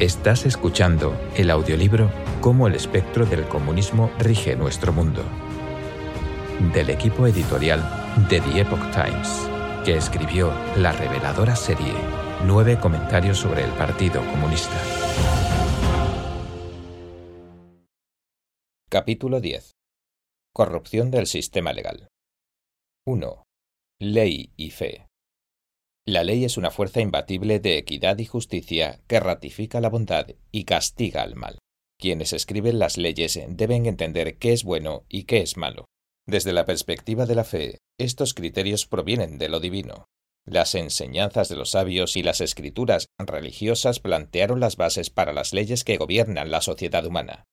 Estás 0.00 0.44
escuchando 0.44 1.18
el 1.36 1.50
audiolibro 1.50 2.10
Cómo 2.42 2.66
el 2.66 2.74
espectro 2.74 3.24
del 3.24 3.48
comunismo 3.48 4.10
rige 4.18 4.54
nuestro 4.54 4.92
mundo, 4.92 5.24
del 6.74 6.90
equipo 6.90 7.26
editorial 7.26 7.80
de 8.28 8.42
The 8.42 8.60
Epoch 8.60 8.90
Times, 8.92 9.48
que 9.86 9.96
escribió 9.96 10.52
la 10.76 10.92
reveladora 10.92 11.56
serie 11.56 11.94
Nueve 12.44 12.78
comentarios 12.78 13.38
sobre 13.38 13.64
el 13.64 13.70
Partido 13.70 14.20
Comunista. 14.26 14.76
Capítulo 18.90 19.40
10. 19.40 19.76
Corrupción 20.52 21.10
del 21.10 21.26
sistema 21.26 21.72
legal. 21.72 22.08
1. 23.06 23.44
Ley 24.00 24.52
y 24.58 24.70
fe. 24.72 25.06
La 26.08 26.22
ley 26.22 26.44
es 26.44 26.56
una 26.56 26.70
fuerza 26.70 27.00
imbatible 27.00 27.58
de 27.58 27.78
equidad 27.78 28.16
y 28.18 28.26
justicia 28.26 29.00
que 29.08 29.18
ratifica 29.18 29.80
la 29.80 29.88
bondad 29.88 30.28
y 30.52 30.62
castiga 30.62 31.22
al 31.22 31.34
mal. 31.34 31.58
Quienes 31.98 32.32
escriben 32.32 32.78
las 32.78 32.96
leyes 32.96 33.40
deben 33.48 33.86
entender 33.86 34.38
qué 34.38 34.52
es 34.52 34.62
bueno 34.62 35.04
y 35.08 35.24
qué 35.24 35.38
es 35.38 35.56
malo. 35.56 35.86
Desde 36.24 36.52
la 36.52 36.64
perspectiva 36.64 37.26
de 37.26 37.34
la 37.34 37.42
fe, 37.42 37.78
estos 37.98 38.34
criterios 38.34 38.86
provienen 38.86 39.36
de 39.38 39.48
lo 39.48 39.58
divino. 39.58 40.04
Las 40.44 40.76
enseñanzas 40.76 41.48
de 41.48 41.56
los 41.56 41.70
sabios 41.70 42.16
y 42.16 42.22
las 42.22 42.40
escrituras 42.40 43.06
religiosas 43.18 43.98
plantearon 43.98 44.60
las 44.60 44.76
bases 44.76 45.10
para 45.10 45.32
las 45.32 45.52
leyes 45.52 45.82
que 45.82 45.96
gobiernan 45.96 46.52
la 46.52 46.60
sociedad 46.60 47.04
humana. 47.04 47.46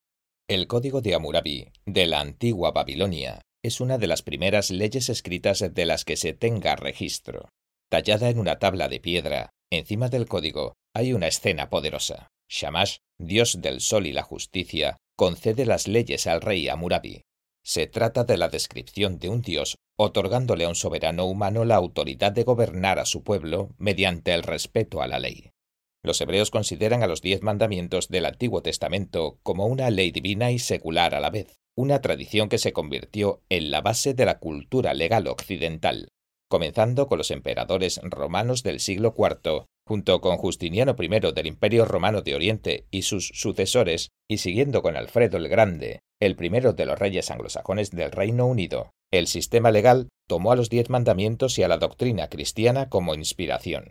El 0.47 0.67
Código 0.67 1.02
de 1.02 1.16
Hammurabi, 1.16 1.72
de 1.88 2.05
la 2.05 2.20
antigua 2.20 2.70
Babilonia, 2.70 3.41
es 3.63 3.81
una 3.81 3.97
de 3.97 4.05
las 4.05 4.22
primeras 4.22 4.70
leyes 4.70 5.09
escritas 5.09 5.73
de 5.73 5.85
las 5.88 6.05
que 6.05 6.17
se 6.17 6.33
tenga 6.33 6.75
registro. 6.75 7.49
Tallada 7.93 8.31
en 8.31 8.39
una 8.39 8.57
tabla 8.57 8.89
de 8.89 8.99
piedra, 8.99 9.52
encima 9.71 10.09
del 10.09 10.27
código, 10.27 10.73
hay 10.95 11.13
una 11.13 11.27
escena 11.27 11.70
poderosa. 11.70 12.29
Shamash, 12.49 12.97
dios 13.19 13.61
del 13.61 13.81
sol 13.81 14.08
y 14.08 14.13
la 14.13 14.23
justicia, 14.23 14.97
concede 15.16 15.67
las 15.67 15.88
leyes 15.88 16.25
al 16.25 16.41
rey 16.41 16.67
Amurabi. 16.69 17.22
Se 17.63 17.85
trata 17.85 18.23
de 18.23 18.38
la 18.38 18.50
descripción 18.50 19.19
de 19.19 19.30
un 19.30 19.44
dios 19.44 19.75
otorgándole 19.95 20.66
a 20.66 20.69
un 20.69 20.75
soberano 20.75 21.25
humano 21.25 21.66
la 21.66 21.75
autoridad 21.75 22.31
de 22.31 22.44
gobernar 22.44 22.97
a 22.97 23.05
su 23.05 23.22
pueblo 23.22 23.69
mediante 23.77 24.33
el 24.33 24.41
respeto 24.41 25.03
a 25.03 25.07
la 25.07 25.19
ley. 25.19 25.52
Los 26.03 26.19
hebreos 26.19 26.50
consideran 26.50 27.03
a 27.03 27.07
los 27.07 27.22
diez 27.22 27.44
mandamientos 27.44 28.07
del 28.07 28.25
Antiguo 28.25 28.63
Testamento 28.63 29.38
como 29.44 29.67
una 29.67 29.91
ley 29.91 30.09
divina 30.09 30.50
y 30.50 30.57
secular 30.57 31.13
a 31.13 31.19
la 31.19 31.30
vez, 31.30 31.59
una 31.78 32.02
tradición 32.02 32.50
que 32.50 32.57
se 32.57 32.73
convirtió 32.73 33.44
en 33.50 33.69
la 33.69 33.81
base 33.81 34.16
de 34.16 34.25
la 34.25 34.39
cultura 34.39 34.95
legal 34.95 35.28
occidental 35.28 36.09
comenzando 36.54 37.08
con 37.08 37.18
los 37.18 37.32
emperadores 37.32 38.00
romanos 38.04 38.62
del 38.62 38.80
siglo 38.80 39.16
IV, 39.18 39.66
junto 39.88 40.22
con 40.22 40.38
Justiniano 40.38 40.96
I 41.00 41.08
del 41.34 41.48
Imperio 41.48 41.84
Romano 41.84 42.22
de 42.22 42.36
Oriente 42.36 42.86
y 42.92 43.02
sus 43.02 43.32
sucesores, 43.34 44.12
y 44.30 44.38
siguiendo 44.38 44.84
con 44.84 44.96
Alfredo 44.96 45.38
el 45.38 45.50
Grande, 45.50 46.02
el 46.22 46.36
primero 46.36 46.74
de 46.74 46.86
los 46.86 47.00
reyes 47.00 47.31
anglosajones 47.31 47.90
del 47.90 48.12
Reino 48.12 48.46
Unido. 48.46 48.92
El 49.12 49.26
sistema 49.26 49.72
legal 49.72 50.09
tomó 50.28 50.52
a 50.52 50.56
los 50.56 50.70
diez 50.70 50.92
mandamientos 50.92 51.58
y 51.58 51.64
a 51.64 51.68
la 51.68 51.80
doctrina 51.80 52.28
cristiana 52.28 52.88
como 52.88 53.16
inspiración. 53.16 53.90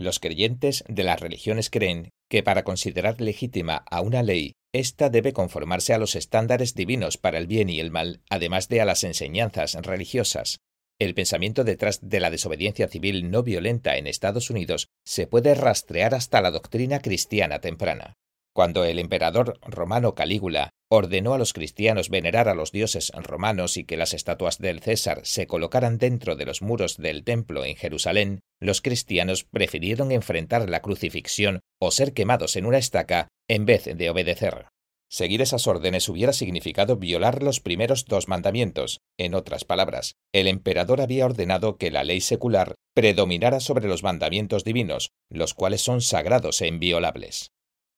Los 0.00 0.18
creyentes 0.18 0.84
de 0.88 1.04
las 1.04 1.20
religiones 1.20 1.68
creen 1.68 2.08
que 2.30 2.42
para 2.42 2.64
considerar 2.64 3.20
legítima 3.20 3.84
a 3.90 4.00
una 4.00 4.22
ley, 4.22 4.54
ésta 4.72 5.10
debe 5.10 5.34
conformarse 5.34 5.92
a 5.92 5.98
los 5.98 6.14
estándares 6.14 6.74
divinos 6.74 7.18
para 7.18 7.36
el 7.36 7.46
bien 7.46 7.68
y 7.68 7.80
el 7.80 7.90
mal, 7.90 8.22
además 8.30 8.68
de 8.70 8.80
a 8.80 8.86
las 8.86 9.04
enseñanzas 9.04 9.74
religiosas. 9.74 10.60
El 11.00 11.14
pensamiento 11.14 11.62
detrás 11.62 12.00
de 12.02 12.18
la 12.18 12.30
desobediencia 12.30 12.88
civil 12.88 13.30
no 13.30 13.44
violenta 13.44 13.96
en 13.96 14.08
Estados 14.08 14.50
Unidos 14.50 14.88
se 15.04 15.28
puede 15.28 15.54
rastrear 15.54 16.12
hasta 16.12 16.40
la 16.40 16.50
doctrina 16.50 16.98
cristiana 16.98 17.60
temprana. 17.60 18.14
Cuando 18.52 18.84
el 18.84 18.98
emperador 18.98 19.60
romano 19.62 20.16
Calígula 20.16 20.70
ordenó 20.90 21.34
a 21.34 21.38
los 21.38 21.52
cristianos 21.52 22.08
venerar 22.08 22.48
a 22.48 22.54
los 22.54 22.72
dioses 22.72 23.12
romanos 23.14 23.76
y 23.76 23.84
que 23.84 23.96
las 23.96 24.12
estatuas 24.12 24.58
del 24.58 24.80
César 24.80 25.20
se 25.22 25.46
colocaran 25.46 25.98
dentro 25.98 26.34
de 26.34 26.46
los 26.46 26.62
muros 26.62 26.96
del 26.96 27.22
templo 27.22 27.64
en 27.64 27.76
Jerusalén, 27.76 28.40
los 28.58 28.82
cristianos 28.82 29.44
prefirieron 29.44 30.10
enfrentar 30.10 30.68
la 30.68 30.82
crucifixión 30.82 31.60
o 31.80 31.92
ser 31.92 32.12
quemados 32.12 32.56
en 32.56 32.66
una 32.66 32.78
estaca 32.78 33.28
en 33.46 33.66
vez 33.66 33.84
de 33.84 34.10
obedecer. 34.10 34.66
Seguir 35.10 35.40
esas 35.40 35.66
órdenes 35.66 36.08
hubiera 36.08 36.34
significado 36.34 36.96
violar 36.96 37.42
los 37.42 37.60
primeros 37.60 38.04
dos 38.04 38.28
mandamientos. 38.28 39.00
En 39.18 39.34
otras 39.34 39.64
palabras, 39.64 40.16
el 40.32 40.48
emperador 40.48 41.00
había 41.00 41.24
ordenado 41.24 41.78
que 41.78 41.90
la 41.90 42.04
ley 42.04 42.20
secular 42.20 42.74
predominara 42.94 43.60
sobre 43.60 43.88
los 43.88 44.02
mandamientos 44.02 44.64
divinos, 44.64 45.10
los 45.30 45.54
cuales 45.54 45.80
son 45.80 46.02
sagrados 46.02 46.60
e 46.60 46.66
inviolables. 46.66 47.52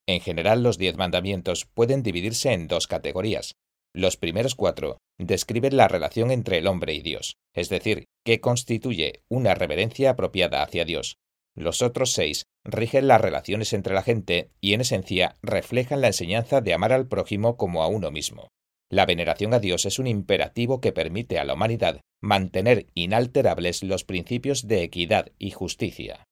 En 0.06 0.20
general, 0.20 0.62
los 0.62 0.78
diez 0.78 0.96
mandamientos 0.96 1.66
pueden 1.74 2.02
dividirse 2.02 2.52
en 2.52 2.68
dos 2.68 2.86
categorías. 2.86 3.54
Los 3.92 4.16
primeros 4.16 4.54
cuatro 4.54 4.98
describen 5.18 5.76
la 5.76 5.88
relación 5.88 6.30
entre 6.30 6.58
el 6.58 6.68
hombre 6.68 6.94
y 6.94 7.02
Dios, 7.02 7.36
es 7.54 7.68
decir, 7.68 8.04
que 8.24 8.40
constituye 8.40 9.22
una 9.28 9.54
reverencia 9.54 10.10
apropiada 10.10 10.62
hacia 10.62 10.84
Dios, 10.84 11.16
los 11.56 11.82
otros 11.82 12.12
seis 12.12 12.46
rigen 12.64 13.08
las 13.08 13.20
relaciones 13.20 13.72
entre 13.72 13.94
la 13.94 14.02
gente 14.02 14.50
y 14.60 14.74
en 14.74 14.80
esencia 14.80 15.36
reflejan 15.42 16.00
la 16.00 16.08
enseñanza 16.08 16.60
de 16.60 16.74
amar 16.74 16.92
al 16.92 17.08
prójimo 17.08 17.56
como 17.56 17.82
a 17.82 17.88
uno 17.88 18.10
mismo. 18.10 18.48
La 18.90 19.06
veneración 19.06 19.54
a 19.54 19.60
Dios 19.60 19.86
es 19.86 19.98
un 19.98 20.06
imperativo 20.06 20.80
que 20.80 20.92
permite 20.92 21.38
a 21.38 21.44
la 21.44 21.54
humanidad 21.54 22.00
mantener 22.20 22.86
inalterables 22.94 23.82
los 23.82 24.04
principios 24.04 24.66
de 24.66 24.82
equidad 24.82 25.28
y 25.38 25.52
justicia. 25.52 26.24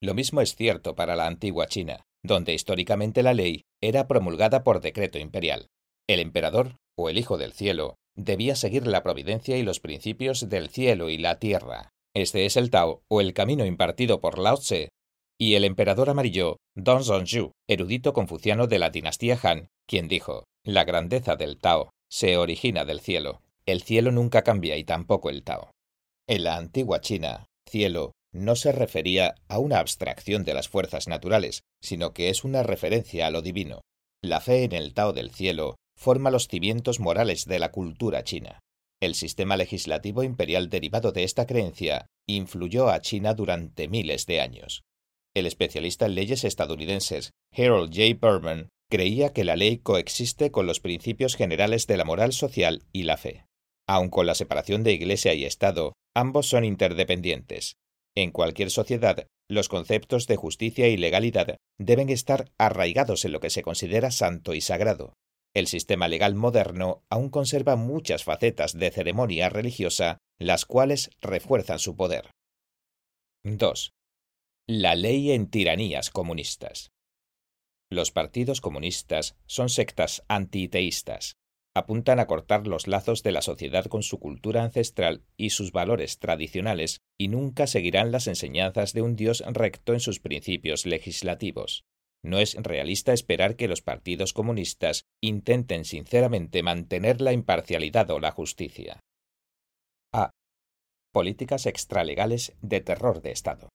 Lo 0.00 0.14
mismo 0.14 0.40
es 0.40 0.54
cierto 0.54 0.94
para 0.94 1.16
la 1.16 1.26
antigua 1.26 1.66
China, 1.66 2.04
donde 2.22 2.54
históricamente 2.54 3.22
la 3.22 3.34
ley 3.34 3.62
era 3.82 4.06
promulgada 4.06 4.62
por 4.64 4.80
decreto 4.80 5.18
imperial. 5.18 5.66
El 6.08 6.20
emperador, 6.20 6.76
o 6.96 7.08
el 7.08 7.18
Hijo 7.18 7.36
del 7.36 7.52
Cielo, 7.52 7.96
debía 8.16 8.54
seguir 8.54 8.86
la 8.86 9.02
providencia 9.02 9.56
y 9.56 9.62
los 9.62 9.80
principios 9.80 10.48
del 10.48 10.68
cielo 10.68 11.10
y 11.10 11.18
la 11.18 11.38
tierra, 11.38 11.90
este 12.14 12.46
es 12.46 12.56
el 12.56 12.70
Tao, 12.70 13.02
o 13.08 13.20
el 13.20 13.34
camino 13.34 13.66
impartido 13.66 14.20
por 14.20 14.38
Lao 14.38 14.56
Tse, 14.56 14.90
y 15.38 15.54
el 15.54 15.64
emperador 15.64 16.10
amarillo, 16.10 16.58
Don 16.74 17.02
Zhongzhu, 17.02 17.52
erudito 17.68 18.12
confuciano 18.12 18.66
de 18.66 18.78
la 18.78 18.90
dinastía 18.90 19.38
Han, 19.42 19.68
quien 19.86 20.08
dijo, 20.08 20.44
la 20.64 20.84
grandeza 20.84 21.36
del 21.36 21.58
Tao 21.58 21.90
se 22.08 22.36
origina 22.36 22.84
del 22.84 23.00
cielo. 23.00 23.42
El 23.66 23.82
cielo 23.82 24.12
nunca 24.12 24.42
cambia 24.42 24.76
y 24.76 24.84
tampoco 24.84 25.30
el 25.30 25.42
Tao. 25.42 25.70
En 26.28 26.44
la 26.44 26.56
antigua 26.56 27.00
China, 27.00 27.46
cielo 27.68 28.12
no 28.32 28.56
se 28.56 28.72
refería 28.72 29.34
a 29.48 29.58
una 29.58 29.78
abstracción 29.78 30.44
de 30.44 30.54
las 30.54 30.68
fuerzas 30.68 31.08
naturales, 31.08 31.62
sino 31.80 32.12
que 32.12 32.30
es 32.30 32.44
una 32.44 32.62
referencia 32.62 33.26
a 33.26 33.30
lo 33.30 33.42
divino. 33.42 33.80
La 34.22 34.40
fe 34.40 34.64
en 34.64 34.72
el 34.72 34.94
Tao 34.94 35.12
del 35.12 35.30
cielo 35.30 35.76
forma 35.96 36.30
los 36.30 36.48
cimientos 36.48 37.00
morales 37.00 37.44
de 37.46 37.58
la 37.58 37.70
cultura 37.70 38.24
china. 38.24 38.60
El 39.00 39.14
sistema 39.14 39.56
legislativo 39.56 40.22
imperial 40.22 40.70
derivado 40.70 41.12
de 41.12 41.24
esta 41.24 41.46
creencia 41.46 42.06
influyó 42.26 42.88
a 42.88 43.00
China 43.00 43.34
durante 43.34 43.86
miles 43.88 44.26
de 44.26 44.40
años. 44.40 44.82
El 45.34 45.46
especialista 45.46 46.06
en 46.06 46.14
leyes 46.14 46.44
estadounidenses 46.44 47.32
Harold 47.52 47.92
J. 47.92 48.18
Berman 48.20 48.68
creía 48.88 49.32
que 49.32 49.44
la 49.44 49.56
ley 49.56 49.78
coexiste 49.78 50.52
con 50.52 50.66
los 50.66 50.78
principios 50.78 51.34
generales 51.34 51.88
de 51.88 51.96
la 51.96 52.04
moral 52.04 52.32
social 52.32 52.84
y 52.92 53.02
la 53.02 53.16
fe. 53.16 53.44
Aun 53.88 54.08
con 54.08 54.26
la 54.26 54.36
separación 54.36 54.84
de 54.84 54.92
Iglesia 54.92 55.34
y 55.34 55.44
Estado, 55.44 55.94
ambos 56.14 56.46
son 56.46 56.64
interdependientes. 56.64 57.74
En 58.14 58.30
cualquier 58.30 58.70
sociedad, 58.70 59.26
los 59.50 59.68
conceptos 59.68 60.26
de 60.28 60.36
justicia 60.36 60.88
y 60.88 60.96
legalidad 60.96 61.56
deben 61.78 62.08
estar 62.08 62.50
arraigados 62.56 63.24
en 63.24 63.32
lo 63.32 63.40
que 63.40 63.50
se 63.50 63.62
considera 63.62 64.12
santo 64.12 64.54
y 64.54 64.60
sagrado. 64.60 65.14
El 65.52 65.66
sistema 65.66 66.08
legal 66.08 66.34
moderno 66.34 67.02
aún 67.10 67.28
conserva 67.28 67.76
muchas 67.76 68.24
facetas 68.24 68.78
de 68.78 68.90
ceremonia 68.90 69.48
religiosa, 69.48 70.18
las 70.38 70.64
cuales 70.64 71.10
refuerzan 71.20 71.78
su 71.78 71.96
poder. 71.96 72.30
2. 73.44 73.92
La 74.66 74.94
ley 74.94 75.32
en 75.32 75.50
tiranías 75.50 76.08
comunistas. 76.08 76.90
Los 77.90 78.10
partidos 78.12 78.62
comunistas 78.62 79.36
son 79.44 79.68
sectas 79.68 80.24
antiteístas. 80.26 81.36
Apuntan 81.76 82.18
a 82.18 82.26
cortar 82.26 82.66
los 82.66 82.86
lazos 82.86 83.22
de 83.22 83.32
la 83.32 83.42
sociedad 83.42 83.84
con 83.84 84.02
su 84.02 84.18
cultura 84.18 84.62
ancestral 84.62 85.22
y 85.36 85.50
sus 85.50 85.70
valores 85.70 86.18
tradicionales 86.18 87.02
y 87.18 87.28
nunca 87.28 87.66
seguirán 87.66 88.10
las 88.10 88.26
enseñanzas 88.26 88.94
de 88.94 89.02
un 89.02 89.16
Dios 89.16 89.44
recto 89.46 89.92
en 89.92 90.00
sus 90.00 90.18
principios 90.18 90.86
legislativos. 90.86 91.84
No 92.22 92.38
es 92.38 92.54
realista 92.54 93.12
esperar 93.12 93.56
que 93.56 93.68
los 93.68 93.82
partidos 93.82 94.32
comunistas 94.32 95.04
intenten 95.20 95.84
sinceramente 95.84 96.62
mantener 96.62 97.20
la 97.20 97.34
imparcialidad 97.34 98.10
o 98.12 98.18
la 98.18 98.30
justicia. 98.30 99.00
A. 100.10 100.30
Políticas 101.12 101.66
extralegales 101.66 102.56
de 102.62 102.80
terror 102.80 103.20
de 103.20 103.32
Estado. 103.32 103.68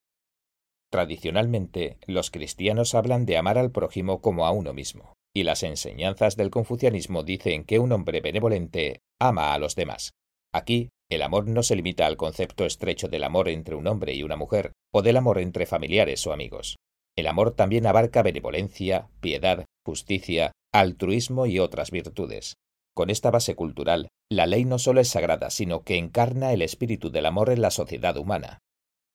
Tradicionalmente, 0.92 1.98
los 2.08 2.32
cristianos 2.32 2.96
hablan 2.96 3.26
de 3.26 3.38
amar 3.38 3.58
al 3.58 3.72
prójimo 3.72 4.22
como 4.22 4.48
a 4.48 4.52
uno 4.52 4.74
mismo, 4.74 5.14
y 5.36 5.44
las 5.44 5.64
enseñanzas 5.64 6.36
del 6.36 6.50
confucianismo 6.50 7.24
dicen 7.24 7.64
que 7.64 7.80
un 7.80 7.92
hombre 7.92 8.22
benevolente 8.22 9.02
ama 9.20 9.54
a 9.54 9.60
los 9.60 9.76
demás. 9.76 10.14
Aquí, 10.52 10.90
el 11.12 11.22
amor 11.22 11.48
no 11.48 11.64
se 11.64 11.76
limita 11.76 12.08
al 12.08 12.18
concepto 12.18 12.66
estrecho 12.66 13.08
del 13.08 13.24
amor 13.24 13.50
entre 13.50 13.76
un 13.76 13.88
hombre 13.88 14.14
y 14.14 14.24
una 14.24 14.36
mujer, 14.36 14.74
o 14.92 15.02
del 15.02 15.18
amor 15.18 15.40
entre 15.40 15.66
familiares 15.66 16.26
o 16.26 16.34
amigos. 16.34 16.78
El 17.16 17.28
amor 17.28 17.52
también 17.52 17.86
abarca 17.86 18.24
benevolencia, 18.24 19.10
piedad, 19.20 19.66
justicia, 19.86 20.54
altruismo 20.74 21.46
y 21.46 21.60
otras 21.60 21.92
virtudes. 21.92 22.56
Con 22.96 23.10
esta 23.10 23.32
base 23.32 23.56
cultural, 23.56 24.10
la 24.32 24.46
ley 24.46 24.66
no 24.66 24.80
solo 24.80 25.02
es 25.02 25.10
sagrada, 25.10 25.50
sino 25.50 25.84
que 25.84 25.98
encarna 25.98 26.54
el 26.54 26.62
espíritu 26.62 27.12
del 27.12 27.26
amor 27.26 27.50
en 27.50 27.62
la 27.62 27.72
sociedad 27.72 28.18
humana. 28.18 28.60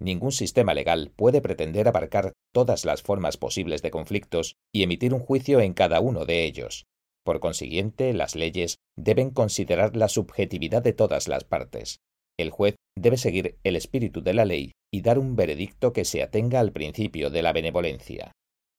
Ningún 0.00 0.32
sistema 0.32 0.74
legal 0.74 1.12
puede 1.14 1.40
pretender 1.40 1.88
abarcar 1.88 2.32
todas 2.52 2.84
las 2.84 3.02
formas 3.02 3.36
posibles 3.36 3.82
de 3.82 3.90
conflictos 3.90 4.56
y 4.72 4.82
emitir 4.82 5.14
un 5.14 5.20
juicio 5.20 5.60
en 5.60 5.72
cada 5.72 6.00
uno 6.00 6.24
de 6.24 6.44
ellos. 6.44 6.86
Por 7.24 7.40
consiguiente, 7.40 8.12
las 8.12 8.34
leyes 8.34 8.78
deben 8.96 9.30
considerar 9.30 9.96
la 9.96 10.08
subjetividad 10.08 10.82
de 10.82 10.92
todas 10.92 11.26
las 11.28 11.44
partes. 11.44 12.00
El 12.38 12.50
juez 12.50 12.76
debe 12.96 13.16
seguir 13.16 13.58
el 13.62 13.76
espíritu 13.76 14.22
de 14.22 14.34
la 14.34 14.44
ley 14.44 14.72
y 14.92 15.00
dar 15.02 15.18
un 15.18 15.36
veredicto 15.36 15.92
que 15.92 16.04
se 16.04 16.22
atenga 16.22 16.60
al 16.60 16.72
principio 16.72 17.30
de 17.30 17.42
la 17.42 17.52
benevolencia. 17.52 18.32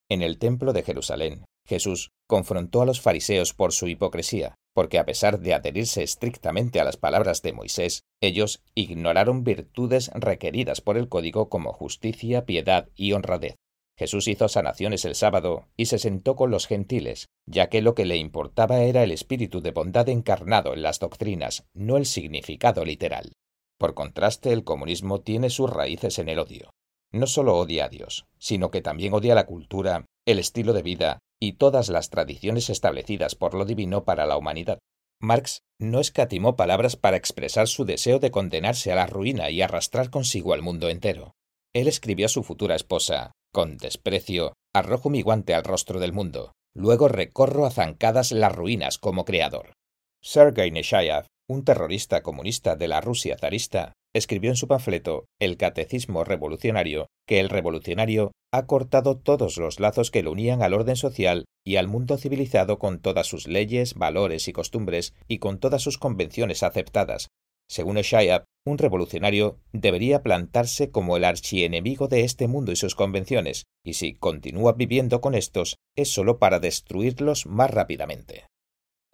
En 0.09 0.21
el 0.21 0.38
templo 0.38 0.73
de 0.73 0.83
Jerusalén, 0.83 1.45
Jesús 1.67 2.09
confrontó 2.27 2.81
a 2.81 2.85
los 2.85 3.01
fariseos 3.01 3.53
por 3.53 3.73
su 3.73 3.88
hipocresía, 3.88 4.56
porque 4.75 5.00
a 5.00 5.06
pesar 5.06 5.39
de 5.39 5.54
adherirse 5.54 6.04
estrictamente 6.04 6.81
a 6.81 6.83
las 6.83 6.98
palabras 6.98 7.42
de 7.42 7.54
Moisés, 7.54 8.04
ellos 8.22 8.62
ignoraron 8.75 9.45
virtudes 9.45 10.12
requeridas 10.13 10.81
por 10.81 10.98
el 10.98 11.07
código 11.07 11.48
como 11.48 11.72
justicia, 11.72 12.45
piedad 12.45 12.89
y 12.94 13.13
honradez. 13.13 13.56
Jesús 13.98 14.27
hizo 14.27 14.50
sanaciones 14.50 15.06
el 15.06 15.16
sábado 15.16 15.69
y 15.77 15.86
se 15.86 15.98
sentó 15.98 16.36
con 16.36 16.51
los 16.51 16.68
gentiles, 16.68 17.30
ya 17.45 17.69
que 17.69 17.81
lo 17.81 17.95
que 17.95 18.04
le 18.04 18.18
importaba 18.18 18.81
era 18.81 19.01
el 19.04 19.12
espíritu 19.12 19.62
de 19.62 19.72
bondad 19.72 20.10
encarnado 20.10 20.74
en 20.74 20.81
las 20.81 21.00
doctrinas, 21.00 21.63
no 21.74 21.95
el 21.95 22.06
significado 22.06 22.83
literal. 22.83 23.31
Por 23.80 23.94
contraste, 23.94 24.51
el 24.51 24.66
comunismo 24.66 25.22
tiene 25.22 25.50
sus 25.50 25.69
raíces 25.69 26.19
en 26.19 26.27
el 26.27 26.39
odio. 26.39 26.72
No 27.13 27.27
solo 27.27 27.56
odia 27.56 27.86
a 27.86 27.89
Dios, 27.89 28.25
sino 28.39 28.72
que 28.72 28.81
también 28.81 29.13
odia 29.13 29.36
la 29.36 29.45
cultura, 29.45 30.06
el 30.25 30.39
estilo 30.39 30.74
de 30.74 30.81
vida 30.81 31.19
y 31.40 31.54
todas 31.54 31.90
las 31.90 32.10
tradiciones 32.10 32.70
establecidas 32.70 33.36
por 33.36 33.54
lo 33.54 33.66
divino 33.66 34.04
para 34.04 34.26
la 34.26 34.38
humanidad. 34.38 34.80
Marx 35.22 35.60
no 35.80 36.00
escatimó 36.00 36.56
palabras 36.56 36.96
para 36.96 37.18
expresar 37.18 37.68
su 37.68 37.86
deseo 37.86 38.20
de 38.20 38.32
condenarse 38.32 38.92
a 38.92 38.96
la 38.96 39.08
ruina 39.08 39.50
y 39.50 39.62
arrastrar 39.62 40.10
consigo 40.10 40.54
al 40.54 40.62
mundo 40.62 40.90
entero. 40.90 41.34
Él 41.74 41.88
escribió 41.88 42.28
a 42.28 42.30
su 42.30 42.44
futura 42.44 42.76
esposa, 42.76 43.32
con 43.54 43.78
desprecio, 43.78 44.54
arrojo 44.74 45.10
mi 45.10 45.22
guante 45.22 45.54
al 45.54 45.64
rostro 45.64 46.00
del 46.00 46.14
mundo, 46.14 46.54
luego 46.76 47.08
recorro 47.08 47.66
a 47.66 47.72
zancadas 47.72 48.32
las 48.32 48.54
ruinas 48.54 48.98
como 48.98 49.26
creador. 49.26 49.74
Sergei 50.22 50.72
Neshayev, 50.72 51.26
un 51.48 51.64
terrorista 51.64 52.24
comunista 52.24 52.76
de 52.76 52.88
la 52.88 53.02
Rusia 53.02 53.38
zarista, 53.38 53.94
escribió 54.15 54.50
en 54.50 54.56
su 54.56 54.69
panfleto 54.69 55.25
El 55.41 55.57
Catecismo 55.57 56.23
Revolucionario 56.23 57.07
que 57.27 57.41
el 57.41 57.50
revolucionario 57.50 58.31
ha 58.53 58.65
cortado 58.65 59.17
todos 59.17 59.57
los 59.57 59.81
lazos 59.81 60.09
que 60.09 60.23
lo 60.23 60.31
unían 60.31 60.63
al 60.63 60.73
orden 60.73 60.95
social 60.95 61.44
y 61.65 61.75
al 61.75 61.89
mundo 61.89 62.17
civilizado 62.17 62.79
con 62.79 63.01
todas 63.01 63.27
sus 63.27 63.45
leyes, 63.45 63.94
valores 63.95 64.47
y 64.47 64.53
costumbres 64.53 65.13
y 65.27 65.39
con 65.39 65.59
todas 65.59 65.81
sus 65.81 65.97
convenciones 65.97 66.63
aceptadas. 66.63 67.27
Según 67.67 67.97
Shayab, 67.97 68.45
un 68.65 68.77
revolucionario 68.77 69.59
debería 69.73 70.23
plantarse 70.23 70.91
como 70.91 71.17
el 71.17 71.25
archienemigo 71.25 72.07
de 72.07 72.21
este 72.21 72.47
mundo 72.47 72.71
y 72.71 72.77
sus 72.77 72.95
convenciones, 72.95 73.65
y 73.83 73.95
si 73.95 74.13
continúa 74.13 74.73
viviendo 74.73 75.19
con 75.19 75.35
estos, 75.35 75.75
es 75.97 76.09
sólo 76.09 76.39
para 76.39 76.59
destruirlos 76.59 77.47
más 77.47 77.69
rápidamente. 77.69 78.45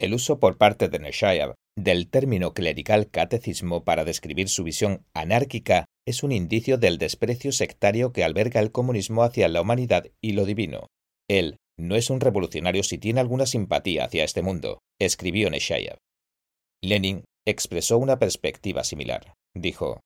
El 0.02 0.16
uso 0.16 0.40
por 0.40 0.58
parte 0.58 0.90
de 0.90 0.98
Neshayab 0.98 1.54
del 1.78 2.10
término 2.10 2.56
clerical 2.56 3.12
catecismo 3.12 3.84
para 3.84 4.04
describir 4.04 4.50
su 4.50 4.64
visión 4.64 5.06
anárquica 5.14 5.86
es 6.08 6.24
un 6.24 6.32
indicio 6.32 6.80
del 6.80 6.98
desprecio 6.98 7.52
sectario 7.52 8.12
que 8.12 8.24
alberga 8.24 8.62
el 8.62 8.72
comunismo 8.72 9.22
hacia 9.22 9.48
la 9.48 9.62
humanidad 9.62 10.08
y 10.20 10.32
lo 10.32 10.46
divino. 10.46 10.88
Él 11.30 11.58
no 11.78 11.96
es 11.96 12.10
un 12.10 12.20
revolucionario 12.20 12.82
si 12.82 12.98
tiene 12.98 13.20
alguna 13.20 13.46
simpatía 13.46 14.06
hacia 14.06 14.24
este 14.24 14.42
mundo, 14.42 14.80
escribió 15.00 15.52
Neshayev. 15.52 16.00
Lenin 16.82 17.24
expresó 17.46 18.00
una 18.00 18.18
perspectiva 18.18 18.84
similar. 18.84 19.36
Dijo, 19.56 20.00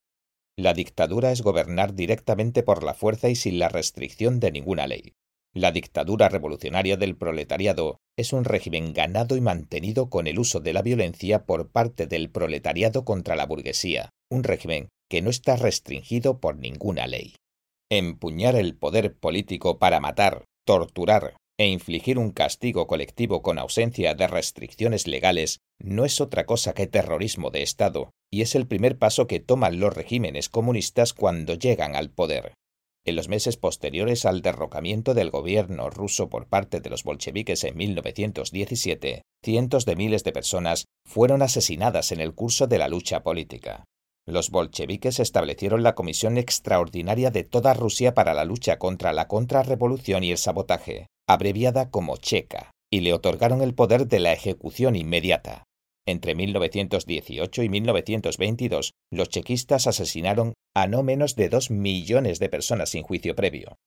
La 0.59 0.74
dictadura 0.74 1.31
es 1.31 1.42
gobernar 1.42 1.95
directamente 1.95 2.63
por 2.63 2.83
la 2.83 2.95
fuerza 2.95 3.30
y 3.30 3.36
sin 3.36 3.59
la 3.59 3.69
restricción 3.69 4.42
de 4.42 4.51
ninguna 4.51 4.88
ley. 4.88 5.13
La 5.56 5.72
dictadura 5.72 6.28
revolucionaria 6.28 6.98
del 6.98 7.16
proletariado 7.16 8.02
es 8.18 8.34
un 8.34 8.44
régimen 8.44 8.92
ganado 8.92 9.38
y 9.38 9.42
mantenido 9.42 10.10
con 10.10 10.28
el 10.28 10.38
uso 10.38 10.60
de 10.60 10.74
la 10.74 10.81
violencia 10.81 11.46
por 11.46 11.72
parte 11.72 12.07
del 12.07 12.30
proletariado 12.30 13.06
contra 13.06 13.38
la 13.38 13.46
burguesía, 13.46 14.10
un 14.30 14.44
régimen 14.44 14.90
que 15.10 15.22
no 15.22 15.30
está 15.30 15.56
restringido 15.56 16.42
por 16.42 16.57
ninguna 16.57 17.07
ley. 17.07 17.36
Empuñar 17.90 18.57
el 18.57 18.75
poder 18.75 19.16
político 19.16 19.80
para 19.80 20.02
matar, 20.02 20.44
torturar 20.66 21.38
e 21.57 21.68
infligir 21.68 22.18
un 22.18 22.31
castigo 22.31 22.86
colectivo 22.86 23.42
con 23.42 23.57
ausencia 23.57 24.13
de 24.13 24.28
restricciones 24.28 25.07
legales 25.07 25.60
no 25.80 26.04
es 26.04 26.19
otra 26.19 26.46
cosa 26.46 26.74
que 26.74 26.88
terrorismo 26.88 27.50
de 27.50 27.63
Estado, 27.63 28.12
y 28.30 28.42
es 28.42 28.56
el 28.56 28.68
primer 28.68 28.98
paso 28.98 29.25
que 29.25 29.40
toman 29.40 29.80
los 29.80 29.94
regímenes 29.94 30.50
comunistas 30.50 31.13
cuando 31.13 31.54
llegan 31.54 31.96
al 31.96 32.10
poder. 32.10 32.56
En 33.07 33.16
los 33.16 33.30
meses 33.30 33.56
posteriores 33.56 34.25
al 34.25 34.42
derrocamiento 34.42 35.13
del 35.13 35.30
gobierno 35.30 35.92
ruso 35.92 36.28
por 36.28 36.48
parte 36.48 36.80
de 36.80 36.90
los 36.90 37.04
bolcheviques 37.04 37.63
en 37.63 37.78
1917, 37.78 39.22
cientos 39.44 39.86
de 39.86 39.96
miles 39.96 40.24
de 40.24 40.31
personas 40.31 40.86
fueron 41.07 41.44
asesinadas 41.44 42.12
en 42.12 42.19
el 42.19 42.34
curso 42.34 42.66
de 42.66 42.80
la 42.80 42.88
lucha 42.88 43.22
política. 43.22 43.86
Los 44.28 44.50
bolcheviques 44.50 45.19
establecieron 45.19 45.84
la 45.84 45.94
Comisión 45.94 46.40
Extraordinaria 46.40 47.30
de 47.30 47.44
toda 47.44 47.75
Rusia 47.75 48.16
para 48.16 48.34
la 48.34 48.44
lucha 48.44 48.80
contra 48.80 49.13
la 49.13 49.28
contrarrevolución 49.28 50.24
y 50.24 50.31
el 50.31 50.40
sabotaje, 50.40 51.06
abreviada 51.28 51.92
como 51.92 52.18
Checa, 52.18 52.72
y 52.92 53.02
le 53.02 53.13
otorgaron 53.13 53.62
el 53.62 53.75
poder 53.75 54.07
de 54.07 54.19
la 54.19 54.34
ejecución 54.34 54.96
inmediata. 54.96 55.63
Entre 56.07 56.34
1918 56.34 57.62
y 57.62 57.69
1922, 57.69 58.94
los 59.12 59.30
chequistas 59.30 59.86
asesinaron 59.86 60.54
a 60.77 60.88
no 60.88 61.04
menos 61.04 61.38
de 61.38 61.48
dos 61.48 61.72
millones 61.72 62.38
de 62.39 62.50
personas 62.50 62.89
sin 62.89 63.01
juicio 63.01 63.33
previo. 63.33 63.77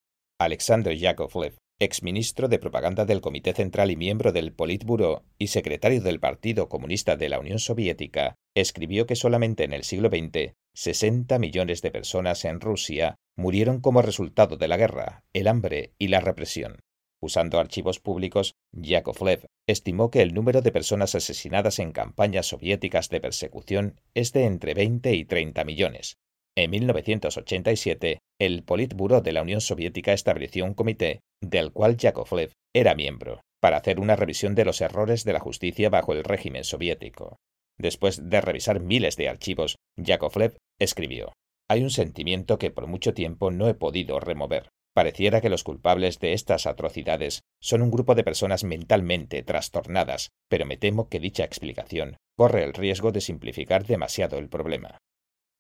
Alexander 0.41 0.97
Yakovlev, 0.97 1.59
exministro 1.79 2.49
de 2.49 2.59
propaganda 2.59 3.05
del 3.05 3.21
Comité 3.21 3.53
Central 3.53 3.91
y 3.91 3.97
miembro 3.97 4.33
del 4.33 4.55
Politburo 4.55 5.23
y 5.37 5.49
secretario 5.49 6.01
del 6.01 6.19
Partido 6.19 6.71
Comunista 6.71 7.17
de 7.17 7.29
la 7.29 7.41
Unión 7.41 7.59
Soviética, 7.59 8.37
escribió 8.55 9.07
que 9.07 9.17
solamente 9.17 9.65
en 9.65 9.75
el 9.75 9.85
siglo 9.85 10.09
XX 10.09 10.55
60 10.75 11.39
millones 11.39 11.83
de 11.83 11.91
personas 11.91 12.47
en 12.47 12.59
Rusia 12.59 13.17
murieron 13.37 13.83
como 13.83 14.01
resultado 14.01 14.57
de 14.57 14.69
la 14.69 14.79
guerra, 14.79 15.25
el 15.35 15.47
hambre 15.47 15.93
y 15.99 16.09
la 16.09 16.21
represión. 16.21 16.81
Usando 17.21 17.59
archivos 17.59 18.01
públicos, 18.01 18.55
Yakovlev 18.73 19.45
estimó 19.67 20.11
que 20.11 20.23
el 20.23 20.33
número 20.33 20.63
de 20.63 20.73
personas 20.73 21.15
asesinadas 21.15 21.81
en 21.81 21.93
campañas 21.93 22.47
soviéticas 22.47 23.11
de 23.11 23.21
persecución 23.21 24.01
es 24.15 24.33
de 24.33 24.47
entre 24.47 24.73
20 24.73 25.13
y 25.13 25.27
30 25.27 25.65
millones. 25.65 26.17
En 26.59 26.73
1987, 26.73 28.19
el 28.41 28.65
Politburo 28.65 29.21
de 29.21 29.31
la 29.31 29.43
Unión 29.43 29.61
Soviética 29.61 30.13
estableció 30.13 30.65
un 30.65 30.75
comité, 30.75 31.21
del 31.41 31.71
cual 31.71 31.97
Yakovlev 31.97 32.51
era 32.75 32.97
miembro, 32.97 33.43
para 33.61 33.77
hacer 33.77 34.01
una 34.01 34.17
revisión 34.17 34.57
de 34.57 34.65
los 34.65 34.81
errores 34.81 35.23
de 35.23 35.35
la 35.35 35.39
justicia 35.39 35.89
bajo 35.89 36.15
el 36.15 36.25
régimen 36.25 36.65
soviético. 36.65 37.37
Después 37.79 38.29
de 38.29 38.41
revisar 38.41 38.81
miles 38.81 39.17
de 39.17 39.29
archivos, 39.29 39.77
Yakovlev 39.97 40.57
escribió: 40.81 41.33
Hay 41.71 41.85
un 41.85 41.91
sentimiento 41.91 42.59
que 42.59 42.73
por 42.73 42.89
mucho 42.89 43.15
tiempo 43.15 43.53
no 43.53 43.69
he 43.69 43.75
podido 43.75 44.19
remover. 44.19 44.69
Pareciera 44.97 45.41
que 45.41 45.51
los 45.51 45.63
culpables 45.63 46.19
de 46.19 46.33
estas 46.33 46.67
atrocidades 46.67 47.43
son 47.63 47.83
un 47.83 47.93
grupo 47.93 48.17
de 48.17 48.25
personas 48.25 48.65
mentalmente 48.65 49.45
trastornadas, 49.45 50.31
pero 50.49 50.67
me 50.67 50.77
temo 50.77 51.09
que 51.09 51.21
dicha 51.21 51.45
explicación 51.45 52.17
corre 52.37 52.65
el 52.65 52.73
riesgo 52.73 53.13
de 53.13 53.21
simplificar 53.21 53.87
demasiado 53.87 54.39
el 54.39 54.49
problema. 54.49 54.99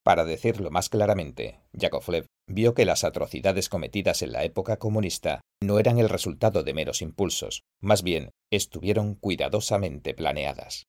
Para 0.05 0.25
decirlo 0.25 0.71
más 0.71 0.89
claramente, 0.89 1.61
Yakovlev 1.73 2.27
vio 2.49 2.75
que 2.75 2.85
las 2.85 3.05
atrocidades 3.05 3.69
cometidas 3.69 4.23
en 4.23 4.33
la 4.33 4.45
época 4.45 4.79
comunista 4.79 5.41
no 5.61 5.79
eran 5.79 5.99
el 5.99 6.09
resultado 6.09 6.63
de 6.63 6.73
meros 6.73 7.03
impulsos, 7.03 7.63
más 7.81 8.03
bien 8.03 8.31
estuvieron 8.51 9.15
cuidadosamente 9.15 10.15
planeadas. 10.15 10.87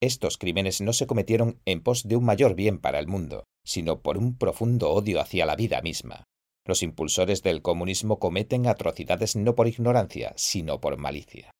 Estos 0.00 0.38
crímenes 0.38 0.80
no 0.80 0.92
se 0.92 1.06
cometieron 1.06 1.60
en 1.66 1.82
pos 1.82 2.08
de 2.08 2.16
un 2.16 2.24
mayor 2.24 2.54
bien 2.54 2.78
para 2.78 2.98
el 2.98 3.06
mundo, 3.06 3.44
sino 3.64 4.00
por 4.00 4.16
un 4.16 4.38
profundo 4.38 4.90
odio 4.90 5.20
hacia 5.20 5.44
la 5.46 5.56
vida 5.56 5.82
misma. 5.82 6.24
Los 6.64 6.82
impulsores 6.82 7.42
del 7.42 7.62
comunismo 7.62 8.18
cometen 8.18 8.66
atrocidades 8.66 9.36
no 9.36 9.54
por 9.54 9.66
ignorancia, 9.66 10.32
sino 10.36 10.80
por 10.80 10.96
malicia. 10.96 11.50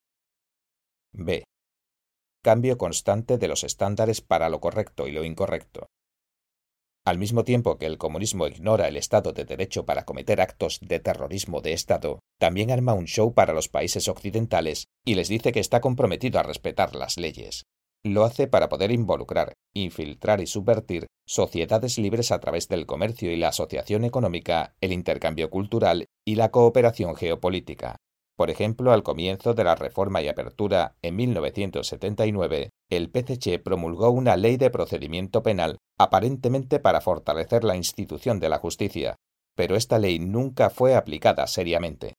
B. 1.13 1.45
Cambio 2.43 2.79
constante 2.79 3.37
de 3.37 3.49
los 3.49 3.65
estándares 3.65 4.21
para 4.21 4.49
lo 4.49 4.61
correcto 4.61 5.09
y 5.09 5.13
lo 5.13 5.25
incorrecto. 5.25 5.89
Al 7.11 7.19
mismo 7.19 7.43
tiempo 7.43 7.77
que 7.77 7.87
el 7.87 7.99
comunismo 7.99 8.47
ignora 8.47 8.87
el 8.87 8.97
Estado 8.97 9.33
de 9.33 9.45
Derecho 9.45 9.85
para 9.85 10.05
cometer 10.05 10.41
actos 10.41 10.79
de 10.81 11.01
terrorismo 11.01 11.61
de 11.61 11.73
Estado, 11.73 12.21
también 12.39 12.71
arma 12.71 12.95
un 12.95 13.07
show 13.07 13.35
para 13.35 13.53
los 13.53 13.69
países 13.69 14.07
occidentales 14.07 14.87
y 15.05 15.17
les 15.17 15.27
dice 15.27 15.51
que 15.51 15.59
está 15.59 15.81
comprometido 15.81 16.39
a 16.39 16.45
respetar 16.45 16.95
las 16.95 17.17
leyes. 17.17 17.65
Lo 18.05 18.23
hace 18.23 18.47
para 18.47 18.69
poder 18.69 18.93
involucrar, 18.93 19.55
infiltrar 19.75 20.41
y 20.41 20.47
subvertir 20.47 21.09
sociedades 21.27 21.99
libres 21.99 22.31
a 22.31 22.39
través 22.39 22.69
del 22.69 22.87
comercio 22.87 23.33
y 23.33 23.37
la 23.37 23.49
asociación 23.49 24.05
económica, 24.05 24.77
el 24.81 24.93
intercambio 24.93 25.51
cultural 25.51 26.07
y 26.25 26.37
la 26.37 26.53
cooperación 26.53 27.17
geopolítica. 27.17 27.97
Por 28.41 28.49
ejemplo, 28.49 28.93
al 28.93 29.03
comienzo 29.03 29.53
de 29.53 29.65
la 29.65 29.75
Reforma 29.75 30.23
y 30.23 30.29
Apertura 30.29 30.97
en 31.03 31.15
1979, 31.15 32.71
el 32.89 33.11
PCC 33.11 33.63
promulgó 33.63 34.09
una 34.09 34.39
ley 34.39 34.57
de 34.57 34.71
procedimiento 34.71 35.43
penal 35.43 35.77
aparentemente 35.99 36.79
para 36.79 37.03
fortalecer 37.03 37.65
la 37.65 37.77
institución 37.77 38.41
de 38.41 38.49
la 38.49 38.57
justicia, 38.57 39.17
pero 39.55 39.77
esta 39.77 39.99
ley 39.99 40.21
nunca 40.21 40.71
fue 40.71 40.95
aplicada 40.95 41.47
seriamente. 41.47 42.15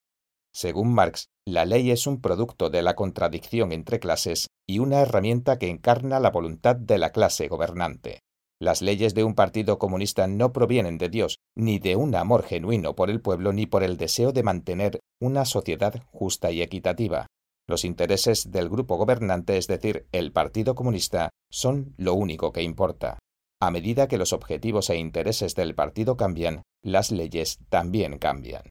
Según 0.53 0.93
Marx, 0.93 1.25
la 1.43 1.65
ley 1.65 1.89
es 1.89 2.05
un 2.05 2.21
producto 2.21 2.69
de 2.69 2.83
la 2.83 2.93
contradicción 2.93 3.71
entre 3.71 3.99
clases 3.99 4.45
y 4.67 4.77
una 4.77 4.99
herramienta 4.99 5.57
que 5.57 5.71
encarna 5.71 6.19
la 6.19 6.29
voluntad 6.29 6.75
de 6.75 6.99
la 6.99 7.09
clase 7.09 7.47
gobernante. 7.47 8.19
Las 8.61 8.83
leyes 8.83 9.15
de 9.15 9.23
un 9.23 9.33
partido 9.33 9.79
comunista 9.79 10.27
no 10.27 10.53
provienen 10.53 10.99
de 10.99 11.09
Dios, 11.09 11.39
ni 11.55 11.79
de 11.79 11.95
un 11.95 12.13
amor 12.13 12.43
genuino 12.43 12.95
por 12.95 13.09
el 13.09 13.19
pueblo, 13.19 13.53
ni 13.53 13.65
por 13.65 13.81
el 13.81 13.97
deseo 13.97 14.33
de 14.33 14.43
mantener 14.43 14.99
una 15.19 15.45
sociedad 15.45 15.99
justa 16.11 16.51
y 16.51 16.61
equitativa. 16.61 17.25
Los 17.67 17.85
intereses 17.85 18.51
del 18.51 18.69
grupo 18.69 18.97
gobernante, 18.97 19.57
es 19.57 19.65
decir, 19.65 20.05
el 20.11 20.31
Partido 20.31 20.75
Comunista, 20.75 21.31
son 21.49 21.95
lo 21.97 22.13
único 22.13 22.51
que 22.51 22.61
importa. 22.61 23.17
A 23.59 23.71
medida 23.71 24.07
que 24.07 24.19
los 24.19 24.31
objetivos 24.31 24.91
e 24.91 24.97
intereses 24.97 25.55
del 25.55 25.73
partido 25.73 26.15
cambian, 26.15 26.61
las 26.83 27.09
leyes 27.09 27.57
también 27.69 28.19
cambian. 28.19 28.69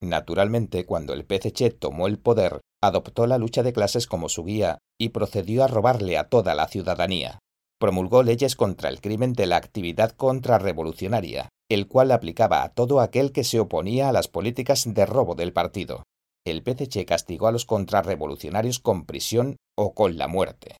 Naturalmente, 0.00 0.86
cuando 0.86 1.12
el 1.12 1.24
PCC 1.24 1.76
tomó 1.76 2.06
el 2.06 2.20
poder, 2.20 2.60
adoptó 2.80 3.26
la 3.26 3.38
lucha 3.38 3.64
de 3.64 3.72
clases 3.72 4.06
como 4.06 4.28
su 4.28 4.44
guía 4.44 4.78
y 4.96 5.08
procedió 5.08 5.64
a 5.64 5.66
robarle 5.66 6.18
a 6.18 6.28
toda 6.28 6.54
la 6.54 6.68
ciudadanía. 6.68 7.40
Promulgó 7.84 8.22
leyes 8.22 8.56
contra 8.56 8.88
el 8.88 9.02
crimen 9.02 9.34
de 9.34 9.44
la 9.44 9.58
actividad 9.58 10.12
contrarrevolucionaria, 10.12 11.50
el 11.68 11.86
cual 11.86 12.12
aplicaba 12.12 12.62
a 12.62 12.70
todo 12.70 12.98
aquel 12.98 13.30
que 13.30 13.44
se 13.44 13.60
oponía 13.60 14.08
a 14.08 14.12
las 14.14 14.26
políticas 14.26 14.86
de 14.86 15.04
robo 15.04 15.34
del 15.34 15.52
partido. 15.52 16.02
El 16.46 16.62
PCC 16.62 17.04
castigó 17.04 17.46
a 17.46 17.52
los 17.52 17.66
contrarrevolucionarios 17.66 18.78
con 18.78 19.04
prisión 19.04 19.56
o 19.76 19.92
con 19.92 20.16
la 20.16 20.28
muerte. 20.28 20.78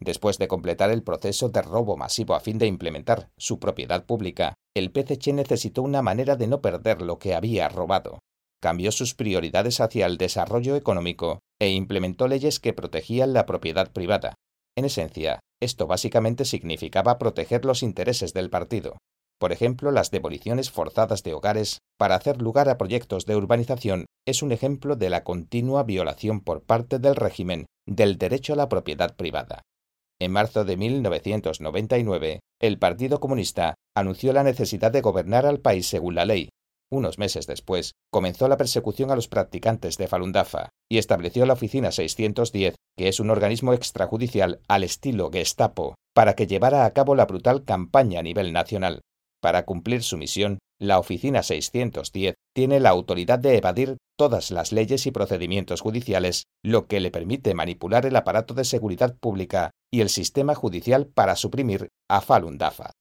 Después 0.00 0.38
de 0.38 0.48
completar 0.48 0.90
el 0.90 1.02
proceso 1.02 1.50
de 1.50 1.60
robo 1.60 1.98
masivo 1.98 2.34
a 2.34 2.40
fin 2.40 2.56
de 2.56 2.66
implementar 2.66 3.28
su 3.36 3.58
propiedad 3.58 4.06
pública, 4.06 4.54
el 4.74 4.90
PCC 4.90 5.34
necesitó 5.34 5.82
una 5.82 6.00
manera 6.00 6.36
de 6.36 6.46
no 6.46 6.62
perder 6.62 7.02
lo 7.02 7.18
que 7.18 7.34
había 7.34 7.68
robado 7.68 8.20
cambió 8.60 8.90
sus 8.90 9.14
prioridades 9.14 9.80
hacia 9.80 10.06
el 10.06 10.16
desarrollo 10.16 10.74
económico 10.74 11.38
e 11.60 11.70
implementó 11.70 12.26
leyes 12.26 12.58
que 12.58 12.72
protegían 12.72 13.32
la 13.32 13.46
propiedad 13.46 13.92
privada. 13.92 14.34
En 14.76 14.84
esencia, 14.84 15.38
esto 15.60 15.86
básicamente 15.86 16.44
significaba 16.44 17.18
proteger 17.18 17.64
los 17.64 17.82
intereses 17.82 18.32
del 18.34 18.50
partido. 18.50 18.98
Por 19.38 19.52
ejemplo, 19.52 19.92
las 19.92 20.10
demoliciones 20.10 20.70
forzadas 20.70 21.22
de 21.22 21.34
hogares 21.34 21.78
para 21.96 22.16
hacer 22.16 22.42
lugar 22.42 22.68
a 22.68 22.76
proyectos 22.76 23.24
de 23.24 23.36
urbanización 23.36 24.06
es 24.26 24.42
un 24.42 24.52
ejemplo 24.52 24.96
de 24.96 25.10
la 25.10 25.22
continua 25.22 25.84
violación 25.84 26.40
por 26.40 26.62
parte 26.62 26.98
del 26.98 27.14
régimen 27.14 27.66
del 27.86 28.18
derecho 28.18 28.52
a 28.52 28.56
la 28.56 28.68
propiedad 28.68 29.16
privada. 29.16 29.62
En 30.20 30.32
marzo 30.32 30.64
de 30.64 30.76
1999, 30.76 32.40
el 32.60 32.78
Partido 32.78 33.20
Comunista 33.20 33.74
anunció 33.96 34.32
la 34.32 34.42
necesidad 34.42 34.90
de 34.90 35.00
gobernar 35.00 35.46
al 35.46 35.60
país 35.60 35.86
según 35.86 36.16
la 36.16 36.24
ley, 36.24 36.48
unos 36.90 37.18
meses 37.18 37.46
después, 37.46 37.94
comenzó 38.10 38.48
la 38.48 38.56
persecución 38.56 39.10
a 39.10 39.16
los 39.16 39.28
practicantes 39.28 39.98
de 39.98 40.08
Falun 40.08 40.32
Dafa 40.32 40.70
y 40.90 40.98
estableció 40.98 41.46
la 41.46 41.52
Oficina 41.52 41.92
610, 41.92 42.74
que 42.96 43.08
es 43.08 43.20
un 43.20 43.30
organismo 43.30 43.72
extrajudicial 43.72 44.60
al 44.68 44.84
estilo 44.84 45.30
Gestapo, 45.30 45.94
para 46.14 46.34
que 46.34 46.46
llevara 46.46 46.84
a 46.84 46.92
cabo 46.92 47.14
la 47.14 47.26
brutal 47.26 47.64
campaña 47.64 48.20
a 48.20 48.22
nivel 48.22 48.52
nacional. 48.52 49.02
Para 49.40 49.64
cumplir 49.64 50.02
su 50.02 50.16
misión, 50.16 50.58
la 50.80 50.98
Oficina 50.98 51.42
610 51.42 52.34
tiene 52.54 52.80
la 52.80 52.90
autoridad 52.90 53.38
de 53.38 53.56
evadir 53.56 53.98
todas 54.16 54.50
las 54.50 54.72
leyes 54.72 55.06
y 55.06 55.10
procedimientos 55.10 55.80
judiciales, 55.80 56.44
lo 56.64 56.86
que 56.86 57.00
le 57.00 57.10
permite 57.10 57.54
manipular 57.54 58.06
el 58.06 58.16
aparato 58.16 58.54
de 58.54 58.64
seguridad 58.64 59.16
pública 59.20 59.70
y 59.92 60.00
el 60.00 60.08
sistema 60.08 60.54
judicial 60.54 61.06
para 61.06 61.36
suprimir 61.36 61.88
a 62.08 62.20
Falun 62.20 62.58
Dafa. 62.58 62.92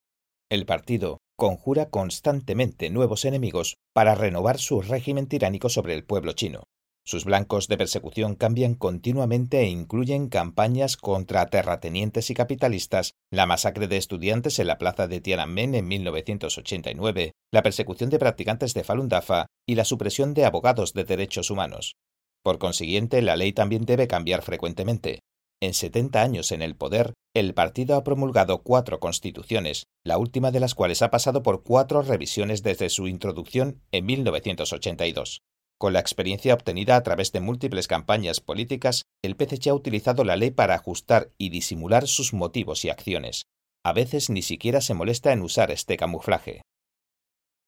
El 0.50 0.66
partido 0.66 1.17
conjura 1.38 1.90
constantemente 1.90 2.90
nuevos 2.90 3.24
enemigos 3.24 3.78
para 3.94 4.16
renovar 4.16 4.58
su 4.58 4.82
régimen 4.82 5.28
tiránico 5.28 5.70
sobre 5.70 5.94
el 5.94 6.04
pueblo 6.04 6.34
chino. 6.34 6.64
Sus 7.06 7.24
blancos 7.24 7.70
de 7.70 7.78
persecución 7.78 8.36
cambian 8.36 8.74
continuamente 8.74 9.62
e 9.62 9.70
incluyen 9.70 10.28
campañas 10.28 10.98
contra 10.98 11.46
terratenientes 11.46 12.30
y 12.32 12.34
capitalistas, 12.34 13.14
la 13.32 13.46
masacre 13.46 13.88
de 13.88 13.96
estudiantes 13.96 14.60
en 14.60 14.68
la 14.68 14.78
plaza 14.78 15.08
de 15.08 15.22
Tiananmen 15.22 15.74
en 15.76 15.88
1989, 15.88 17.32
la 17.54 17.64
persecución 17.64 18.10
de 18.10 18.20
practicantes 18.20 18.74
de 18.74 18.84
Falun 18.84 19.08
Dafa 19.08 19.46
y 19.66 19.76
la 19.76 19.86
supresión 19.86 20.34
de 20.34 20.44
abogados 20.44 20.92
de 20.94 21.06
derechos 21.06 21.50
humanos. 21.50 21.96
Por 22.44 22.58
consiguiente, 22.58 23.22
la 23.22 23.38
ley 23.38 23.54
también 23.54 23.86
debe 23.86 24.08
cambiar 24.08 24.42
frecuentemente. 24.42 25.20
En 25.62 25.74
70 25.74 26.22
años 26.22 26.52
en 26.52 26.62
el 26.62 26.76
poder, 26.76 27.14
el 27.40 27.54
partido 27.54 27.96
ha 27.96 28.04
promulgado 28.04 28.64
cuatro 28.64 29.00
constituciones, 29.00 29.86
la 30.04 30.18
última 30.18 30.52
de 30.52 30.60
las 30.60 30.74
cuales 30.74 31.02
ha 31.02 31.12
pasado 31.12 31.44
por 31.44 31.64
cuatro 31.64 32.02
revisiones 32.02 32.64
desde 32.64 32.90
su 32.90 33.08
introducción 33.08 33.82
en 33.92 34.06
1982. 34.06 35.42
Con 35.78 35.94
la 35.94 36.00
experiencia 36.00 36.56
obtenida 36.56 36.96
a 36.96 37.04
través 37.04 37.32
de 37.32 37.40
múltiples 37.40 37.88
campañas 37.88 38.40
políticas, 38.40 39.04
el 39.22 39.36
PCC 39.36 39.68
ha 39.68 39.76
utilizado 39.76 40.24
la 40.24 40.36
ley 40.36 40.50
para 40.50 40.74
ajustar 40.74 41.32
y 41.38 41.50
disimular 41.50 42.08
sus 42.08 42.34
motivos 42.34 42.84
y 42.86 42.90
acciones. 42.90 43.44
A 43.84 43.94
veces 43.94 44.32
ni 44.32 44.42
siquiera 44.42 44.82
se 44.82 44.96
molesta 44.96 45.32
en 45.32 45.42
usar 45.42 45.70
este 45.70 45.96
camuflaje. 45.96 46.64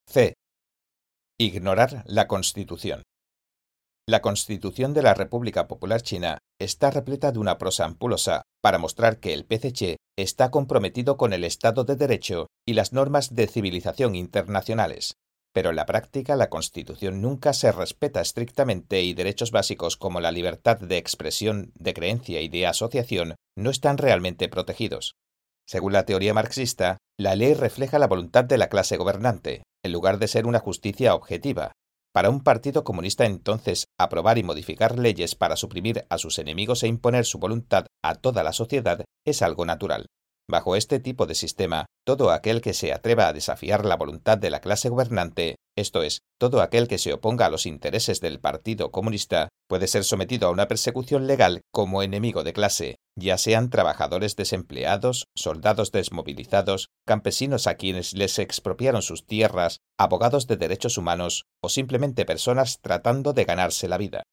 C. 0.07 0.33
Ignorar 1.37 2.03
la 2.07 2.27
Constitución. 2.27 3.03
La 4.09 4.23
Constitución 4.23 4.95
de 4.95 5.03
la 5.03 5.13
República 5.13 5.67
Popular 5.67 6.01
China 6.01 6.39
está 6.59 6.89
repleta 6.89 7.31
de 7.31 7.37
una 7.37 7.59
prosa 7.59 7.85
ampulosa 7.85 8.41
para 8.59 8.79
mostrar 8.79 9.19
que 9.19 9.35
el 9.35 9.45
PCC 9.45 9.97
está 10.17 10.49
comprometido 10.49 11.15
con 11.15 11.31
el 11.31 11.43
Estado 11.43 11.83
de 11.83 11.95
Derecho 11.95 12.47
y 12.67 12.73
las 12.73 12.91
normas 12.91 13.35
de 13.35 13.45
civilización 13.45 14.15
internacionales. 14.15 15.13
Pero 15.53 15.69
en 15.69 15.75
la 15.75 15.85
práctica 15.85 16.35
la 16.35 16.49
Constitución 16.49 17.21
nunca 17.21 17.53
se 17.53 17.71
respeta 17.71 18.19
estrictamente 18.19 19.03
y 19.03 19.13
derechos 19.13 19.51
básicos 19.51 19.95
como 19.95 20.21
la 20.21 20.31
libertad 20.31 20.79
de 20.79 20.97
expresión, 20.97 21.71
de 21.75 21.93
creencia 21.93 22.41
y 22.41 22.49
de 22.49 22.65
asociación 22.65 23.35
no 23.55 23.69
están 23.69 23.99
realmente 23.99 24.49
protegidos. 24.49 25.13
Según 25.67 25.93
la 25.93 26.05
teoría 26.05 26.33
marxista, 26.33 26.97
la 27.15 27.35
ley 27.35 27.53
refleja 27.53 27.99
la 27.99 28.07
voluntad 28.07 28.43
de 28.43 28.57
la 28.57 28.69
clase 28.69 28.97
gobernante, 28.97 29.61
en 29.85 29.91
lugar 29.91 30.17
de 30.17 30.27
ser 30.27 30.47
una 30.47 30.57
justicia 30.57 31.13
objetiva, 31.13 31.73
para 32.13 32.29
un 32.29 32.41
partido 32.41 32.83
comunista 32.83 33.25
entonces 33.25 33.87
aprobar 33.97 34.37
y 34.37 34.43
modificar 34.43 34.97
leyes 34.97 35.35
para 35.35 35.55
suprimir 35.55 36.05
a 36.09 36.17
sus 36.17 36.39
enemigos 36.39 36.83
e 36.83 36.87
imponer 36.87 37.25
su 37.25 37.39
voluntad 37.39 37.85
a 38.03 38.15
toda 38.15 38.43
la 38.43 38.53
sociedad 38.53 39.05
es 39.25 39.41
algo 39.41 39.65
natural. 39.65 40.07
Bajo 40.49 40.75
este 40.75 40.99
tipo 40.99 41.27
de 41.27 41.35
sistema, 41.35 41.85
todo 42.03 42.31
aquel 42.31 42.61
que 42.61 42.73
se 42.73 42.91
atreva 42.91 43.27
a 43.27 43.33
desafiar 43.33 43.85
la 43.85 43.95
voluntad 43.95 44.39
de 44.39 44.49
la 44.49 44.61
clase 44.61 44.89
gobernante, 44.89 45.57
esto 45.77 46.01
es, 46.01 46.21
todo 46.39 46.63
aquel 46.63 46.87
que 46.87 46.97
se 46.97 47.13
oponga 47.13 47.45
a 47.45 47.49
los 47.51 47.67
intereses 47.67 48.19
del 48.19 48.39
Partido 48.39 48.89
Comunista, 48.91 49.49
puede 49.69 49.87
ser 49.87 50.03
sometido 50.03 50.47
a 50.47 50.51
una 50.51 50.67
persecución 50.67 51.27
legal 51.27 51.61
como 51.71 52.01
enemigo 52.01 52.43
de 52.43 52.53
clase, 52.53 52.95
ya 53.19 53.37
sean 53.37 53.69
trabajadores 53.69 54.35
desempleados, 54.35 55.27
soldados 55.35 55.91
desmovilizados, 55.91 56.89
campesinos 57.05 57.67
a 57.67 57.75
quienes 57.75 58.13
les 58.13 58.39
expropiaron 58.39 59.01
sus 59.01 59.25
tierras, 59.25 59.79
abogados 59.97 60.47
de 60.47 60.57
derechos 60.57 60.97
humanos 60.97 61.45
o 61.61 61.69
simplemente 61.69 62.25
personas 62.25 62.79
tratando 62.81 63.33
de 63.33 63.45
ganarse 63.45 63.87
la 63.87 63.97
vida. 63.97 64.23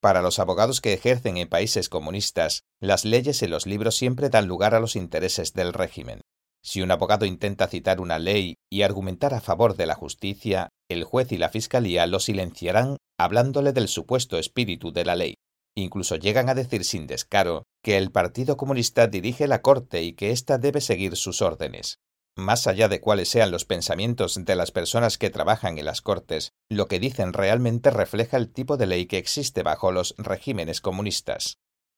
Para 0.00 0.22
los 0.22 0.38
abogados 0.38 0.80
que 0.80 0.94
ejercen 0.94 1.36
en 1.36 1.48
países 1.48 1.88
comunistas, 1.88 2.62
las 2.80 3.04
leyes 3.04 3.42
en 3.42 3.50
los 3.50 3.66
libros 3.66 3.96
siempre 3.96 4.30
dan 4.30 4.46
lugar 4.46 4.74
a 4.74 4.80
los 4.80 4.96
intereses 4.96 5.52
del 5.52 5.74
régimen. 5.74 6.22
Si 6.62 6.82
un 6.82 6.90
abogado 6.90 7.26
intenta 7.26 7.68
citar 7.68 8.00
una 8.00 8.18
ley 8.18 8.56
y 8.70 8.82
argumentar 8.82 9.34
a 9.34 9.40
favor 9.40 9.76
de 9.76 9.86
la 9.86 9.94
justicia, 9.94 10.68
el 10.88 11.04
juez 11.04 11.32
y 11.32 11.38
la 11.38 11.48
fiscalía 11.48 12.06
lo 12.06 12.20
silenciarán 12.20 12.96
hablándole 13.18 13.72
del 13.72 13.88
supuesto 13.88 14.38
espíritu 14.38 14.92
de 14.92 15.04
la 15.04 15.16
ley. 15.16 15.34
Incluso 15.80 16.16
llegan 16.16 16.50
a 16.50 16.54
decir 16.54 16.84
sin 16.84 17.06
descaro 17.06 17.64
que 17.82 17.96
el 17.96 18.12
Partido 18.12 18.58
Comunista 18.58 19.06
dirige 19.06 19.46
la 19.46 19.62
Corte 19.62 20.02
y 20.02 20.12
que 20.12 20.30
ésta 20.30 20.58
debe 20.58 20.82
seguir 20.82 21.16
sus 21.16 21.40
órdenes. 21.40 22.00
Más 22.36 22.66
allá 22.66 22.88
de 22.88 23.00
cuáles 23.00 23.30
sean 23.30 23.50
los 23.50 23.64
pensamientos 23.64 24.44
de 24.44 24.56
las 24.56 24.72
personas 24.72 25.16
que 25.16 25.30
trabajan 25.30 25.78
en 25.78 25.86
las 25.86 26.02
Cortes, 26.02 26.52
lo 26.68 26.86
que 26.86 27.00
dicen 27.00 27.32
realmente 27.32 27.90
refleja 27.90 28.36
el 28.36 28.52
tipo 28.52 28.76
de 28.76 28.86
ley 28.86 29.06
que 29.06 29.16
existe 29.16 29.62
bajo 29.62 29.90
los 29.90 30.14
regímenes 30.18 30.82
comunistas. 30.82 31.56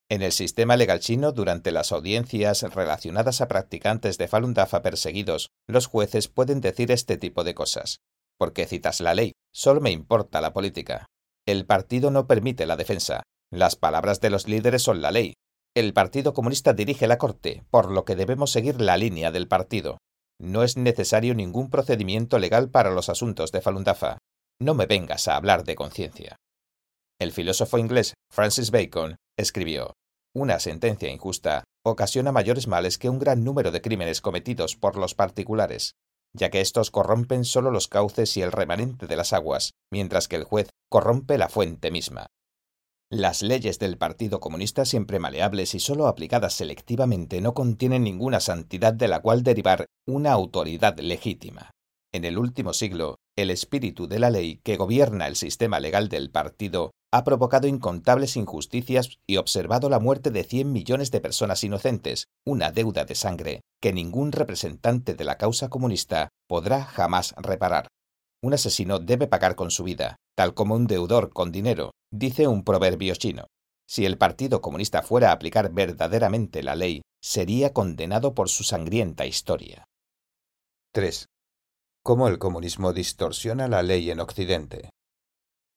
En 0.08 0.22
el 0.22 0.30
sistema 0.30 0.76
legal 0.76 1.00
chino, 1.00 1.32
durante 1.32 1.72
las 1.72 1.90
audiencias 1.90 2.62
relacionadas 2.62 3.40
a 3.40 3.48
practicantes 3.48 4.16
de 4.16 4.28
Falun 4.28 4.54
Dafa 4.54 4.80
perseguidos, 4.80 5.50
los 5.66 5.86
jueces 5.86 6.28
pueden 6.28 6.60
decir 6.60 6.92
este 6.92 7.16
tipo 7.16 7.42
de 7.42 7.54
cosas. 7.54 7.98
¿Por 8.38 8.52
qué 8.52 8.66
citas 8.66 9.00
la 9.00 9.14
ley? 9.14 9.32
Solo 9.52 9.80
me 9.80 9.90
importa 9.90 10.40
la 10.40 10.52
política. 10.52 11.06
El 11.46 11.66
partido 11.66 12.12
no 12.12 12.28
permite 12.28 12.66
la 12.66 12.76
defensa. 12.76 13.24
Las 13.52 13.76
palabras 13.76 14.22
de 14.22 14.30
los 14.30 14.48
líderes 14.48 14.82
son 14.82 15.02
la 15.02 15.10
ley. 15.10 15.34
El 15.76 15.92
Partido 15.92 16.32
Comunista 16.32 16.72
dirige 16.72 17.06
la 17.06 17.18
Corte, 17.18 17.64
por 17.70 17.90
lo 17.90 18.06
que 18.06 18.16
debemos 18.16 18.50
seguir 18.50 18.80
la 18.80 18.96
línea 18.96 19.30
del 19.30 19.46
partido. 19.46 19.98
No 20.40 20.62
es 20.62 20.78
necesario 20.78 21.34
ningún 21.34 21.68
procedimiento 21.68 22.38
legal 22.38 22.70
para 22.70 22.90
los 22.90 23.10
asuntos 23.10 23.52
de 23.52 23.60
Falun 23.60 23.84
Dafa. 23.84 24.16
no 24.58 24.72
me 24.72 24.86
vengas 24.86 25.28
a 25.28 25.36
hablar 25.36 25.64
de 25.64 25.74
conciencia. 25.74 26.36
El 27.20 27.32
filósofo 27.32 27.76
inglés 27.76 28.14
Francis 28.30 28.70
Bacon 28.70 29.16
escribió, 29.36 29.92
Una 30.34 30.58
sentencia 30.58 31.10
injusta 31.10 31.64
ocasiona 31.84 32.32
mayores 32.32 32.68
males 32.68 32.96
que 32.96 33.10
un 33.10 33.18
gran 33.18 33.44
número 33.44 33.70
de 33.70 33.82
crímenes 33.82 34.22
cometidos 34.22 34.76
por 34.76 34.96
los 34.96 35.14
particulares, 35.14 35.92
ya 36.34 36.48
que 36.48 36.62
éstos 36.62 36.90
corrompen 36.90 37.44
solo 37.44 37.70
los 37.70 37.88
cauces 37.88 38.34
y 38.38 38.42
el 38.42 38.50
remanente 38.50 39.06
de 39.06 39.16
las 39.16 39.34
aguas, 39.34 39.72
mientras 39.92 40.26
que 40.26 40.36
el 40.36 40.44
juez 40.44 40.70
corrompe 40.88 41.36
la 41.36 41.50
fuente 41.50 41.90
misma. 41.90 42.28
Las 43.14 43.42
leyes 43.42 43.78
del 43.78 43.98
Partido 43.98 44.40
Comunista, 44.40 44.86
siempre 44.86 45.18
maleables 45.18 45.74
y 45.74 45.80
solo 45.80 46.06
aplicadas 46.06 46.54
selectivamente, 46.54 47.42
no 47.42 47.52
contienen 47.52 48.04
ninguna 48.04 48.40
santidad 48.40 48.94
de 48.94 49.06
la 49.06 49.20
cual 49.20 49.42
derivar 49.42 49.84
una 50.08 50.32
autoridad 50.32 50.98
legítima. 50.98 51.72
En 52.10 52.24
el 52.24 52.38
último 52.38 52.72
siglo, 52.72 53.16
el 53.36 53.50
espíritu 53.50 54.06
de 54.06 54.18
la 54.18 54.30
ley 54.30 54.60
que 54.64 54.78
gobierna 54.78 55.26
el 55.26 55.36
sistema 55.36 55.78
legal 55.78 56.08
del 56.08 56.30
partido 56.30 56.92
ha 57.12 57.22
provocado 57.22 57.66
incontables 57.66 58.38
injusticias 58.38 59.18
y 59.26 59.36
observado 59.36 59.90
la 59.90 59.98
muerte 59.98 60.30
de 60.30 60.44
cien 60.44 60.72
millones 60.72 61.10
de 61.10 61.20
personas 61.20 61.62
inocentes, 61.64 62.28
una 62.46 62.72
deuda 62.72 63.04
de 63.04 63.14
sangre 63.14 63.60
que 63.82 63.92
ningún 63.92 64.32
representante 64.32 65.12
de 65.12 65.24
la 65.24 65.36
causa 65.36 65.68
comunista 65.68 66.30
podrá 66.48 66.82
jamás 66.82 67.34
reparar. 67.36 67.88
Un 68.42 68.54
asesino 68.54 69.00
debe 69.00 69.26
pagar 69.26 69.54
con 69.54 69.70
su 69.70 69.84
vida, 69.84 70.16
tal 70.36 70.54
como 70.54 70.74
un 70.74 70.86
deudor 70.86 71.32
con 71.32 71.52
dinero, 71.52 71.92
dice 72.12 72.46
un 72.46 72.64
proverbio 72.64 73.14
chino. 73.14 73.46
Si 73.88 74.06
el 74.06 74.18
Partido 74.18 74.60
Comunista 74.60 75.02
fuera 75.02 75.30
a 75.30 75.32
aplicar 75.32 75.72
verdaderamente 75.72 76.62
la 76.62 76.76
ley, 76.76 77.02
sería 77.22 77.72
condenado 77.72 78.34
por 78.34 78.48
su 78.48 78.64
sangrienta 78.64 79.26
historia. 79.26 79.84
3. 80.94 81.26
¿Cómo 82.02 82.28
el 82.28 82.38
comunismo 82.38 82.92
distorsiona 82.92 83.68
la 83.68 83.82
ley 83.82 84.10
en 84.10 84.20
Occidente? 84.20 84.90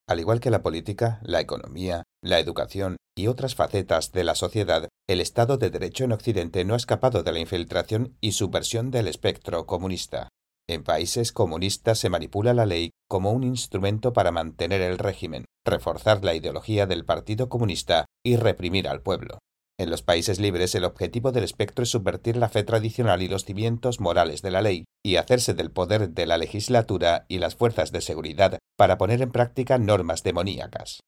Al 0.08 0.20
igual 0.20 0.40
que 0.40 0.52
la 0.52 0.62
política, 0.62 1.20
la 1.24 1.40
economía, 1.40 2.04
la 2.24 2.40
educación 2.40 2.98
y 3.18 3.28
otras 3.28 3.56
facetas 3.56 4.12
de 4.12 4.24
la 4.24 4.36
sociedad, 4.36 4.88
el 5.08 5.22
Estado 5.22 5.58
de 5.58 5.70
Derecho 5.70 6.04
en 6.04 6.12
Occidente 6.12 6.66
no 6.66 6.74
ha 6.74 6.78
escapado 6.78 7.24
de 7.24 7.32
la 7.32 7.40
infiltración 7.40 8.18
y 8.22 8.34
subversión 8.34 8.92
del 8.92 9.08
espectro 9.08 9.66
comunista. 9.66 10.30
En 10.68 10.84
países 10.84 11.32
comunistas 11.32 12.00
se 12.00 12.10
manipula 12.10 12.56
la 12.56 12.66
ley 12.66 12.92
como 13.08 13.32
un 13.32 13.44
instrumento 13.44 14.14
para 14.14 14.32
mantener 14.32 14.82
el 14.82 14.98
régimen, 14.98 15.46
reforzar 15.64 16.24
la 16.24 16.34
ideología 16.34 16.88
del 16.88 17.06
Partido 17.06 17.50
Comunista 17.50 18.06
y 18.24 18.36
reprimir 18.38 18.88
al 18.88 19.02
pueblo. 19.02 19.38
En 19.78 19.92
los 19.92 20.02
países 20.02 20.40
libres 20.40 20.74
el 20.74 20.86
objetivo 20.86 21.32
del 21.32 21.44
espectro 21.44 21.84
es 21.84 21.90
subvertir 21.90 22.38
la 22.38 22.50
fe 22.50 22.64
tradicional 22.64 23.22
y 23.22 23.28
los 23.28 23.46
cimientos 23.46 24.00
morales 24.00 24.42
de 24.42 24.52
la 24.52 24.62
ley, 24.62 24.86
y 25.04 25.18
hacerse 25.18 25.54
del 25.54 25.70
poder 25.70 26.10
de 26.10 26.26
la 26.26 26.38
legislatura 26.38 27.26
y 27.28 27.38
las 27.38 27.56
fuerzas 27.56 27.92
de 27.92 28.02
seguridad 28.02 28.58
para 28.76 28.98
poner 28.98 29.22
en 29.22 29.32
práctica 29.32 29.78
normas 29.78 30.24
demoníacas. 30.24 31.02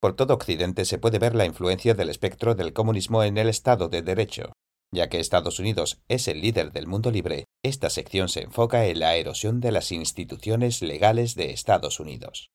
Por 0.00 0.16
todo 0.16 0.34
Occidente 0.34 0.84
se 0.84 0.98
puede 0.98 1.18
ver 1.18 1.34
la 1.34 1.44
influencia 1.44 1.94
del 1.94 2.08
espectro 2.08 2.54
del 2.54 2.72
comunismo 2.72 3.22
en 3.22 3.38
el 3.38 3.48
Estado 3.48 3.88
de 3.88 4.02
Derecho. 4.02 4.52
Ya 4.96 5.10
que 5.10 5.20
Estados 5.20 5.58
Unidos 5.58 6.00
es 6.08 6.26
el 6.26 6.40
líder 6.40 6.72
del 6.72 6.86
mundo 6.86 7.10
libre, 7.10 7.44
esta 7.62 7.90
sección 7.90 8.30
se 8.30 8.40
enfoca 8.40 8.86
en 8.86 9.00
la 9.00 9.16
erosión 9.16 9.60
de 9.60 9.70
las 9.70 9.92
instituciones 9.92 10.80
legales 10.80 11.34
de 11.34 11.50
Estados 11.50 12.00
Unidos. 12.00 12.48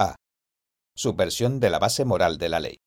A. 0.00 0.16
Subversión 0.96 1.60
de 1.60 1.70
la 1.70 1.78
base 1.78 2.04
moral 2.04 2.38
de 2.38 2.48
la 2.48 2.58
ley. 2.58 2.78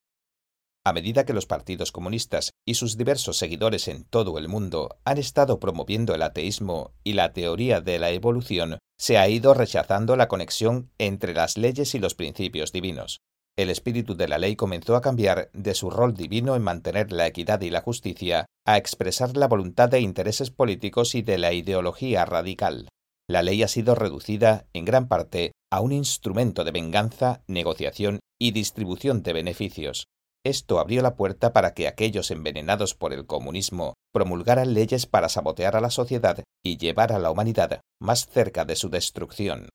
A 0.83 0.91
medida 0.91 1.25
que 1.25 1.31
los 1.31 1.45
partidos 1.45 1.93
comunistas 1.93 2.51
y 2.65 2.73
sus 2.73 2.97
diversos 2.97 3.37
seguidores 3.37 3.87
en 3.87 4.03
todo 4.03 4.37
el 4.37 4.49
mundo 4.49 4.99
han 5.05 5.17
estado 5.17 5.61
promoviendo 5.61 6.13
el 6.13 6.21
ateísmo 6.21 6.93
y 7.05 7.13
la 7.13 7.31
teoría 7.31 7.79
de 7.79 7.99
la 7.99 8.09
evolución, 8.09 8.79
se 8.99 9.17
ha 9.17 9.29
ido 9.29 9.53
rechazando 9.53 10.17
la 10.17 10.27
conexión 10.27 10.91
entre 10.97 11.33
las 11.33 11.57
leyes 11.57 11.95
y 11.95 11.99
los 11.99 12.15
principios 12.15 12.73
divinos. 12.73 13.21
El 13.57 13.69
espíritu 13.69 14.15
de 14.15 14.27
la 14.27 14.37
ley 14.37 14.55
comenzó 14.55 14.95
a 14.95 15.01
cambiar 15.01 15.49
de 15.53 15.73
su 15.73 15.89
rol 15.89 16.13
divino 16.13 16.55
en 16.55 16.61
mantener 16.61 17.11
la 17.11 17.27
equidad 17.27 17.61
y 17.61 17.69
la 17.69 17.81
justicia 17.81 18.45
a 18.65 18.77
expresar 18.77 19.35
la 19.37 19.47
voluntad 19.47 19.89
de 19.89 19.99
intereses 19.99 20.51
políticos 20.51 21.15
y 21.15 21.21
de 21.21 21.37
la 21.37 21.53
ideología 21.53 22.25
radical. 22.25 22.87
La 23.29 23.43
ley 23.43 23.63
ha 23.63 23.67
sido 23.67 23.95
reducida, 23.95 24.65
en 24.73 24.85
gran 24.85 25.07
parte, 25.07 25.51
a 25.71 25.81
un 25.81 25.91
instrumento 25.91 26.63
de 26.63 26.71
venganza, 26.71 27.43
negociación 27.47 28.19
y 28.39 28.51
distribución 28.51 29.23
de 29.23 29.33
beneficios, 29.33 30.05
esto 30.43 30.79
abrió 30.79 31.03
la 31.03 31.15
puerta 31.15 31.53
para 31.53 31.75
que 31.75 31.87
aquellos 31.87 32.31
envenenados 32.31 32.95
por 32.95 33.13
el 33.13 33.27
comunismo 33.27 33.93
promulgaran 34.11 34.73
leyes 34.73 35.05
para 35.05 35.29
sabotear 35.29 35.75
a 35.75 35.81
la 35.81 35.91
sociedad 35.91 36.43
y 36.63 36.77
llevar 36.77 37.13
a 37.13 37.19
la 37.19 37.29
humanidad 37.29 37.81
más 37.99 38.27
cerca 38.27 38.65
de 38.65 38.75
su 38.75 38.89
destrucción. 38.89 39.69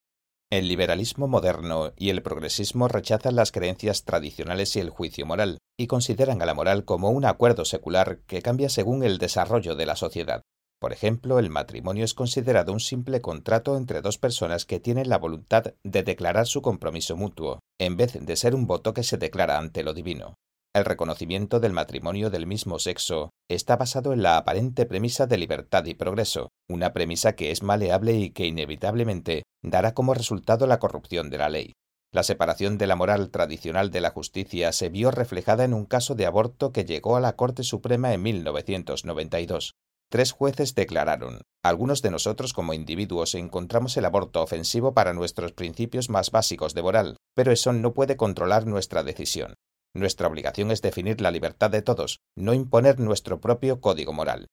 El 0.48 0.68
liberalismo 0.68 1.26
moderno 1.26 1.92
y 1.96 2.10
el 2.10 2.22
progresismo 2.22 2.86
rechazan 2.86 3.34
las 3.34 3.50
creencias 3.50 4.04
tradicionales 4.04 4.76
y 4.76 4.80
el 4.80 4.90
juicio 4.90 5.26
moral, 5.26 5.58
y 5.76 5.88
consideran 5.88 6.40
a 6.40 6.46
la 6.46 6.54
moral 6.54 6.84
como 6.84 7.10
un 7.10 7.24
acuerdo 7.24 7.64
secular 7.64 8.20
que 8.28 8.42
cambia 8.42 8.68
según 8.68 9.02
el 9.02 9.18
desarrollo 9.18 9.74
de 9.74 9.86
la 9.86 9.96
sociedad. 9.96 10.42
Por 10.78 10.92
ejemplo, 10.92 11.40
el 11.40 11.50
matrimonio 11.50 12.04
es 12.04 12.14
considerado 12.14 12.72
un 12.72 12.78
simple 12.78 13.20
contrato 13.20 13.76
entre 13.76 14.02
dos 14.02 14.18
personas 14.18 14.66
que 14.66 14.78
tienen 14.78 15.08
la 15.08 15.18
voluntad 15.18 15.74
de 15.82 16.02
declarar 16.04 16.46
su 16.46 16.62
compromiso 16.62 17.16
mutuo, 17.16 17.58
en 17.80 17.96
vez 17.96 18.12
de 18.24 18.36
ser 18.36 18.54
un 18.54 18.68
voto 18.68 18.94
que 18.94 19.02
se 19.02 19.18
declara 19.18 19.58
ante 19.58 19.82
lo 19.82 19.94
divino. 19.94 20.34
El 20.76 20.84
reconocimiento 20.84 21.58
del 21.58 21.72
matrimonio 21.72 22.28
del 22.28 22.46
mismo 22.46 22.78
sexo 22.78 23.30
está 23.48 23.76
basado 23.76 24.12
en 24.12 24.22
la 24.22 24.36
aparente 24.36 24.84
premisa 24.84 25.26
de 25.26 25.38
libertad 25.38 25.86
y 25.86 25.94
progreso, 25.94 26.50
una 26.68 26.92
premisa 26.92 27.34
que 27.34 27.50
es 27.50 27.62
maleable 27.62 28.12
y 28.18 28.28
que 28.28 28.44
inevitablemente 28.44 29.44
dará 29.62 29.94
como 29.94 30.12
resultado 30.12 30.66
la 30.66 30.78
corrupción 30.78 31.30
de 31.30 31.38
la 31.38 31.48
ley. 31.48 31.72
La 32.12 32.22
separación 32.22 32.76
de 32.76 32.86
la 32.86 32.94
moral 32.94 33.30
tradicional 33.30 33.90
de 33.90 34.02
la 34.02 34.10
justicia 34.10 34.70
se 34.72 34.90
vio 34.90 35.10
reflejada 35.10 35.64
en 35.64 35.72
un 35.72 35.86
caso 35.86 36.14
de 36.14 36.26
aborto 36.26 36.72
que 36.72 36.84
llegó 36.84 37.16
a 37.16 37.20
la 37.20 37.36
Corte 37.36 37.62
Suprema 37.62 38.12
en 38.12 38.20
1992. 38.20 39.72
Tres 40.10 40.32
jueces 40.32 40.74
declararon, 40.74 41.40
algunos 41.64 42.02
de 42.02 42.10
nosotros 42.10 42.52
como 42.52 42.74
individuos 42.74 43.34
encontramos 43.34 43.96
el 43.96 44.04
aborto 44.04 44.42
ofensivo 44.42 44.92
para 44.92 45.14
nuestros 45.14 45.52
principios 45.52 46.10
más 46.10 46.30
básicos 46.30 46.74
de 46.74 46.82
moral, 46.82 47.16
pero 47.34 47.50
eso 47.50 47.72
no 47.72 47.94
puede 47.94 48.18
controlar 48.18 48.66
nuestra 48.66 49.02
decisión. 49.02 49.54
Nuestra 49.96 50.28
obligación 50.28 50.70
es 50.72 50.82
definir 50.82 51.22
la 51.22 51.30
libertad 51.30 51.70
de 51.70 51.80
todos, 51.80 52.20
no 52.36 52.52
imponer 52.52 53.00
nuestro 53.00 53.40
propio 53.40 53.80
código 53.80 54.12
moral. 54.12 54.46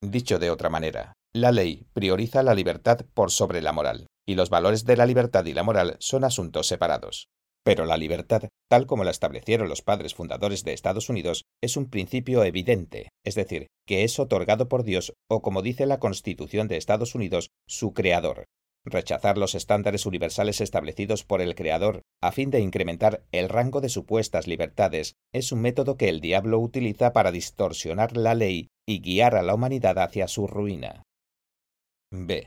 Dicho 0.00 0.38
de 0.38 0.50
otra 0.50 0.70
manera, 0.70 1.14
la 1.34 1.50
ley 1.50 1.88
prioriza 1.94 2.44
la 2.44 2.54
libertad 2.54 3.00
por 3.12 3.32
sobre 3.32 3.60
la 3.60 3.72
moral, 3.72 4.06
y 4.24 4.36
los 4.36 4.50
valores 4.50 4.84
de 4.84 4.96
la 4.96 5.04
libertad 5.04 5.44
y 5.46 5.52
la 5.52 5.64
moral 5.64 5.96
son 5.98 6.22
asuntos 6.22 6.68
separados. 6.68 7.26
Pero 7.64 7.86
la 7.86 7.96
libertad, 7.96 8.44
tal 8.70 8.86
como 8.86 9.02
la 9.02 9.10
establecieron 9.10 9.68
los 9.68 9.82
padres 9.82 10.14
fundadores 10.14 10.62
de 10.62 10.74
Estados 10.74 11.08
Unidos, 11.08 11.42
es 11.60 11.76
un 11.76 11.90
principio 11.90 12.44
evidente, 12.44 13.08
es 13.24 13.34
decir, 13.34 13.66
que 13.88 14.04
es 14.04 14.20
otorgado 14.20 14.68
por 14.68 14.84
Dios 14.84 15.12
o, 15.28 15.42
como 15.42 15.62
dice 15.62 15.86
la 15.86 15.98
Constitución 15.98 16.68
de 16.68 16.76
Estados 16.76 17.16
Unidos, 17.16 17.50
su 17.66 17.94
creador, 17.94 18.44
Rechazar 18.86 19.38
los 19.38 19.54
estándares 19.54 20.04
universales 20.04 20.60
establecidos 20.60 21.24
por 21.24 21.40
el 21.40 21.54
Creador 21.54 22.02
a 22.22 22.32
fin 22.32 22.50
de 22.50 22.60
incrementar 22.60 23.24
el 23.32 23.48
rango 23.48 23.80
de 23.80 23.88
supuestas 23.88 24.46
libertades 24.46 25.14
es 25.32 25.52
un 25.52 25.62
método 25.62 25.96
que 25.96 26.10
el 26.10 26.20
diablo 26.20 26.58
utiliza 26.58 27.12
para 27.12 27.32
distorsionar 27.32 28.16
la 28.16 28.34
ley 28.34 28.68
y 28.86 29.00
guiar 29.00 29.36
a 29.36 29.42
la 29.42 29.54
humanidad 29.54 29.98
hacia 29.98 30.28
su 30.28 30.46
ruina. 30.46 31.02
B. 32.10 32.46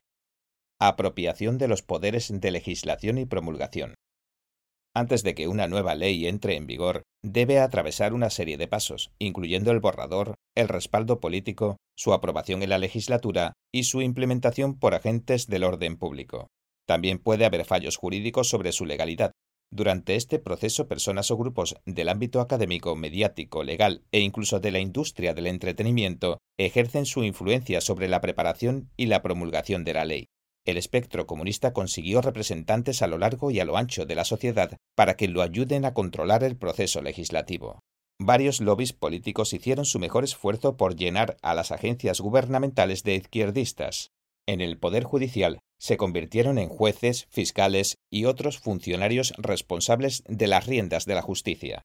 Apropiación 0.79 1.57
de 1.57 1.67
los 1.67 1.81
poderes 1.81 2.31
de 2.31 2.51
legislación 2.51 3.17
y 3.17 3.25
promulgación. 3.25 3.95
Antes 4.97 5.21
de 5.21 5.35
que 5.35 5.47
una 5.47 5.67
nueva 5.67 5.93
ley 5.93 6.25
entre 6.25 6.55
en 6.55 6.65
vigor, 6.65 7.03
debe 7.23 7.59
atravesar 7.59 8.15
una 8.15 8.31
serie 8.31 8.57
de 8.57 8.67
pasos, 8.67 9.11
incluyendo 9.19 9.69
el 9.69 9.79
borrador, 9.79 10.33
el 10.55 10.67
respaldo 10.67 11.19
político, 11.19 11.77
su 11.95 12.13
aprobación 12.13 12.63
en 12.63 12.71
la 12.71 12.79
legislatura 12.79 13.53
y 13.71 13.83
su 13.83 14.01
implementación 14.01 14.79
por 14.79 14.95
agentes 14.95 15.45
del 15.45 15.65
orden 15.65 15.97
público. 15.97 16.47
También 16.87 17.19
puede 17.19 17.45
haber 17.45 17.63
fallos 17.63 17.95
jurídicos 17.95 18.49
sobre 18.49 18.71
su 18.71 18.87
legalidad. 18.87 19.33
Durante 19.71 20.15
este 20.15 20.39
proceso, 20.39 20.87
personas 20.87 21.29
o 21.29 21.37
grupos 21.37 21.75
del 21.85 22.09
ámbito 22.09 22.41
académico, 22.41 22.95
mediático, 22.95 23.63
legal 23.63 24.01
e 24.11 24.21
incluso 24.21 24.59
de 24.59 24.71
la 24.71 24.79
industria 24.79 25.35
del 25.35 25.45
entretenimiento 25.45 26.39
ejercen 26.57 27.05
su 27.05 27.23
influencia 27.23 27.81
sobre 27.81 28.07
la 28.07 28.19
preparación 28.19 28.89
y 28.97 29.05
la 29.05 29.21
promulgación 29.21 29.83
de 29.83 29.93
la 29.93 30.05
ley 30.05 30.27
el 30.67 30.77
espectro 30.77 31.25
comunista 31.25 31.71
consiguió 31.71 32.21
representantes 32.21 33.01
a 33.01 33.07
lo 33.07 33.17
largo 33.17 33.51
y 33.51 33.59
a 33.61 33.65
lo 33.65 33.77
ancho 33.77 34.05
de 34.05 34.15
la 34.15 34.25
sociedad 34.25 34.77
para 34.95 35.15
que 35.15 35.29
lo 35.29 35.41
ayuden 35.41 35.85
a 35.85 35.93
controlar 35.93 36.43
el 36.43 36.57
proceso 36.57 37.01
legislativo. 37.01 37.79
Varios 38.19 38.59
lobbies 38.59 38.91
políticos 38.91 39.53
hicieron 39.53 39.85
su 39.85 39.97
mejor 39.97 40.25
esfuerzo 40.25 40.75
por 40.75 40.95
llenar 40.95 41.37
a 41.41 41.53
las 41.53 41.71
agencias 41.71 42.19
gubernamentales 42.19 43.03
de 43.03 43.15
izquierdistas. 43.15 44.11
En 44.45 44.59
el 44.59 44.77
Poder 44.77 45.05
Judicial 45.05 45.59
se 45.79 45.95
convirtieron 45.95 46.57
en 46.57 46.67
jueces, 46.67 47.27
fiscales 47.29 47.95
y 48.11 48.25
otros 48.25 48.59
funcionarios 48.59 49.33
responsables 49.37 50.23
de 50.27 50.47
las 50.47 50.65
riendas 50.65 51.05
de 51.05 51.15
la 51.15 51.21
justicia. 51.21 51.83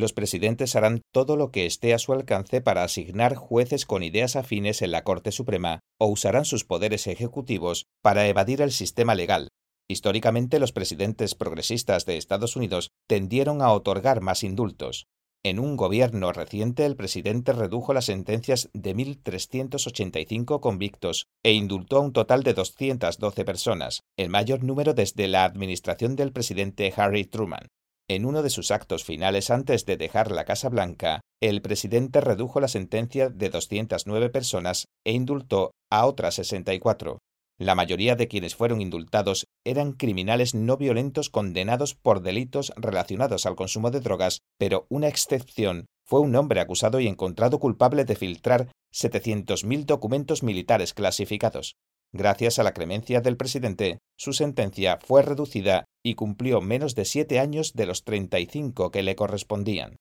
Los 0.00 0.14
presidentes 0.14 0.74
harán 0.76 1.02
todo 1.12 1.36
lo 1.36 1.50
que 1.50 1.66
esté 1.66 1.92
a 1.92 1.98
su 1.98 2.14
alcance 2.14 2.62
para 2.62 2.84
asignar 2.84 3.34
jueces 3.36 3.84
con 3.84 4.02
ideas 4.02 4.34
afines 4.34 4.80
en 4.80 4.92
la 4.92 5.04
Corte 5.04 5.30
Suprema 5.30 5.80
o 5.98 6.06
usarán 6.06 6.46
sus 6.46 6.64
poderes 6.64 7.06
ejecutivos 7.06 7.84
para 8.02 8.26
evadir 8.26 8.62
el 8.62 8.72
sistema 8.72 9.14
legal, 9.14 9.50
Históricamente 9.90 10.60
los 10.60 10.70
presidentes 10.70 11.34
progresistas 11.34 12.06
de 12.06 12.16
Estados 12.16 12.54
Unidos 12.54 12.92
tendieron 13.08 13.60
a 13.60 13.72
otorgar 13.72 14.20
más 14.20 14.44
indultos. 14.44 15.08
En 15.42 15.58
un 15.58 15.76
gobierno 15.76 16.32
reciente 16.32 16.86
el 16.86 16.94
presidente 16.94 17.52
redujo 17.52 17.92
las 17.92 18.04
sentencias 18.04 18.70
de 18.72 18.94
1.385 18.94 20.60
convictos 20.60 21.26
e 21.42 21.54
indultó 21.54 21.96
a 21.96 22.00
un 22.02 22.12
total 22.12 22.44
de 22.44 22.54
212 22.54 23.44
personas, 23.44 24.02
el 24.16 24.30
mayor 24.30 24.62
número 24.62 24.94
desde 24.94 25.26
la 25.26 25.42
administración 25.42 26.14
del 26.14 26.30
presidente 26.32 26.92
Harry 26.96 27.24
Truman. 27.24 27.66
En 28.10 28.24
uno 28.24 28.42
de 28.42 28.50
sus 28.50 28.72
actos 28.72 29.04
finales 29.04 29.50
antes 29.50 29.86
de 29.86 29.96
dejar 29.96 30.32
la 30.32 30.44
Casa 30.44 30.68
Blanca, 30.68 31.20
el 31.40 31.62
presidente 31.62 32.20
redujo 32.20 32.58
la 32.58 32.66
sentencia 32.66 33.28
de 33.28 33.50
209 33.50 34.30
personas 34.30 34.86
e 35.06 35.12
indultó 35.12 35.70
a 35.92 36.06
otras 36.06 36.34
64. 36.34 37.20
La 37.56 37.76
mayoría 37.76 38.16
de 38.16 38.26
quienes 38.26 38.56
fueron 38.56 38.80
indultados 38.80 39.44
eran 39.64 39.92
criminales 39.92 40.56
no 40.56 40.76
violentos 40.76 41.30
condenados 41.30 41.94
por 41.94 42.20
delitos 42.20 42.72
relacionados 42.74 43.46
al 43.46 43.54
consumo 43.54 43.92
de 43.92 44.00
drogas, 44.00 44.40
pero 44.58 44.86
una 44.88 45.06
excepción 45.06 45.86
fue 46.04 46.18
un 46.18 46.34
hombre 46.34 46.58
acusado 46.58 46.98
y 46.98 47.06
encontrado 47.06 47.60
culpable 47.60 48.04
de 48.04 48.16
filtrar 48.16 48.72
700.000 48.92 49.84
documentos 49.84 50.42
militares 50.42 50.94
clasificados. 50.94 51.76
Gracias 52.12 52.58
a 52.58 52.64
la 52.64 52.72
clemencia 52.72 53.20
del 53.20 53.36
presidente, 53.36 53.98
su 54.18 54.32
sentencia 54.32 54.98
fue 55.00 55.22
reducida 55.22 55.84
y 56.02 56.14
cumplió 56.14 56.60
menos 56.60 56.94
de 56.94 57.04
siete 57.04 57.38
años 57.38 57.74
de 57.74 57.86
los 57.86 58.04
35 58.04 58.90
que 58.90 59.02
le 59.02 59.16
correspondían. 59.16 59.96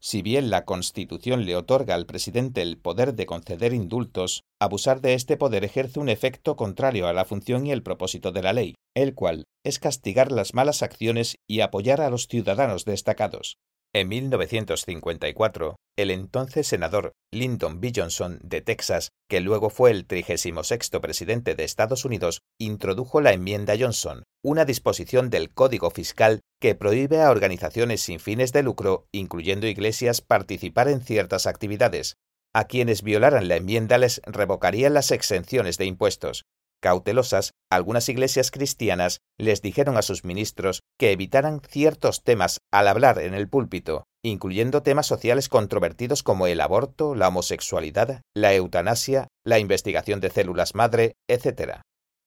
Si 0.00 0.22
bien 0.22 0.48
la 0.48 0.64
Constitución 0.64 1.44
le 1.44 1.56
otorga 1.56 1.96
al 1.96 2.06
presidente 2.06 2.62
el 2.62 2.78
poder 2.78 3.14
de 3.14 3.26
conceder 3.26 3.72
indultos, 3.72 4.44
abusar 4.60 5.00
de 5.00 5.14
este 5.14 5.36
poder 5.36 5.64
ejerce 5.64 5.98
un 5.98 6.08
efecto 6.08 6.54
contrario 6.54 7.08
a 7.08 7.12
la 7.12 7.24
función 7.24 7.66
y 7.66 7.72
el 7.72 7.82
propósito 7.82 8.30
de 8.30 8.42
la 8.42 8.52
ley, 8.52 8.74
el 8.94 9.14
cual 9.14 9.44
es 9.64 9.80
castigar 9.80 10.30
las 10.30 10.54
malas 10.54 10.82
acciones 10.82 11.36
y 11.48 11.60
apoyar 11.60 12.00
a 12.00 12.10
los 12.10 12.28
ciudadanos 12.28 12.84
destacados. 12.84 13.58
En 13.94 14.08
1954, 14.08 15.76
el 15.96 16.10
entonces 16.10 16.66
senador 16.66 17.14
Lyndon 17.32 17.80
B. 17.80 17.90
Johnson 17.94 18.38
de 18.42 18.60
Texas, 18.60 19.12
que 19.30 19.40
luego 19.40 19.70
fue 19.70 19.90
el 19.90 20.06
36 20.06 20.54
presidente 21.00 21.54
de 21.54 21.64
Estados 21.64 22.04
Unidos, 22.04 22.42
introdujo 22.60 23.22
la 23.22 23.32
enmienda 23.32 23.74
Johnson, 23.78 24.24
una 24.44 24.66
disposición 24.66 25.30
del 25.30 25.54
Código 25.54 25.90
Fiscal 25.90 26.40
que 26.60 26.74
prohíbe 26.74 27.22
a 27.22 27.30
organizaciones 27.30 28.02
sin 28.02 28.20
fines 28.20 28.52
de 28.52 28.62
lucro, 28.62 29.06
incluyendo 29.10 29.66
iglesias, 29.66 30.20
participar 30.20 30.88
en 30.88 31.00
ciertas 31.00 31.46
actividades. 31.46 32.16
A 32.54 32.64
quienes 32.64 33.02
violaran 33.02 33.48
la 33.48 33.56
enmienda 33.56 33.96
les 33.96 34.20
revocarían 34.26 34.92
las 34.92 35.12
exenciones 35.12 35.78
de 35.78 35.86
impuestos, 35.86 36.44
Cautelosas, 36.80 37.52
algunas 37.70 38.08
iglesias 38.08 38.50
cristianas 38.50 39.20
les 39.36 39.62
dijeron 39.62 39.96
a 39.96 40.02
sus 40.02 40.24
ministros 40.24 40.82
que 40.98 41.12
evitaran 41.12 41.60
ciertos 41.60 42.22
temas 42.22 42.58
al 42.70 42.86
hablar 42.86 43.18
en 43.18 43.34
el 43.34 43.48
púlpito, 43.48 44.04
incluyendo 44.22 44.82
temas 44.82 45.06
sociales 45.06 45.48
controvertidos 45.48 46.22
como 46.22 46.46
el 46.46 46.60
aborto, 46.60 47.14
la 47.14 47.28
homosexualidad, 47.28 48.22
la 48.34 48.54
eutanasia, 48.54 49.28
la 49.44 49.58
investigación 49.58 50.20
de 50.20 50.30
células 50.30 50.74
madre, 50.74 51.14
etc. 51.28 51.80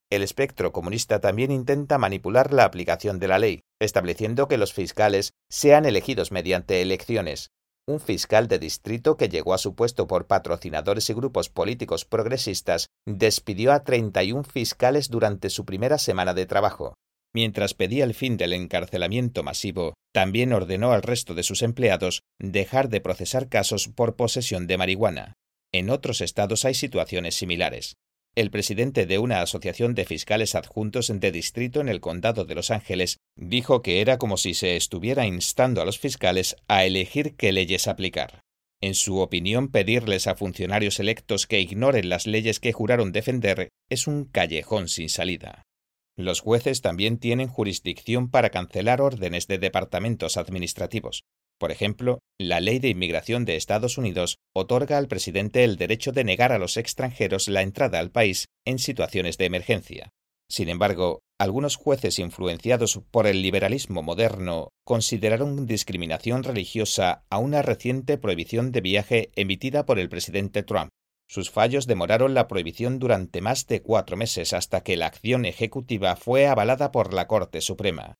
El 0.10 0.24
espectro 0.24 0.74
comunista 0.74 1.22
también 1.22 1.52
intenta 1.52 1.98
manipular 1.98 2.52
la 2.52 2.66
aplicación 2.66 3.20
de 3.20 3.30
la 3.30 3.40
ley, 3.40 3.62
estableciendo 3.80 4.50
que 4.50 4.58
los 4.58 4.74
fiscales 4.74 5.32
sean 5.50 5.86
elegidos 5.86 6.34
mediante 6.34 6.82
elecciones, 6.82 7.52
un 7.92 8.00
fiscal 8.00 8.48
de 8.48 8.60
distrito 8.60 9.18
que 9.18 9.30
llegó 9.30 9.54
a 9.54 9.58
su 9.58 9.76
puesto 9.76 10.08
por 10.08 10.28
patrocinadores 10.28 11.10
y 11.10 11.14
grupos 11.14 11.50
políticos 11.50 12.06
progresistas 12.06 12.88
despidió 13.06 13.72
a 13.72 13.84
31 13.84 14.44
fiscales 14.44 15.10
durante 15.10 15.50
su 15.50 15.66
primera 15.66 15.98
semana 15.98 16.34
de 16.34 16.46
trabajo. 16.46 16.96
Mientras 17.34 17.74
pedía 17.74 18.04
el 18.04 18.14
fin 18.14 18.38
del 18.38 18.54
encarcelamiento 18.54 19.44
masivo, 19.44 19.94
también 20.14 20.52
ordenó 20.52 20.92
al 20.92 21.02
resto 21.02 21.34
de 21.34 21.44
sus 21.44 21.62
empleados 21.62 22.24
dejar 22.40 22.90
de 22.90 23.02
procesar 23.02 23.48
casos 23.48 23.88
por 23.88 24.16
posesión 24.16 24.68
de 24.68 24.78
marihuana. 24.78 25.34
En 25.74 25.90
otros 25.90 26.20
estados 26.20 26.66
hay 26.66 26.74
situaciones 26.74 27.36
similares. 27.36 27.96
El 28.34 28.50
presidente 28.50 29.06
de 29.06 29.20
una 29.20 29.42
asociación 29.42 29.94
de 29.94 30.06
fiscales 30.06 30.56
adjuntos 30.56 31.12
de 31.14 31.32
distrito 31.34 31.82
en 31.82 31.90
el 31.90 32.00
condado 32.00 32.46
de 32.46 32.56
Los 32.56 32.72
Ángeles 32.72 33.18
dijo 33.36 33.82
que 33.82 34.00
era 34.00 34.18
como 34.18 34.38
si 34.38 34.54
se 34.54 34.78
estuviera 34.78 35.26
instando 35.26 35.82
a 35.82 35.86
los 35.86 36.00
fiscales 36.00 36.56
a 36.70 36.86
elegir 36.86 37.36
qué 37.36 37.52
leyes 37.52 37.88
aplicar. 37.88 38.40
En 38.80 38.96
su 38.96 39.20
opinión, 39.20 39.68
pedirles 39.68 40.28
a 40.28 40.36
funcionarios 40.36 41.02
electos 41.02 41.46
que 41.46 41.60
ignoren 41.60 42.08
las 42.08 42.26
leyes 42.26 42.62
que 42.62 42.72
juraron 42.72 43.12
defender 43.12 43.68
es 43.90 44.08
un 44.08 44.24
callejón 44.24 44.88
sin 44.88 45.10
salida. 45.10 45.64
Los 46.18 46.40
jueces 46.40 46.82
también 46.82 47.18
tienen 47.18 47.50
jurisdicción 47.50 48.32
para 48.32 48.50
cancelar 48.50 49.02
órdenes 49.02 49.48
de 49.48 49.58
departamentos 49.58 50.38
administrativos, 50.38 51.24
por 51.62 51.72
ejemplo, 51.72 52.24
la 52.40 52.60
Ley 52.60 52.80
de 52.80 52.90
Inmigración 52.90 53.46
de 53.46 53.56
Estados 53.56 54.00
Unidos 54.00 54.40
otorga 54.52 54.98
al 54.98 55.08
presidente 55.08 55.64
el 55.64 55.78
derecho 55.78 56.12
de 56.12 56.24
negar 56.24 56.52
a 56.52 56.58
los 56.58 56.76
extranjeros 56.76 57.48
la 57.48 57.62
entrada 57.62 58.00
al 58.00 58.10
país 58.10 58.48
en 58.66 58.80
situaciones 58.80 59.38
de 59.38 59.46
emergencia. 59.46 60.10
Sin 60.50 60.70
embargo, 60.70 61.20
algunos 61.40 61.76
jueces 61.76 62.18
influenciados 62.18 63.00
por 63.12 63.28
el 63.28 63.44
liberalismo 63.44 64.02
moderno 64.02 64.70
consideraron 64.84 65.68
discriminación 65.68 66.42
religiosa 66.42 67.26
a 67.30 67.38
una 67.38 67.62
reciente 67.62 68.18
prohibición 68.18 68.72
de 68.72 68.82
viaje 68.82 69.30
emitida 69.36 69.86
por 69.86 70.00
el 70.00 70.10
presidente 70.10 70.64
Trump. 70.64 70.90
Sus 71.30 71.52
fallos 71.52 71.86
demoraron 71.86 72.34
la 72.34 72.48
prohibición 72.48 72.98
durante 72.98 73.40
más 73.40 73.68
de 73.68 73.84
cuatro 73.84 74.18
meses 74.18 74.54
hasta 74.54 74.82
que 74.82 74.98
la 74.98 75.06
acción 75.06 75.46
ejecutiva 75.46 76.16
fue 76.16 76.48
avalada 76.48 76.92
por 76.92 77.14
la 77.14 77.28
Corte 77.28 77.62
Suprema. 77.62 78.16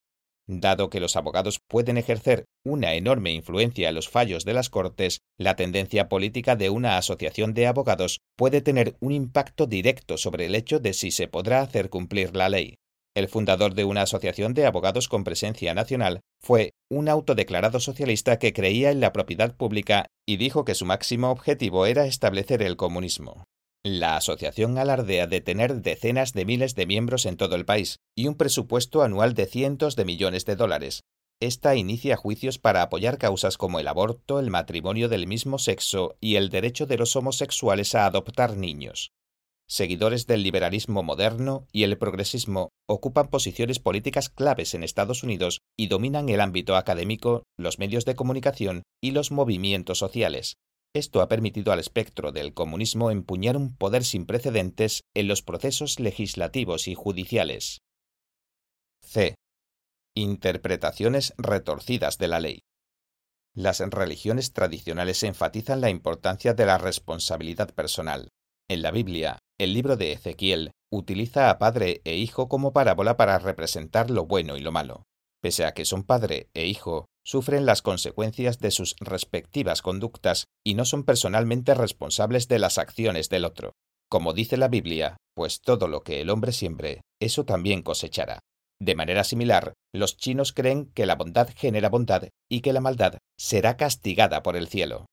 Dado 0.48 0.90
que 0.90 1.00
los 1.00 1.16
abogados 1.16 1.60
pueden 1.68 1.98
ejercer 1.98 2.46
una 2.66 2.94
enorme 2.96 3.32
influencia 3.32 3.90
en 3.90 3.96
los 3.96 4.10
fallos 4.10 4.44
de 4.44 4.54
las 4.54 4.70
Cortes, 4.70 5.22
la 5.38 5.56
tendencia 5.56 6.10
política 6.10 6.56
de 6.56 6.70
una 6.70 6.98
asociación 6.98 7.54
de 7.54 7.68
abogados 7.68 8.20
puede 8.36 8.62
tener 8.62 8.96
un 9.00 9.12
impacto 9.12 9.66
directo 9.66 10.18
sobre 10.18 10.48
el 10.48 10.56
hecho 10.56 10.80
de 10.80 10.94
si 10.94 11.12
se 11.12 11.28
podrá 11.28 11.62
hacer 11.62 11.90
cumplir 11.90 12.36
la 12.36 12.50
ley. 12.50 12.76
El 13.14 13.28
fundador 13.28 13.74
de 13.74 13.84
una 13.84 14.04
asociación 14.04 14.54
de 14.54 14.66
abogados 14.66 15.10
con 15.10 15.26
presencia 15.26 15.74
nacional 15.74 16.22
fue 16.42 16.72
un 16.90 17.10
autodeclarado 17.10 17.82
socialista 17.82 18.40
que 18.40 18.54
creía 18.54 18.90
en 18.90 19.02
la 19.02 19.12
propiedad 19.12 19.56
pública 19.56 20.06
y 20.26 20.38
dijo 20.38 20.64
que 20.64 20.76
su 20.76 20.86
máximo 20.86 21.30
objetivo 21.30 21.86
era 21.86 22.06
establecer 22.06 22.62
el 22.62 22.78
comunismo. 22.78 23.44
La 23.84 24.16
asociación 24.16 24.78
alardea 24.78 25.26
de 25.26 25.42
tener 25.42 25.82
decenas 25.82 26.34
de 26.34 26.46
miles 26.46 26.76
de 26.76 26.86
miembros 26.86 27.26
en 27.26 27.36
todo 27.36 27.56
el 27.56 27.66
país 27.66 27.98
y 28.16 28.28
un 28.28 28.36
presupuesto 28.36 29.02
anual 29.02 29.34
de 29.34 29.48
cientos 29.48 29.96
de 29.96 30.06
millones 30.06 30.46
de 30.46 30.56
dólares. 30.56 31.02
Esta 31.40 31.76
inicia 31.76 32.16
juicios 32.16 32.60
para 32.60 32.84
apoyar 32.84 33.18
causas 33.18 33.58
como 33.58 33.80
el 33.80 33.88
aborto, 33.88 34.40
el 34.40 34.52
matrimonio 34.52 35.10
del 35.10 35.26
mismo 35.26 35.58
sexo 35.58 36.16
y 36.22 36.36
el 36.36 36.50
derecho 36.50 36.86
de 36.86 36.98
los 36.98 37.16
homosexuales 37.16 37.96
a 37.96 38.06
adoptar 38.06 38.56
niños. 38.56 39.14
Seguidores 39.68 40.28
del 40.28 40.44
liberalismo 40.44 41.02
moderno 41.02 41.66
y 41.72 41.82
el 41.82 41.98
progresismo 41.98 42.70
ocupan 42.88 43.30
posiciones 43.30 43.80
políticas 43.80 44.30
claves 44.30 44.76
en 44.76 44.84
Estados 44.84 45.24
Unidos 45.24 45.60
y 45.76 45.88
dominan 45.88 46.30
el 46.30 46.42
ámbito 46.42 46.76
académico, 46.76 47.42
los 47.58 47.80
medios 47.80 48.06
de 48.06 48.14
comunicación 48.14 48.84
y 49.02 49.10
los 49.10 49.32
movimientos 49.32 49.98
sociales. 49.98 50.58
Esto 50.94 51.22
ha 51.22 51.30
permitido 51.30 51.72
al 51.72 51.80
espectro 51.80 52.32
del 52.34 52.54
comunismo 52.54 53.12
empuñar 53.12 53.56
un 53.56 53.76
poder 53.76 54.04
sin 54.04 54.26
precedentes 54.26 55.04
en 55.14 55.28
los 55.28 55.42
procesos 55.42 56.00
legislativos 56.00 56.88
y 56.88 56.96
judiciales. 56.96 57.80
C. 59.02 59.36
Interpretaciones 60.16 61.34
retorcidas 61.38 62.18
de 62.18 62.28
la 62.28 62.42
ley. 62.42 62.60
Las 63.54 63.80
religiones 63.80 64.52
tradicionales 64.52 65.24
enfatizan 65.24 65.80
la 65.80 65.90
importancia 65.90 66.54
de 66.54 66.66
la 66.66 66.78
responsabilidad 66.78 67.74
personal. 67.74 68.30
En 68.70 68.82
la 68.82 68.92
Biblia, 68.92 69.40
el 69.58 69.74
libro 69.74 69.96
de 69.96 70.14
Ezequiel 70.14 70.72
utiliza 70.92 71.50
a 71.50 71.58
padre 71.58 72.02
e 72.04 72.16
hijo 72.16 72.50
como 72.50 72.74
parábola 72.74 73.16
para 73.16 73.40
representar 73.40 74.10
lo 74.10 74.26
bueno 74.26 74.58
y 74.58 74.62
lo 74.62 74.72
malo. 74.72 75.04
Pese 75.42 75.66
a 75.66 75.74
que 75.74 75.86
son 75.86 76.04
padre 76.04 76.50
e 76.54 76.68
hijo, 76.68 77.08
sufren 77.24 77.66
las 77.66 77.82
consecuencias 77.82 78.60
de 78.60 78.72
sus 78.72 78.96
respectivas 79.00 79.82
conductas 79.82 80.46
y 80.64 80.74
no 80.76 80.86
son 80.86 81.04
personalmente 81.04 81.74
responsables 81.74 82.48
de 82.48 82.60
las 82.60 82.78
acciones 82.78 83.30
del 83.30 83.46
otro. 83.46 83.74
Como 84.10 84.34
dice 84.34 84.58
la 84.58 84.68
Biblia, 84.68 85.18
pues 85.36 85.62
todo 85.62 85.88
lo 85.88 86.04
que 86.04 86.22
el 86.22 86.30
hombre 86.30 86.52
siembre, 86.52 87.02
eso 87.20 87.46
también 87.46 87.82
cosechará. 87.82 88.40
De 88.82 88.96
manera 88.96 89.24
similar, 89.24 89.74
los 89.94 90.18
chinos 90.18 90.54
creen 90.54 90.92
que 90.94 91.06
la 91.06 91.16
bondad 91.16 91.50
genera 91.56 91.90
bondad 91.90 92.28
y 92.50 92.62
que 92.62 92.74
la 92.74 92.82
maldad 92.82 93.20
será 93.38 93.78
castigada 93.78 94.42
por 94.42 94.58
el 94.58 94.68
cielo. 94.68 95.06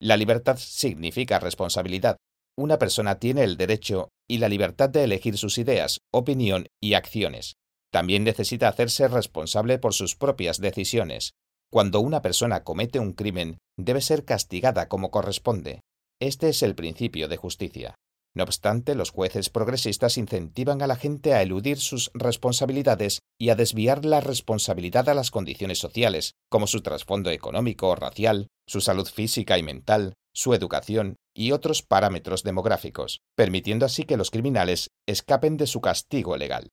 La 0.00 0.16
libertad 0.16 0.56
significa 0.56 1.40
responsabilidad. 1.40 2.16
Una 2.56 2.78
persona 2.78 3.18
tiene 3.18 3.42
el 3.42 3.56
derecho 3.56 4.08
y 4.28 4.38
la 4.38 4.48
libertad 4.48 4.88
de 4.88 5.04
elegir 5.04 5.36
sus 5.36 5.58
ideas, 5.58 5.98
opinión 6.12 6.68
y 6.80 6.94
acciones. 6.94 7.54
También 7.90 8.22
necesita 8.22 8.68
hacerse 8.68 9.08
responsable 9.08 9.78
por 9.78 9.94
sus 9.94 10.14
propias 10.14 10.60
decisiones, 10.60 11.32
cuando 11.70 12.00
una 12.00 12.22
persona 12.22 12.64
comete 12.64 12.98
un 12.98 13.12
crimen, 13.12 13.58
debe 13.76 14.00
ser 14.00 14.24
castigada 14.24 14.88
como 14.88 15.10
corresponde. 15.10 15.80
Este 16.20 16.48
es 16.48 16.62
el 16.62 16.74
principio 16.74 17.28
de 17.28 17.36
justicia. 17.36 17.94
No 18.34 18.44
obstante, 18.44 18.94
los 18.94 19.10
jueces 19.10 19.50
progresistas 19.50 20.16
incentivan 20.16 20.80
a 20.82 20.86
la 20.86 20.96
gente 20.96 21.34
a 21.34 21.42
eludir 21.42 21.78
sus 21.78 22.10
responsabilidades 22.14 23.20
y 23.38 23.50
a 23.50 23.54
desviar 23.54 24.04
la 24.04 24.20
responsabilidad 24.20 25.08
a 25.08 25.14
las 25.14 25.30
condiciones 25.30 25.78
sociales, 25.78 26.34
como 26.48 26.66
su 26.66 26.80
trasfondo 26.80 27.30
económico 27.30 27.88
o 27.88 27.96
racial, 27.96 28.48
su 28.66 28.80
salud 28.80 29.08
física 29.08 29.58
y 29.58 29.62
mental, 29.62 30.14
su 30.32 30.54
educación 30.54 31.16
y 31.34 31.52
otros 31.52 31.82
parámetros 31.82 32.44
demográficos, 32.44 33.20
permitiendo 33.36 33.86
así 33.86 34.04
que 34.04 34.16
los 34.16 34.30
criminales 34.30 34.90
escapen 35.06 35.56
de 35.56 35.66
su 35.66 35.80
castigo 35.80 36.36
legal. 36.36 36.68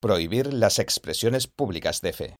Prohibir 0.00 0.52
las 0.54 0.78
expresiones 0.78 1.46
públicas 1.46 2.00
de 2.00 2.12
fe. 2.12 2.36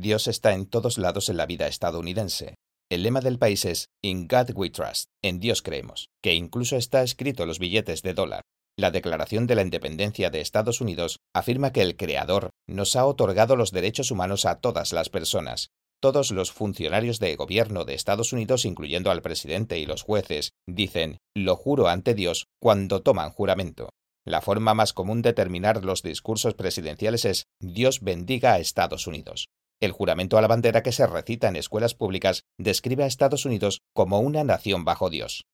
Dios 0.00 0.26
está 0.26 0.52
en 0.52 0.66
todos 0.66 0.98
lados 0.98 1.28
en 1.28 1.36
la 1.36 1.46
vida 1.46 1.66
estadounidense, 1.66 2.54
el 2.88 3.02
lema 3.02 3.20
del 3.20 3.40
país 3.40 3.64
es 3.64 3.88
In 4.00 4.28
God 4.28 4.50
We 4.54 4.70
Trust, 4.70 5.08
en 5.20 5.40
Dios 5.40 5.60
creemos, 5.60 6.08
que 6.22 6.34
incluso 6.34 6.76
está 6.76 7.02
escrito 7.02 7.42
en 7.42 7.48
los 7.48 7.58
billetes 7.58 8.02
de 8.02 8.14
dólar. 8.14 8.42
La 8.78 8.92
Declaración 8.92 9.48
de 9.48 9.56
la 9.56 9.62
Independencia 9.62 10.30
de 10.30 10.40
Estados 10.40 10.80
Unidos 10.80 11.18
afirma 11.34 11.72
que 11.72 11.82
el 11.82 11.96
Creador 11.96 12.50
nos 12.68 12.94
ha 12.94 13.04
otorgado 13.04 13.56
los 13.56 13.72
derechos 13.72 14.12
humanos 14.12 14.44
a 14.44 14.60
todas 14.60 14.92
las 14.92 15.08
personas. 15.08 15.70
Todos 16.00 16.30
los 16.30 16.52
funcionarios 16.52 17.18
de 17.18 17.34
gobierno 17.34 17.84
de 17.84 17.94
Estados 17.94 18.32
Unidos, 18.32 18.64
incluyendo 18.64 19.10
al 19.10 19.22
presidente 19.22 19.80
y 19.80 19.86
los 19.86 20.02
jueces, 20.02 20.52
dicen 20.68 21.18
lo 21.34 21.56
juro 21.56 21.88
ante 21.88 22.14
Dios 22.14 22.46
cuando 22.60 23.02
toman 23.02 23.30
juramento. 23.30 23.88
La 24.24 24.42
forma 24.42 24.74
más 24.74 24.92
común 24.92 25.22
de 25.22 25.32
terminar 25.32 25.84
los 25.84 26.02
discursos 26.02 26.54
presidenciales 26.54 27.24
es 27.24 27.46
Dios 27.60 28.00
bendiga 28.00 28.52
a 28.52 28.58
Estados 28.60 29.08
Unidos. 29.08 29.48
El 29.80 29.92
juramento 29.92 30.38
a 30.38 30.40
la 30.40 30.48
bandera 30.48 30.82
que 30.82 30.92
se 30.92 31.06
recita 31.06 31.48
en 31.48 31.56
escuelas 31.56 31.94
públicas 31.94 32.44
describe 32.58 33.04
a 33.04 33.06
Estados 33.06 33.44
Unidos 33.44 33.82
como 33.94 34.20
una 34.20 34.42
nación 34.42 34.84
bajo 34.84 35.10
Dios. 35.10 35.44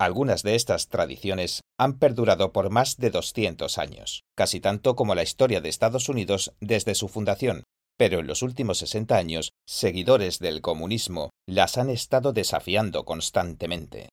Algunas 0.00 0.42
de 0.42 0.54
estas 0.54 0.88
tradiciones 0.88 1.62
han 1.78 1.98
perdurado 1.98 2.52
por 2.52 2.70
más 2.70 2.96
de 2.96 3.10
200 3.10 3.78
años, 3.78 4.22
casi 4.36 4.60
tanto 4.60 4.96
como 4.96 5.14
la 5.14 5.22
historia 5.22 5.60
de 5.60 5.68
Estados 5.68 6.08
Unidos 6.08 6.54
desde 6.60 6.94
su 6.94 7.08
fundación, 7.08 7.64
pero 7.96 8.20
en 8.20 8.28
los 8.28 8.42
últimos 8.42 8.78
60 8.78 9.16
años, 9.16 9.52
seguidores 9.66 10.38
del 10.38 10.60
comunismo 10.60 11.30
las 11.46 11.78
han 11.78 11.90
estado 11.90 12.32
desafiando 12.32 13.04
constantemente. 13.04 14.08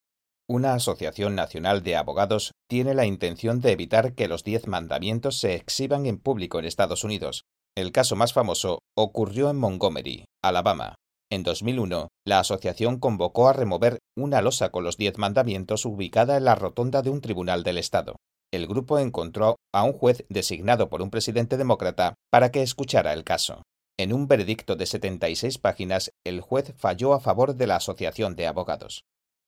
Una 0.47 0.73
Asociación 0.75 1.33
Nacional 1.35 1.81
de 1.81 1.95
Abogados 1.95 2.51
tiene 2.67 2.93
la 2.93 3.05
intención 3.05 3.61
de 3.61 3.71
evitar 3.71 4.13
que 4.13 4.27
los 4.27 4.43
diez 4.43 4.67
mandamientos 4.67 5.39
se 5.39 5.55
exhiban 5.55 6.05
en 6.05 6.19
público 6.19 6.59
en 6.59 6.65
Estados 6.65 7.03
Unidos, 7.03 7.45
el 7.77 7.91
caso 7.91 8.15
más 8.15 8.31
famoso 8.31 8.79
ocurrió 8.95 9.49
en 9.49 9.57
Montgomery, 9.57 10.25
Alabama. 10.41 10.95
En 11.29 11.43
2001, 11.43 12.07
la 12.25 12.39
asociación 12.39 12.99
convocó 12.99 13.49
a 13.49 13.53
remover 13.53 13.99
una 14.15 14.41
losa 14.41 14.69
con 14.69 14.85
los 14.85 14.95
diez 14.95 15.17
mandamientos 15.17 15.85
ubicada 15.85 16.37
en 16.37 16.45
la 16.45 16.55
rotonda 16.55 17.01
de 17.01 17.09
un 17.09 17.19
tribunal 17.19 17.63
del 17.63 17.77
Estado. 17.77 18.15
El 18.53 18.67
grupo 18.67 18.97
encontró 18.99 19.57
a 19.73 19.83
un 19.83 19.91
juez 19.91 20.25
designado 20.29 20.87
por 20.87 21.01
un 21.01 21.09
presidente 21.09 21.57
demócrata 21.57 22.13
para 22.31 22.51
que 22.51 22.61
escuchara 22.61 23.11
el 23.11 23.25
caso. 23.25 23.63
En 23.97 24.13
un 24.13 24.27
veredicto 24.27 24.77
de 24.77 24.85
76 24.85 25.57
páginas, 25.57 26.11
el 26.25 26.39
juez 26.39 26.73
falló 26.77 27.13
a 27.13 27.19
favor 27.19 27.55
de 27.55 27.67
la 27.67 27.77
Asociación 27.77 28.35
de 28.35 28.47
Abogados. 28.47 29.03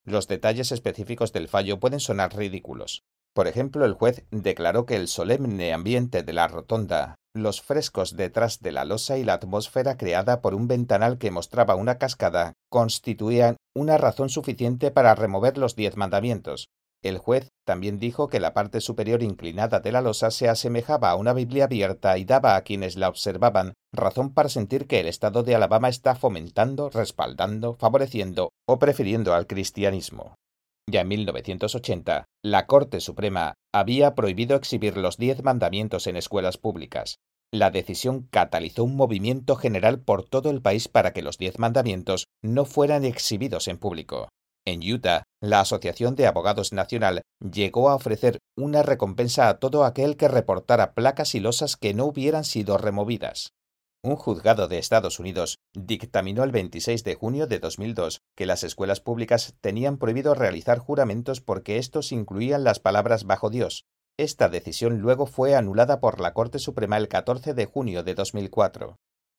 Los 0.05 0.27
detalles 0.27 0.73
específicos 0.73 1.31
del 1.31 1.47
fallo 1.47 1.79
pueden 1.79 1.99
sonar 2.01 2.35
ridículos. 2.35 3.03
Por 3.33 3.47
ejemplo, 3.47 3.85
el 3.85 3.93
juez 3.93 4.25
declaró 4.31 4.85
que 4.85 4.95
el 4.95 5.07
solemne 5.07 5.71
ambiente 5.71 6.23
de 6.23 6.33
la 6.33 6.47
rotonda 6.47 7.15
los 7.43 7.61
frescos 7.61 8.15
detrás 8.15 8.59
de 8.59 8.71
la 8.71 8.85
losa 8.85 9.17
y 9.17 9.23
la 9.23 9.33
atmósfera 9.33 9.97
creada 9.97 10.41
por 10.41 10.53
un 10.53 10.67
ventanal 10.67 11.17
que 11.17 11.31
mostraba 11.31 11.75
una 11.75 11.97
cascada 11.97 12.53
constituían 12.69 13.57
una 13.75 13.97
razón 13.97 14.29
suficiente 14.29 14.91
para 14.91 15.15
remover 15.15 15.57
los 15.57 15.75
diez 15.75 15.97
mandamientos. 15.97 16.69
El 17.03 17.19
juez 17.19 17.49
también 17.65 17.99
dijo 17.99 18.27
que 18.27 18.39
la 18.39 18.53
parte 18.53 18.81
superior 18.81 19.21
inclinada 19.21 19.79
de 19.79 19.91
la 19.91 20.01
losa 20.01 20.31
se 20.31 20.49
asemejaba 20.49 21.11
a 21.11 21.15
una 21.15 21.33
Biblia 21.33 21.65
abierta 21.65 22.17
y 22.17 22.25
daba 22.25 22.55
a 22.55 22.61
quienes 22.61 22.97
la 22.97 23.09
observaban 23.09 23.73
razón 23.93 24.33
para 24.33 24.49
sentir 24.49 24.87
que 24.87 24.99
el 24.99 25.07
Estado 25.07 25.43
de 25.43 25.55
Alabama 25.55 25.89
está 25.89 26.15
fomentando, 26.15 26.89
respaldando, 26.89 27.75
favoreciendo 27.75 28.49
o 28.67 28.79
prefiriendo 28.79 29.33
al 29.33 29.45
cristianismo. 29.47 30.35
Ya 30.89 31.01
en 31.01 31.09
1980, 31.09 32.25
la 32.43 32.65
Corte 32.65 33.01
Suprema 33.01 33.55
había 33.73 34.15
prohibido 34.15 34.55
exhibir 34.55 34.95
los 34.95 35.17
diez 35.17 35.43
mandamientos 35.43 36.07
en 36.07 36.15
escuelas 36.15 36.57
públicas. 36.57 37.17
La 37.53 37.71
decisión 37.71 38.27
catalizó 38.31 38.85
un 38.85 38.95
movimiento 38.95 39.55
general 39.55 39.99
por 39.99 40.23
todo 40.23 40.49
el 40.49 40.61
país 40.61 40.87
para 40.87 41.11
que 41.11 41.21
los 41.21 41.37
diez 41.37 41.59
mandamientos 41.59 42.25
no 42.41 42.63
fueran 42.63 43.03
exhibidos 43.03 43.67
en 43.67 43.77
público. 43.77 44.29
En 44.65 44.81
Utah, 44.81 45.23
la 45.41 45.61
Asociación 45.61 46.15
de 46.15 46.27
Abogados 46.27 46.73
Nacional 46.73 47.21
llegó 47.39 47.89
a 47.89 47.95
ofrecer 47.95 48.39
una 48.57 48.83
recompensa 48.83 49.47
a 49.47 49.59
todo 49.59 49.85
aquel 49.85 50.17
que 50.17 50.27
reportara 50.27 50.93
placas 50.93 51.35
y 51.35 51.39
losas 51.39 51.77
que 51.77 51.93
no 51.93 52.05
hubieran 52.05 52.43
sido 52.43 52.77
removidas. 52.77 53.51
Un 54.07 54.15
juzgado 54.15 54.69
de 54.69 54.77
Estados 54.77 55.19
Unidos 55.19 55.59
dictaminó 55.75 56.45
el 56.45 56.51
26 56.53 57.03
de 57.03 57.15
junio 57.15 57.45
de 57.45 57.59
2002 57.59 58.21
que 58.37 58.45
las 58.45 58.63
escuelas 58.63 59.01
públicas 59.01 59.57
tenían 59.59 59.97
prohibido 59.97 60.33
realizar 60.33 60.79
juramentos 60.79 61.41
porque 61.41 61.75
estos 61.75 62.13
incluían 62.13 62.63
las 62.63 62.79
palabras 62.79 63.25
bajo 63.25 63.49
Dios. 63.49 63.83
Esta 64.17 64.47
decisión 64.47 64.99
luego 64.99 65.25
fue 65.25 65.55
anulada 65.55 65.99
por 65.99 66.21
la 66.21 66.33
Corte 66.33 66.57
Suprema 66.57 66.95
el 66.95 67.09
14 67.09 67.53
de 67.53 67.65
junio 67.65 68.03
de 68.03 68.15
2004. 68.15 68.95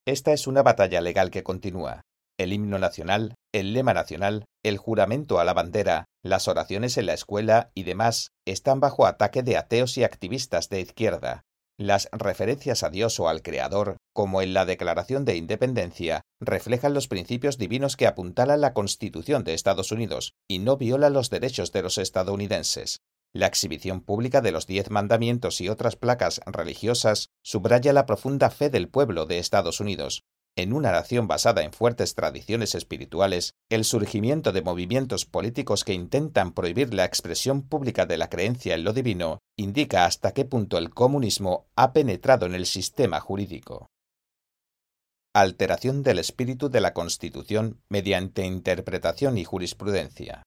Esta 0.06 0.34
es 0.34 0.46
una 0.46 0.62
batalla 0.62 1.00
legal 1.00 1.30
que 1.30 1.42
continúa. 1.42 2.02
El 2.38 2.52
himno 2.52 2.78
nacional, 2.78 3.36
el 3.54 3.72
lema 3.72 3.94
nacional, 3.94 4.44
el 4.62 4.76
juramento 4.76 5.40
a 5.40 5.44
la 5.44 5.54
bandera, 5.54 6.04
las 6.22 6.46
oraciones 6.46 6.98
en 6.98 7.06
la 7.06 7.14
escuela 7.14 7.70
y 7.74 7.84
demás 7.84 8.32
están 8.44 8.80
bajo 8.80 9.06
ataque 9.06 9.42
de 9.42 9.56
ateos 9.56 9.96
y 9.96 10.04
activistas 10.04 10.68
de 10.68 10.82
izquierda. 10.82 11.46
Las 11.80 12.08
referencias 12.10 12.82
a 12.82 12.90
Dios 12.90 13.20
o 13.20 13.28
al 13.28 13.40
Creador, 13.40 13.98
como 14.12 14.42
en 14.42 14.52
la 14.52 14.64
Declaración 14.64 15.24
de 15.24 15.36
Independencia, 15.36 16.22
reflejan 16.40 16.92
los 16.92 17.06
principios 17.06 17.56
divinos 17.56 17.96
que 17.96 18.08
apuntalan 18.08 18.60
la 18.60 18.74
Constitución 18.74 19.44
de 19.44 19.54
Estados 19.54 19.92
Unidos 19.92 20.34
y 20.48 20.58
no 20.58 20.76
violan 20.76 21.12
los 21.12 21.30
derechos 21.30 21.70
de 21.70 21.82
los 21.82 21.96
estadounidenses. 21.98 22.98
La 23.32 23.46
exhibición 23.46 24.00
pública 24.00 24.40
de 24.40 24.50
los 24.50 24.66
Diez 24.66 24.90
Mandamientos 24.90 25.60
y 25.60 25.68
otras 25.68 25.94
placas 25.94 26.40
religiosas 26.46 27.28
subraya 27.44 27.92
la 27.92 28.06
profunda 28.06 28.50
fe 28.50 28.70
del 28.70 28.88
pueblo 28.88 29.26
de 29.26 29.38
Estados 29.38 29.78
Unidos, 29.78 30.24
en 30.58 30.72
una 30.72 30.90
nación 30.90 31.28
basada 31.28 31.62
en 31.62 31.72
fuertes 31.72 32.16
tradiciones 32.16 32.74
espirituales, 32.74 33.54
el 33.70 33.84
surgimiento 33.84 34.50
de 34.50 34.60
movimientos 34.60 35.24
políticos 35.24 35.84
que 35.84 35.94
intentan 35.94 36.52
prohibir 36.52 36.92
la 36.92 37.04
expresión 37.04 37.62
pública 37.62 38.06
de 38.06 38.18
la 38.18 38.28
creencia 38.28 38.74
en 38.74 38.82
lo 38.82 38.92
divino 38.92 39.38
indica 39.56 40.04
hasta 40.04 40.32
qué 40.32 40.44
punto 40.44 40.76
el 40.76 40.90
comunismo 40.90 41.68
ha 41.76 41.92
penetrado 41.92 42.44
en 42.46 42.56
el 42.56 42.66
sistema 42.66 43.20
jurídico. 43.20 43.86
Alteración 45.32 46.02
del 46.02 46.18
espíritu 46.18 46.68
de 46.68 46.80
la 46.80 46.92
Constitución 46.92 47.80
mediante 47.88 48.44
interpretación 48.44 49.38
y 49.38 49.44
jurisprudencia. 49.44 50.42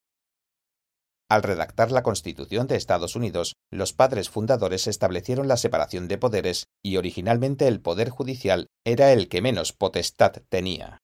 Al 1.32 1.44
redactar 1.44 1.94
la 1.94 2.04
Constitución 2.04 2.67
de 2.67 2.76
Estados 2.76 3.15
Unidos, 3.15 3.56
los 3.72 3.94
padres 3.94 4.30
fundadores 4.30 4.86
establecieron 4.88 5.48
la 5.48 5.56
separación 5.56 6.10
de 6.10 6.17
poderes 6.17 6.65
y 6.84 6.98
originalmente 6.98 7.70
el 7.70 7.80
Poder 7.80 8.10
Judicial 8.10 8.67
era 8.86 9.13
el 9.13 9.30
que 9.30 9.41
menos 9.41 9.72
potestad 9.72 10.34
tenía. 10.50 10.98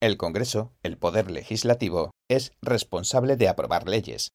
El 0.00 0.18
Congreso, 0.18 0.72
el 0.84 0.98
Poder 0.98 1.32
Legislativo, 1.32 2.12
es 2.30 2.52
responsable 2.62 3.34
de 3.34 3.48
aprobar 3.48 3.88
leyes. 3.88 4.30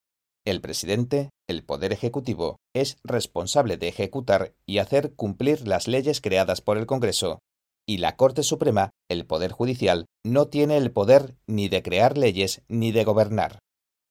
El 0.45 0.59
presidente, 0.59 1.29
el 1.47 1.63
Poder 1.63 1.93
Ejecutivo, 1.93 2.57
es 2.75 2.97
responsable 3.05 3.77
de 3.77 3.87
ejecutar 3.87 4.53
y 4.65 4.79
hacer 4.79 5.13
cumplir 5.15 5.65
las 5.65 5.87
leyes 5.87 6.19
creadas 6.19 6.59
por 6.59 6.77
el 6.77 6.87
Congreso. 6.87 7.39
Y 7.87 7.99
la 7.99 8.17
Corte 8.17 8.43
Suprema, 8.43 8.89
el 9.09 9.25
Poder 9.25 9.53
Judicial, 9.53 10.07
no 10.25 10.49
tiene 10.49 10.75
el 10.75 10.91
poder 10.91 11.37
ni 11.47 11.69
de 11.69 11.83
crear 11.83 12.17
leyes 12.17 12.63
ni 12.67 12.91
de 12.91 13.05
gobernar. 13.05 13.59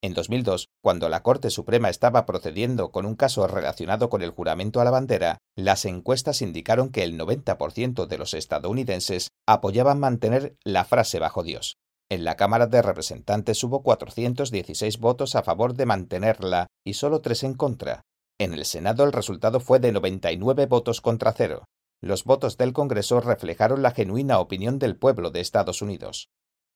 En 0.02 0.14
2002, 0.14 0.68
cuando 0.82 1.08
la 1.08 1.22
Corte 1.22 1.50
Suprema 1.50 1.88
estaba 1.88 2.26
procediendo 2.26 2.90
con 2.90 3.06
un 3.06 3.16
caso 3.16 3.46
relacionado 3.46 4.10
con 4.10 4.22
el 4.22 4.30
juramento 4.30 4.80
a 4.80 4.84
la 4.84 4.90
bandera, 4.90 5.38
las 5.56 5.84
encuestas 5.84 6.42
indicaron 6.42 6.90
que 6.90 7.02
el 7.02 7.18
90% 7.18 8.06
de 8.06 8.18
los 8.18 8.34
estadounidenses 8.34 9.28
apoyaban 9.46 9.98
mantener 9.98 10.56
la 10.64 10.84
frase 10.84 11.18
bajo 11.18 11.42
Dios. 11.42 11.76
En 12.08 12.24
la 12.24 12.36
Cámara 12.36 12.66
de 12.66 12.82
Representantes 12.82 13.64
hubo 13.64 13.82
416 13.82 14.98
votos 14.98 15.34
a 15.34 15.42
favor 15.42 15.74
de 15.74 15.86
mantenerla 15.86 16.68
y 16.84 16.94
solo 16.94 17.20
tres 17.20 17.42
en 17.42 17.54
contra. 17.54 18.02
En 18.38 18.52
el 18.52 18.64
Senado 18.64 19.02
el 19.02 19.12
resultado 19.12 19.60
fue 19.60 19.80
de 19.80 19.92
99 19.92 20.66
votos 20.66 21.00
contra 21.00 21.32
cero. 21.32 21.64
Los 22.02 22.24
votos 22.24 22.58
del 22.58 22.72
Congreso 22.74 23.20
reflejaron 23.20 23.82
la 23.82 23.90
genuina 23.90 24.38
opinión 24.38 24.78
del 24.78 24.96
pueblo 24.96 25.30
de 25.30 25.40
Estados 25.40 25.80
Unidos. 25.82 26.28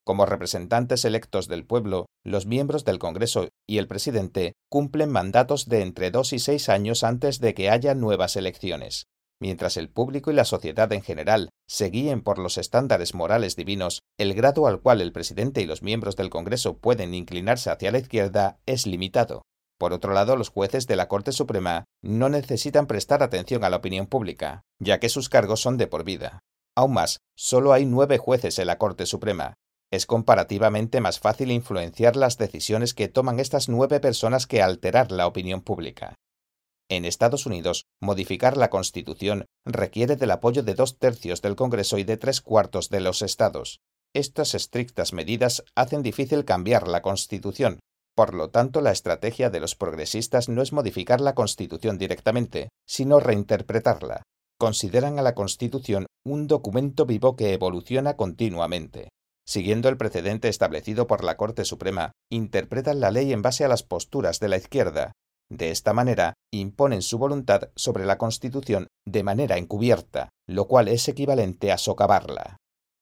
Como 0.04 0.26
representantes 0.26 1.04
electos 1.04 1.46
del 1.46 1.66
pueblo, 1.66 2.06
los 2.24 2.46
miembros 2.46 2.84
del 2.84 2.98
Congreso 2.98 3.48
y 3.66 3.78
el 3.78 3.86
presidente 3.86 4.54
cumplen 4.70 5.10
mandatos 5.10 5.66
de 5.68 5.82
entre 5.82 6.10
dos 6.10 6.32
y 6.32 6.38
seis 6.38 6.68
años 6.68 7.04
antes 7.04 7.38
de 7.38 7.54
que 7.54 7.70
haya 7.70 7.94
nuevas 7.94 8.36
elecciones. 8.36 9.06
Mientras 9.42 9.78
el 9.78 9.88
público 9.88 10.30
y 10.30 10.34
la 10.34 10.44
sociedad 10.44 10.92
en 10.92 11.02
general 11.02 11.48
se 11.66 11.86
guíen 11.86 12.20
por 12.22 12.38
los 12.38 12.58
estándares 12.58 13.14
morales 13.14 13.56
divinos, 13.56 14.02
el 14.18 14.34
grado 14.34 14.66
al 14.66 14.80
cual 14.80 15.00
el 15.00 15.12
presidente 15.12 15.62
y 15.62 15.66
los 15.66 15.82
miembros 15.82 16.16
del 16.16 16.28
Congreso 16.28 16.76
pueden 16.76 17.14
inclinarse 17.14 17.70
hacia 17.70 17.90
la 17.90 17.98
izquierda 17.98 18.58
es 18.66 18.86
limitado. 18.86 19.42
Por 19.78 19.94
otro 19.94 20.12
lado, 20.12 20.36
los 20.36 20.50
jueces 20.50 20.86
de 20.86 20.96
la 20.96 21.08
Corte 21.08 21.32
Suprema 21.32 21.86
no 22.02 22.28
necesitan 22.28 22.86
prestar 22.86 23.22
atención 23.22 23.64
a 23.64 23.70
la 23.70 23.78
opinión 23.78 24.06
pública, 24.06 24.60
ya 24.78 25.00
que 25.00 25.08
sus 25.08 25.30
cargos 25.30 25.60
son 25.60 25.78
de 25.78 25.86
por 25.86 26.04
vida. 26.04 26.40
Aún 26.76 26.92
más, 26.92 27.20
solo 27.34 27.72
hay 27.72 27.86
nueve 27.86 28.18
jueces 28.18 28.58
en 28.58 28.66
la 28.66 28.76
Corte 28.76 29.06
Suprema. 29.06 29.54
Es 29.92 30.06
comparativamente 30.06 31.00
más 31.00 31.18
fácil 31.18 31.50
influenciar 31.50 32.16
las 32.16 32.38
decisiones 32.38 32.94
que 32.94 33.08
toman 33.08 33.40
estas 33.40 33.68
nueve 33.68 34.00
personas 34.00 34.46
que 34.46 34.62
alterar 34.62 35.10
la 35.10 35.26
opinión 35.26 35.62
pública. 35.62 36.14
En 36.88 37.04
Estados 37.04 37.46
Unidos, 37.46 37.84
modificar 38.00 38.56
la 38.56 38.70
Constitución 38.70 39.46
requiere 39.64 40.16
del 40.16 40.30
apoyo 40.30 40.62
de 40.62 40.74
dos 40.74 40.98
tercios 40.98 41.42
del 41.42 41.56
Congreso 41.56 41.98
y 41.98 42.04
de 42.04 42.16
tres 42.16 42.40
cuartos 42.40 42.88
de 42.88 43.00
los 43.00 43.22
estados. 43.22 43.80
Estas 44.14 44.54
estrictas 44.54 45.12
medidas 45.12 45.62
hacen 45.76 46.02
difícil 46.02 46.44
cambiar 46.44 46.88
la 46.88 47.02
Constitución, 47.02 47.78
por 48.20 48.34
lo 48.34 48.50
tanto, 48.50 48.80
la 48.80 48.90
estrategia 48.90 49.50
de 49.50 49.60
los 49.60 49.74
progresistas 49.74 50.48
no 50.48 50.62
es 50.62 50.72
modificar 50.72 51.20
la 51.20 51.34
Constitución 51.34 51.96
directamente, 51.96 52.68
sino 52.86 53.18
reinterpretarla. 53.18 54.22
Consideran 54.58 55.18
a 55.18 55.22
la 55.22 55.34
Constitución 55.34 56.06
un 56.26 56.46
documento 56.46 57.06
vivo 57.06 57.34
que 57.34 57.54
evoluciona 57.54 58.16
continuamente. 58.16 59.08
Siguiendo 59.50 59.88
el 59.88 59.96
precedente 59.96 60.48
establecido 60.48 61.08
por 61.08 61.24
la 61.24 61.36
Corte 61.36 61.64
Suprema, 61.64 62.12
interpretan 62.30 63.00
la 63.00 63.10
ley 63.10 63.32
en 63.32 63.42
base 63.42 63.64
a 63.64 63.68
las 63.68 63.82
posturas 63.82 64.38
de 64.38 64.46
la 64.46 64.56
izquierda. 64.56 65.10
De 65.50 65.72
esta 65.72 65.92
manera, 65.92 66.34
imponen 66.52 67.02
su 67.02 67.18
voluntad 67.18 67.70
sobre 67.74 68.06
la 68.06 68.16
Constitución 68.16 68.86
de 69.04 69.24
manera 69.24 69.58
encubierta, 69.58 70.28
lo 70.46 70.68
cual 70.68 70.86
es 70.86 71.08
equivalente 71.08 71.72
a 71.72 71.78
socavarla. 71.78 72.58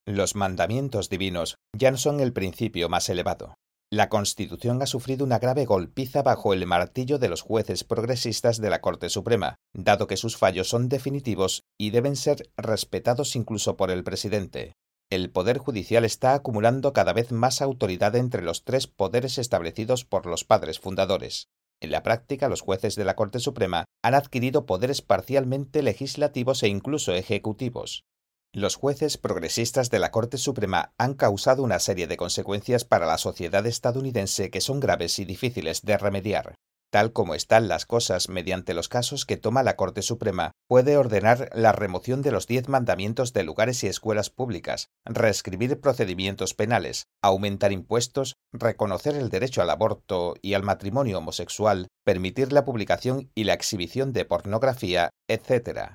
Los 0.06 0.36
mandamientos 0.36 1.10
divinos 1.10 1.56
ya 1.76 1.90
no 1.90 1.98
son 1.98 2.18
el 2.18 2.32
principio 2.32 2.88
más 2.88 3.10
elevado. 3.10 3.52
La 3.92 4.08
Constitución 4.08 4.80
ha 4.80 4.86
sufrido 4.86 5.26
una 5.26 5.38
grave 5.38 5.66
golpiza 5.66 6.22
bajo 6.22 6.54
el 6.54 6.64
martillo 6.64 7.18
de 7.18 7.28
los 7.28 7.42
jueces 7.42 7.84
progresistas 7.84 8.58
de 8.58 8.70
la 8.70 8.80
Corte 8.80 9.10
Suprema, 9.10 9.56
dado 9.74 10.06
que 10.06 10.16
sus 10.16 10.38
fallos 10.38 10.70
son 10.70 10.88
definitivos 10.88 11.60
y 11.78 11.90
deben 11.90 12.16
ser 12.16 12.48
respetados 12.56 13.36
incluso 13.36 13.76
por 13.76 13.90
el 13.90 14.02
presidente. 14.02 14.72
El 15.10 15.30
Poder 15.30 15.56
Judicial 15.56 16.04
está 16.04 16.34
acumulando 16.34 16.92
cada 16.92 17.14
vez 17.14 17.32
más 17.32 17.62
autoridad 17.62 18.14
entre 18.14 18.42
los 18.42 18.64
tres 18.64 18.86
poderes 18.86 19.38
establecidos 19.38 20.04
por 20.04 20.26
los 20.26 20.44
padres 20.44 20.80
fundadores. 20.80 21.48
En 21.80 21.92
la 21.92 22.02
práctica, 22.02 22.50
los 22.50 22.60
jueces 22.60 22.94
de 22.94 23.06
la 23.06 23.16
Corte 23.16 23.40
Suprema 23.40 23.86
han 24.02 24.14
adquirido 24.14 24.66
poderes 24.66 25.00
parcialmente 25.00 25.82
legislativos 25.82 26.62
e 26.62 26.68
incluso 26.68 27.14
ejecutivos. 27.14 28.04
Los 28.52 28.76
jueces 28.76 29.16
progresistas 29.16 29.88
de 29.88 29.98
la 29.98 30.10
Corte 30.10 30.36
Suprema 30.36 30.92
han 30.98 31.14
causado 31.14 31.62
una 31.62 31.78
serie 31.78 32.06
de 32.06 32.18
consecuencias 32.18 32.84
para 32.84 33.06
la 33.06 33.16
sociedad 33.16 33.64
estadounidense 33.66 34.50
que 34.50 34.60
son 34.60 34.78
graves 34.78 35.18
y 35.18 35.24
difíciles 35.24 35.80
de 35.82 35.96
remediar. 35.96 36.54
Tal 36.90 37.12
como 37.12 37.34
están 37.34 37.68
las 37.68 37.84
cosas 37.84 38.30
mediante 38.30 38.72
los 38.72 38.88
casos 38.88 39.26
que 39.26 39.36
toma 39.36 39.62
la 39.62 39.76
Corte 39.76 40.00
Suprema, 40.00 40.52
puede 40.68 40.96
ordenar 40.96 41.50
la 41.52 41.72
remoción 41.72 42.22
de 42.22 42.30
los 42.30 42.46
diez 42.46 42.68
mandamientos 42.68 43.34
de 43.34 43.42
lugares 43.42 43.84
y 43.84 43.88
escuelas 43.88 44.30
públicas, 44.30 44.88
reescribir 45.04 45.80
procedimientos 45.80 46.54
penales, 46.54 47.04
aumentar 47.22 47.72
impuestos, 47.72 48.36
reconocer 48.52 49.16
el 49.16 49.28
derecho 49.28 49.60
al 49.60 49.68
aborto 49.68 50.34
y 50.40 50.54
al 50.54 50.62
matrimonio 50.62 51.18
homosexual, 51.18 51.88
permitir 52.04 52.52
la 52.52 52.64
publicación 52.64 53.30
y 53.34 53.44
la 53.44 53.52
exhibición 53.52 54.14
de 54.14 54.24
pornografía, 54.24 55.10
etc. 55.28 55.92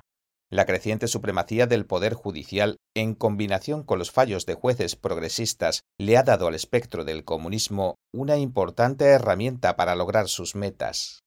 La 0.54 0.66
creciente 0.66 1.08
supremacía 1.08 1.66
del 1.66 1.84
Poder 1.84 2.14
Judicial, 2.14 2.76
en 2.94 3.16
combinación 3.16 3.82
con 3.82 3.98
los 3.98 4.12
fallos 4.12 4.46
de 4.46 4.54
jueces 4.54 4.94
progresistas, 4.94 5.80
le 5.98 6.16
ha 6.16 6.22
dado 6.22 6.46
al 6.46 6.54
espectro 6.54 7.04
del 7.04 7.24
comunismo 7.24 7.96
una 8.14 8.36
importante 8.36 9.04
herramienta 9.06 9.74
para 9.74 9.96
lograr 9.96 10.28
sus 10.28 10.54
metas. 10.54 11.24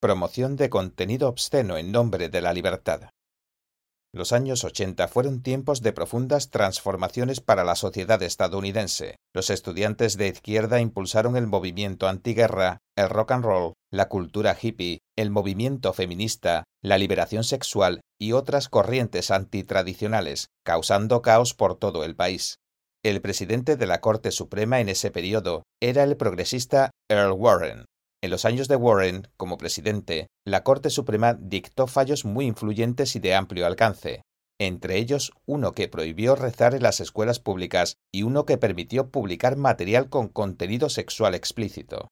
Promoción 0.00 0.56
de 0.56 0.70
contenido 0.70 1.28
obsceno 1.28 1.76
en 1.76 1.92
nombre 1.92 2.30
de 2.30 2.40
la 2.40 2.54
libertad. 2.54 3.10
Los 4.12 4.32
años 4.32 4.64
80 4.64 5.06
fueron 5.06 5.40
tiempos 5.40 5.82
de 5.82 5.92
profundas 5.92 6.50
transformaciones 6.50 7.40
para 7.40 7.62
la 7.62 7.76
sociedad 7.76 8.20
estadounidense. 8.24 9.16
Los 9.32 9.50
estudiantes 9.50 10.16
de 10.16 10.26
izquierda 10.26 10.80
impulsaron 10.80 11.36
el 11.36 11.46
movimiento 11.46 12.08
antiguerra, 12.08 12.78
el 12.96 13.08
rock 13.08 13.30
and 13.30 13.44
roll, 13.44 13.74
la 13.92 14.08
cultura 14.08 14.56
hippie, 14.60 14.98
el 15.16 15.30
movimiento 15.30 15.92
feminista, 15.92 16.64
la 16.82 16.98
liberación 16.98 17.44
sexual 17.44 18.00
y 18.18 18.32
otras 18.32 18.68
corrientes 18.68 19.30
antitradicionales, 19.30 20.48
causando 20.64 21.22
caos 21.22 21.54
por 21.54 21.78
todo 21.78 22.04
el 22.04 22.16
país. 22.16 22.56
El 23.04 23.20
presidente 23.20 23.76
de 23.76 23.86
la 23.86 24.00
Corte 24.00 24.32
Suprema 24.32 24.80
en 24.80 24.88
ese 24.88 25.12
periodo 25.12 25.62
era 25.80 26.02
el 26.02 26.16
progresista 26.16 26.90
Earl 27.08 27.32
Warren. 27.32 27.84
En 28.22 28.30
los 28.30 28.44
años 28.44 28.68
de 28.68 28.76
Warren, 28.76 29.28
como 29.36 29.56
presidente, 29.56 30.26
la 30.46 30.62
Corte 30.62 30.90
Suprema 30.90 31.34
dictó 31.34 31.86
fallos 31.86 32.24
muy 32.24 32.46
influyentes 32.46 33.16
y 33.16 33.18
de 33.18 33.34
amplio 33.34 33.66
alcance, 33.66 34.22
entre 34.60 34.98
ellos 34.98 35.32
uno 35.46 35.72
que 35.72 35.88
prohibió 35.88 36.36
rezar 36.36 36.74
en 36.74 36.82
las 36.82 37.00
escuelas 37.00 37.40
públicas 37.40 37.94
y 38.12 38.24
uno 38.24 38.44
que 38.44 38.58
permitió 38.58 39.08
publicar 39.10 39.56
material 39.56 40.10
con 40.10 40.28
contenido 40.28 40.90
sexual 40.90 41.34
explícito. 41.34 42.08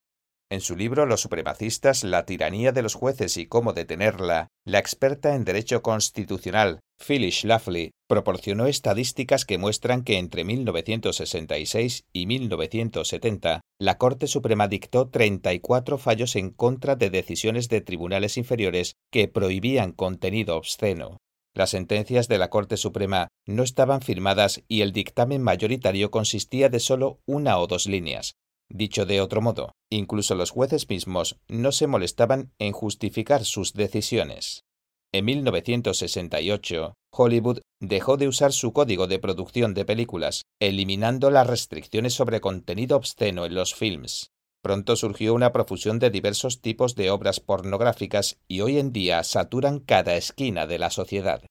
En 0.51 0.63
su 0.63 0.77
libro 0.77 1.05
Los 1.05 1.21
supremacistas, 1.21 2.05
la 2.05 2.25
tiranía 2.25 2.73
de 2.73 2.81
los 2.81 2.95
jueces 2.95 3.37
y 3.37 3.45
cómo 3.47 3.75
detenerla, 3.75 4.49
la 4.65 4.79
experta 4.79 5.35
en 5.35 5.45
derecho 5.45 5.83
constitucional 5.83 6.81
Phyllis 6.99 7.41
Schlafly 7.41 7.91
proporcionó 8.09 8.67
estadísticas 8.67 9.45
que 9.45 9.59
muestran 9.59 10.03
que 10.03 10.19
entre 10.19 10.45
1966 10.45 12.05
y 12.13 12.27
1970 12.27 13.61
la 13.79 13.99
Corte 13.99 14.27
Suprema 14.27 14.69
dictó 14.69 15.09
34 15.09 15.99
fallos 15.99 16.37
en 16.37 16.51
contra 16.51 16.97
de 16.97 17.11
decisiones 17.11 17.69
de 17.69 17.81
tribunales 17.81 18.37
inferiores 18.37 18.95
que 19.11 19.29
prohibían 19.29 19.93
contenido 19.93 20.57
obsceno. 20.57 21.19
Las 21.55 21.71
sentencias 21.71 22.29
de 22.29 22.39
la 22.39 22.51
Corte 22.51 22.77
Suprema 22.77 23.29
no 23.47 23.63
estaban 23.63 24.01
firmadas 24.01 24.63
y 24.69 24.83
el 24.83 24.93
dictamen 24.93 25.43
mayoritario 25.43 26.11
consistía 26.11 26.69
de 26.69 26.81
solo 26.81 27.21
una 27.27 27.59
o 27.59 27.67
dos 27.67 27.87
líneas, 27.87 28.35
Dicho 28.71 29.07
de 29.07 29.23
otro 29.23 29.41
modo, 29.41 29.73
incluso 29.91 30.35
los 30.35 30.51
jueces 30.51 30.89
mismos 30.91 31.39
no 31.49 31.73
se 31.73 31.87
molestaban 31.87 32.53
en 32.59 32.73
justificar 32.73 33.45
sus 33.47 33.73
decisiones. 33.73 34.65
En 35.13 35.25
1968, 35.25 36.95
Hollywood 37.13 37.61
dejó 37.81 38.17
de 38.17 38.29
usar 38.29 38.53
su 38.53 38.73
código 38.73 39.07
de 39.07 39.19
producción 39.19 39.75
de 39.75 39.85
películas, 39.85 40.43
eliminando 40.61 41.31
las 41.31 41.47
restricciones 41.47 42.15
sobre 42.15 42.41
contenido 42.41 42.97
obsceno 42.97 43.47
en 43.47 43.55
los 43.55 43.75
films. 43.75 44.31
Pronto 44.63 44.97
surgió 44.97 45.35
una 45.35 45.53
profusión 45.53 45.99
de 45.99 46.11
diversos 46.11 46.61
tipos 46.61 46.95
de 46.95 47.11
obras 47.11 47.41
pornográficas 47.41 48.39
y 48.49 48.61
hoy 48.61 48.79
en 48.79 48.93
día 48.93 49.23
saturan 49.25 49.79
cada 49.79 50.17
esquina 50.17 50.67
de 50.67 50.79
la 50.79 50.91
sociedad. 50.91 51.43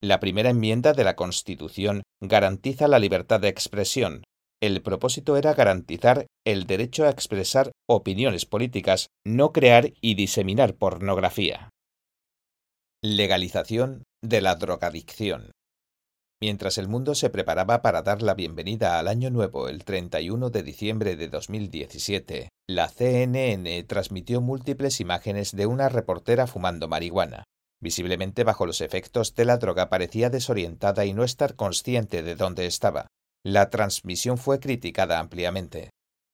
La 0.00 0.20
primera 0.20 0.50
enmienda 0.50 0.94
de 0.94 1.04
la 1.04 1.16
Constitución 1.16 2.02
garantiza 2.20 2.88
la 2.88 2.98
libertad 2.98 3.40
de 3.40 3.48
expresión, 3.48 4.22
el 4.62 4.80
propósito 4.80 5.36
era 5.36 5.54
garantizar 5.54 6.26
el 6.46 6.68
derecho 6.68 7.04
a 7.04 7.10
expresar 7.10 7.72
opiniones 7.88 8.46
políticas, 8.46 9.08
no 9.26 9.50
crear 9.50 9.92
y 10.00 10.14
diseminar 10.14 10.76
pornografía. 10.76 11.71
Legalización 13.04 14.04
de 14.22 14.40
la 14.40 14.54
drogadicción. 14.54 15.50
Mientras 16.40 16.78
el 16.78 16.86
mundo 16.86 17.16
se 17.16 17.30
preparaba 17.30 17.82
para 17.82 18.02
dar 18.02 18.22
la 18.22 18.34
bienvenida 18.34 19.00
al 19.00 19.08
Año 19.08 19.28
Nuevo 19.28 19.68
el 19.68 19.84
31 19.84 20.50
de 20.50 20.62
diciembre 20.62 21.16
de 21.16 21.26
2017, 21.26 22.48
la 22.68 22.88
CNN 22.88 23.82
transmitió 23.88 24.40
múltiples 24.40 25.00
imágenes 25.00 25.50
de 25.50 25.66
una 25.66 25.88
reportera 25.88 26.46
fumando 26.46 26.86
marihuana. 26.86 27.42
Visiblemente 27.80 28.44
bajo 28.44 28.66
los 28.66 28.80
efectos 28.80 29.34
de 29.34 29.46
la 29.46 29.56
droga 29.56 29.88
parecía 29.88 30.30
desorientada 30.30 31.04
y 31.04 31.12
no 31.12 31.24
estar 31.24 31.56
consciente 31.56 32.22
de 32.22 32.36
dónde 32.36 32.66
estaba. 32.66 33.08
La 33.44 33.68
transmisión 33.68 34.38
fue 34.38 34.60
criticada 34.60 35.18
ampliamente. 35.18 35.90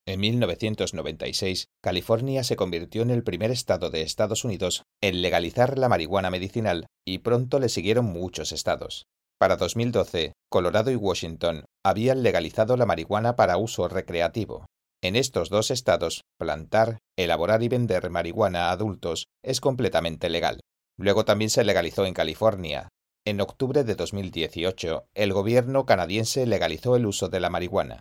En 0.08 0.20
1996, 0.20 1.68
California 1.82 2.42
se 2.42 2.56
convirtió 2.56 3.02
en 3.02 3.10
el 3.10 3.22
primer 3.22 3.50
estado 3.50 3.90
de 3.90 4.00
Estados 4.00 4.42
Unidos 4.42 4.84
en 5.02 5.20
legalizar 5.20 5.76
la 5.76 5.90
marihuana 5.90 6.30
medicinal 6.30 6.86
y 7.06 7.18
pronto 7.18 7.58
le 7.58 7.68
siguieron 7.68 8.06
muchos 8.06 8.52
estados. 8.52 9.04
Para 9.38 9.56
2012, 9.56 10.32
Colorado 10.48 10.90
y 10.90 10.96
Washington 10.96 11.66
habían 11.84 12.22
legalizado 12.22 12.78
la 12.78 12.86
marihuana 12.86 13.36
para 13.36 13.58
uso 13.58 13.86
recreativo. 13.86 14.64
En 15.02 15.14
estos 15.14 15.50
dos 15.50 15.70
estados, 15.70 16.22
plantar, 16.38 17.00
elaborar 17.18 17.62
y 17.62 17.68
vender 17.68 18.08
marihuana 18.08 18.68
a 18.68 18.70
adultos 18.70 19.26
es 19.44 19.60
completamente 19.60 20.30
legal. 20.30 20.60
Luego 20.98 21.26
también 21.26 21.50
se 21.50 21.64
legalizó 21.64 22.06
en 22.06 22.14
California, 22.14 22.88
en 23.28 23.42
octubre 23.42 23.84
de 23.84 23.94
2018, 23.94 25.04
el 25.14 25.34
gobierno 25.34 25.84
canadiense 25.84 26.46
legalizó 26.46 26.96
el 26.96 27.04
uso 27.04 27.28
de 27.28 27.40
la 27.40 27.50
marihuana. 27.50 28.00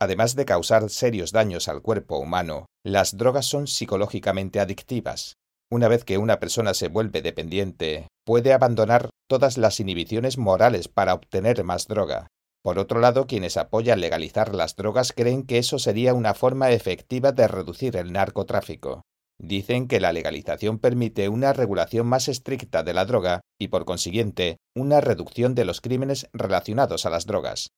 Además 0.00 0.34
de 0.34 0.44
causar 0.44 0.90
serios 0.90 1.32
daños 1.32 1.68
al 1.68 1.82
cuerpo 1.82 2.18
humano, 2.18 2.66
las 2.84 3.16
drogas 3.16 3.46
son 3.46 3.66
psicológicamente 3.66 4.60
adictivas. 4.60 5.36
Una 5.70 5.88
vez 5.88 6.04
que 6.04 6.18
una 6.18 6.40
persona 6.40 6.74
se 6.74 6.88
vuelve 6.88 7.22
dependiente, 7.22 8.08
puede 8.24 8.52
abandonar 8.52 9.10
todas 9.28 9.56
las 9.58 9.80
inhibiciones 9.80 10.38
morales 10.38 10.88
para 10.88 11.14
obtener 11.14 11.64
más 11.64 11.86
droga. 11.86 12.28
Por 12.62 12.78
otro 12.78 13.00
lado, 13.00 13.26
quienes 13.26 13.56
apoyan 13.56 14.00
legalizar 14.00 14.54
las 14.54 14.76
drogas 14.76 15.12
creen 15.12 15.42
que 15.44 15.58
eso 15.58 15.78
sería 15.78 16.14
una 16.14 16.34
forma 16.34 16.70
efectiva 16.70 17.32
de 17.32 17.46
reducir 17.46 17.96
el 17.96 18.12
narcotráfico. 18.12 19.02
Dicen 19.38 19.88
que 19.88 20.00
la 20.00 20.12
legalización 20.12 20.78
permite 20.78 21.28
una 21.28 21.52
regulación 21.52 22.06
más 22.06 22.28
estricta 22.28 22.82
de 22.82 22.94
la 22.94 23.04
droga 23.04 23.40
y, 23.58 23.68
por 23.68 23.84
consiguiente, 23.84 24.58
una 24.74 25.00
reducción 25.00 25.54
de 25.54 25.64
los 25.64 25.80
crímenes 25.80 26.28
relacionados 26.32 27.04
a 27.04 27.10
las 27.10 27.26
drogas. 27.26 27.68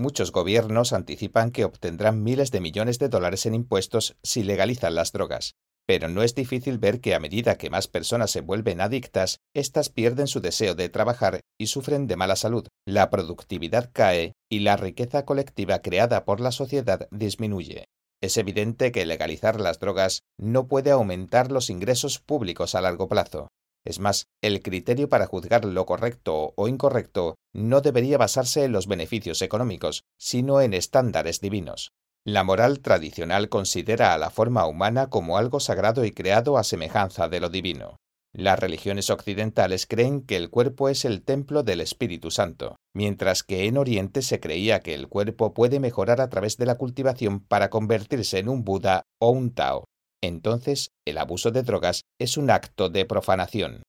Muchos 0.00 0.32
gobiernos 0.32 0.94
anticipan 0.94 1.50
que 1.50 1.66
obtendrán 1.66 2.22
miles 2.22 2.50
de 2.50 2.62
millones 2.62 2.98
de 2.98 3.10
dólares 3.10 3.44
en 3.44 3.54
impuestos 3.54 4.16
si 4.22 4.42
legalizan 4.42 4.94
las 4.94 5.12
drogas, 5.12 5.56
pero 5.86 6.08
no 6.08 6.22
es 6.22 6.34
difícil 6.34 6.78
ver 6.78 7.02
que 7.02 7.14
a 7.14 7.20
medida 7.20 7.58
que 7.58 7.68
más 7.68 7.86
personas 7.86 8.30
se 8.30 8.40
vuelven 8.40 8.80
adictas, 8.80 9.40
éstas 9.54 9.90
pierden 9.90 10.26
su 10.26 10.40
deseo 10.40 10.74
de 10.74 10.88
trabajar 10.88 11.40
y 11.58 11.66
sufren 11.66 12.06
de 12.06 12.16
mala 12.16 12.36
salud, 12.36 12.66
la 12.86 13.10
productividad 13.10 13.90
cae 13.92 14.32
y 14.50 14.60
la 14.60 14.78
riqueza 14.78 15.26
colectiva 15.26 15.80
creada 15.80 16.24
por 16.24 16.40
la 16.40 16.52
sociedad 16.52 17.06
disminuye. 17.10 17.84
Es 18.22 18.38
evidente 18.38 18.92
que 18.92 19.04
legalizar 19.04 19.60
las 19.60 19.80
drogas 19.80 20.22
no 20.38 20.66
puede 20.66 20.92
aumentar 20.92 21.52
los 21.52 21.68
ingresos 21.68 22.20
públicos 22.20 22.74
a 22.74 22.80
largo 22.80 23.06
plazo. 23.06 23.48
Es 23.84 23.98
más, 23.98 24.26
el 24.42 24.62
criterio 24.62 25.08
para 25.08 25.26
juzgar 25.26 25.64
lo 25.64 25.86
correcto 25.86 26.52
o 26.56 26.68
incorrecto 26.68 27.36
no 27.54 27.80
debería 27.80 28.18
basarse 28.18 28.64
en 28.64 28.72
los 28.72 28.86
beneficios 28.86 29.42
económicos, 29.42 30.04
sino 30.18 30.60
en 30.60 30.74
estándares 30.74 31.40
divinos. 31.40 31.92
La 32.24 32.44
moral 32.44 32.80
tradicional 32.80 33.48
considera 33.48 34.12
a 34.12 34.18
la 34.18 34.28
forma 34.28 34.66
humana 34.66 35.08
como 35.08 35.38
algo 35.38 35.58
sagrado 35.58 36.04
y 36.04 36.12
creado 36.12 36.58
a 36.58 36.64
semejanza 36.64 37.28
de 37.28 37.40
lo 37.40 37.48
divino. 37.48 37.96
Las 38.32 38.60
religiones 38.60 39.10
occidentales 39.10 39.86
creen 39.86 40.20
que 40.20 40.36
el 40.36 40.50
cuerpo 40.50 40.88
es 40.88 41.04
el 41.04 41.22
templo 41.22 41.64
del 41.64 41.80
Espíritu 41.80 42.30
Santo, 42.30 42.76
mientras 42.94 43.42
que 43.42 43.66
en 43.66 43.76
Oriente 43.76 44.22
se 44.22 44.38
creía 44.38 44.80
que 44.80 44.94
el 44.94 45.08
cuerpo 45.08 45.52
puede 45.52 45.80
mejorar 45.80 46.20
a 46.20 46.28
través 46.28 46.56
de 46.56 46.66
la 46.66 46.76
cultivación 46.76 47.40
para 47.40 47.70
convertirse 47.70 48.38
en 48.38 48.48
un 48.48 48.64
Buda 48.64 49.02
o 49.18 49.30
un 49.30 49.52
Tao. 49.52 49.84
Entonces, 50.22 50.90
el 51.06 51.18
abuso 51.18 51.50
de 51.50 51.62
drogas 51.62 52.02
es 52.18 52.36
un 52.36 52.50
acto 52.50 52.90
de 52.90 53.04
profanación. 53.04 53.82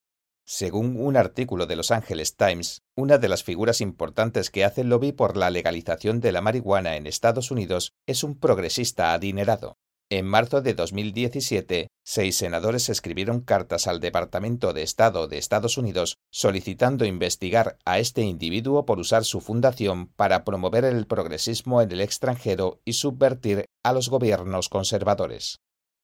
Según 0.45 0.95
un 0.99 1.17
artículo 1.17 1.65
de 1.65 1.75
Los 1.75 1.91
Angeles 1.91 2.35
Times, 2.35 2.81
una 2.95 3.17
de 3.17 3.29
las 3.29 3.43
figuras 3.43 3.79
importantes 3.79 4.49
que 4.49 4.65
hace 4.65 4.83
lobby 4.83 5.11
por 5.11 5.37
la 5.37 5.49
legalización 5.49 6.19
de 6.19 6.31
la 6.31 6.41
marihuana 6.41 6.95
en 6.95 7.07
Estados 7.07 7.51
Unidos 7.51 7.93
es 8.07 8.23
un 8.23 8.37
progresista 8.39 9.13
adinerado. 9.13 9.75
En 10.09 10.25
marzo 10.25 10.61
de 10.61 10.73
2017, 10.73 11.87
seis 12.03 12.35
senadores 12.35 12.89
escribieron 12.89 13.39
cartas 13.39 13.87
al 13.87 14.01
Departamento 14.01 14.73
de 14.73 14.83
Estado 14.83 15.29
de 15.29 15.37
Estados 15.37 15.77
Unidos 15.77 16.17
solicitando 16.31 17.05
investigar 17.05 17.77
a 17.85 17.99
este 17.99 18.23
individuo 18.23 18.85
por 18.85 18.99
usar 18.99 19.23
su 19.23 19.39
fundación 19.39 20.07
para 20.07 20.43
promover 20.43 20.83
el 20.83 21.07
progresismo 21.07 21.81
en 21.81 21.93
el 21.93 22.01
extranjero 22.01 22.81
y 22.83 22.93
subvertir 22.93 23.63
a 23.83 23.93
los 23.93 24.09
gobiernos 24.09 24.67
conservadores. 24.67 25.59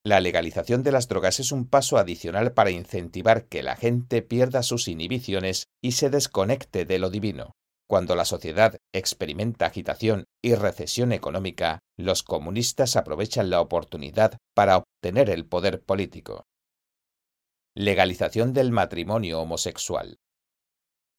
La 0.07 0.21
legalización 0.21 0.83
de 0.83 0.93
las 0.93 1.09
drogas 1.09 1.41
es 1.41 1.51
un 1.51 1.67
paso 1.67 1.97
adicional 1.97 2.53
para 2.53 2.71
incentivar 2.71 3.49
que 3.49 3.61
la 3.61 3.75
gente 3.75 4.21
pierda 4.21 4.63
sus 4.63 4.87
inhibiciones 4.87 5.67
y 5.81 5.91
se 5.91 6.09
desconecte 6.09 6.85
de 6.85 6.97
lo 6.97 7.09
divino. 7.09 7.51
Cuando 7.89 8.15
la 8.15 8.23
sociedad 8.23 8.77
experimenta 8.93 9.65
agitación 9.65 10.23
y 10.41 10.55
recesión 10.55 11.11
económica, 11.11 11.79
los 11.97 12.23
comunistas 12.23 12.95
aprovechan 12.95 13.49
la 13.49 13.59
oportunidad 13.59 14.37
para 14.55 14.77
obtener 14.77 15.29
el 15.29 15.45
poder 15.45 15.83
político. 15.83 16.45
Legalización 17.75 18.53
del 18.53 18.71
matrimonio 18.71 19.41
homosexual. 19.41 20.19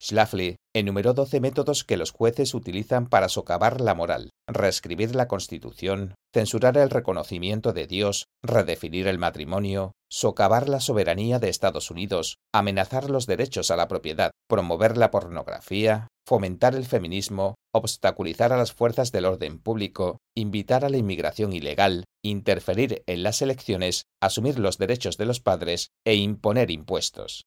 Schlafly 0.00 0.56
enumeró 0.74 1.12
doce 1.12 1.40
métodos 1.40 1.84
que 1.84 1.98
los 1.98 2.12
jueces 2.12 2.54
utilizan 2.54 3.10
para 3.10 3.28
socavar 3.28 3.82
la 3.82 3.94
moral, 3.94 4.30
reescribir 4.46 5.14
la 5.14 5.28
Constitución, 5.28 6.14
censurar 6.32 6.76
el 6.76 6.90
reconocimiento 6.90 7.72
de 7.72 7.86
Dios, 7.86 8.26
redefinir 8.42 9.06
el 9.06 9.18
matrimonio, 9.18 9.92
socavar 10.10 10.68
la 10.68 10.80
soberanía 10.80 11.38
de 11.38 11.48
Estados 11.48 11.90
Unidos, 11.90 12.38
amenazar 12.52 13.10
los 13.10 13.26
derechos 13.26 13.70
a 13.70 13.76
la 13.76 13.88
propiedad, 13.88 14.30
promover 14.48 14.96
la 14.96 15.10
pornografía, 15.10 16.08
fomentar 16.26 16.74
el 16.74 16.84
feminismo, 16.84 17.54
obstaculizar 17.72 18.52
a 18.52 18.58
las 18.58 18.72
fuerzas 18.72 19.12
del 19.12 19.24
orden 19.24 19.58
público, 19.58 20.18
invitar 20.36 20.84
a 20.84 20.90
la 20.90 20.98
inmigración 20.98 21.52
ilegal, 21.52 22.04
interferir 22.22 23.02
en 23.06 23.22
las 23.22 23.40
elecciones, 23.40 24.04
asumir 24.20 24.58
los 24.58 24.78
derechos 24.78 25.16
de 25.16 25.26
los 25.26 25.40
padres 25.40 25.88
e 26.04 26.14
imponer 26.16 26.70
impuestos. 26.70 27.44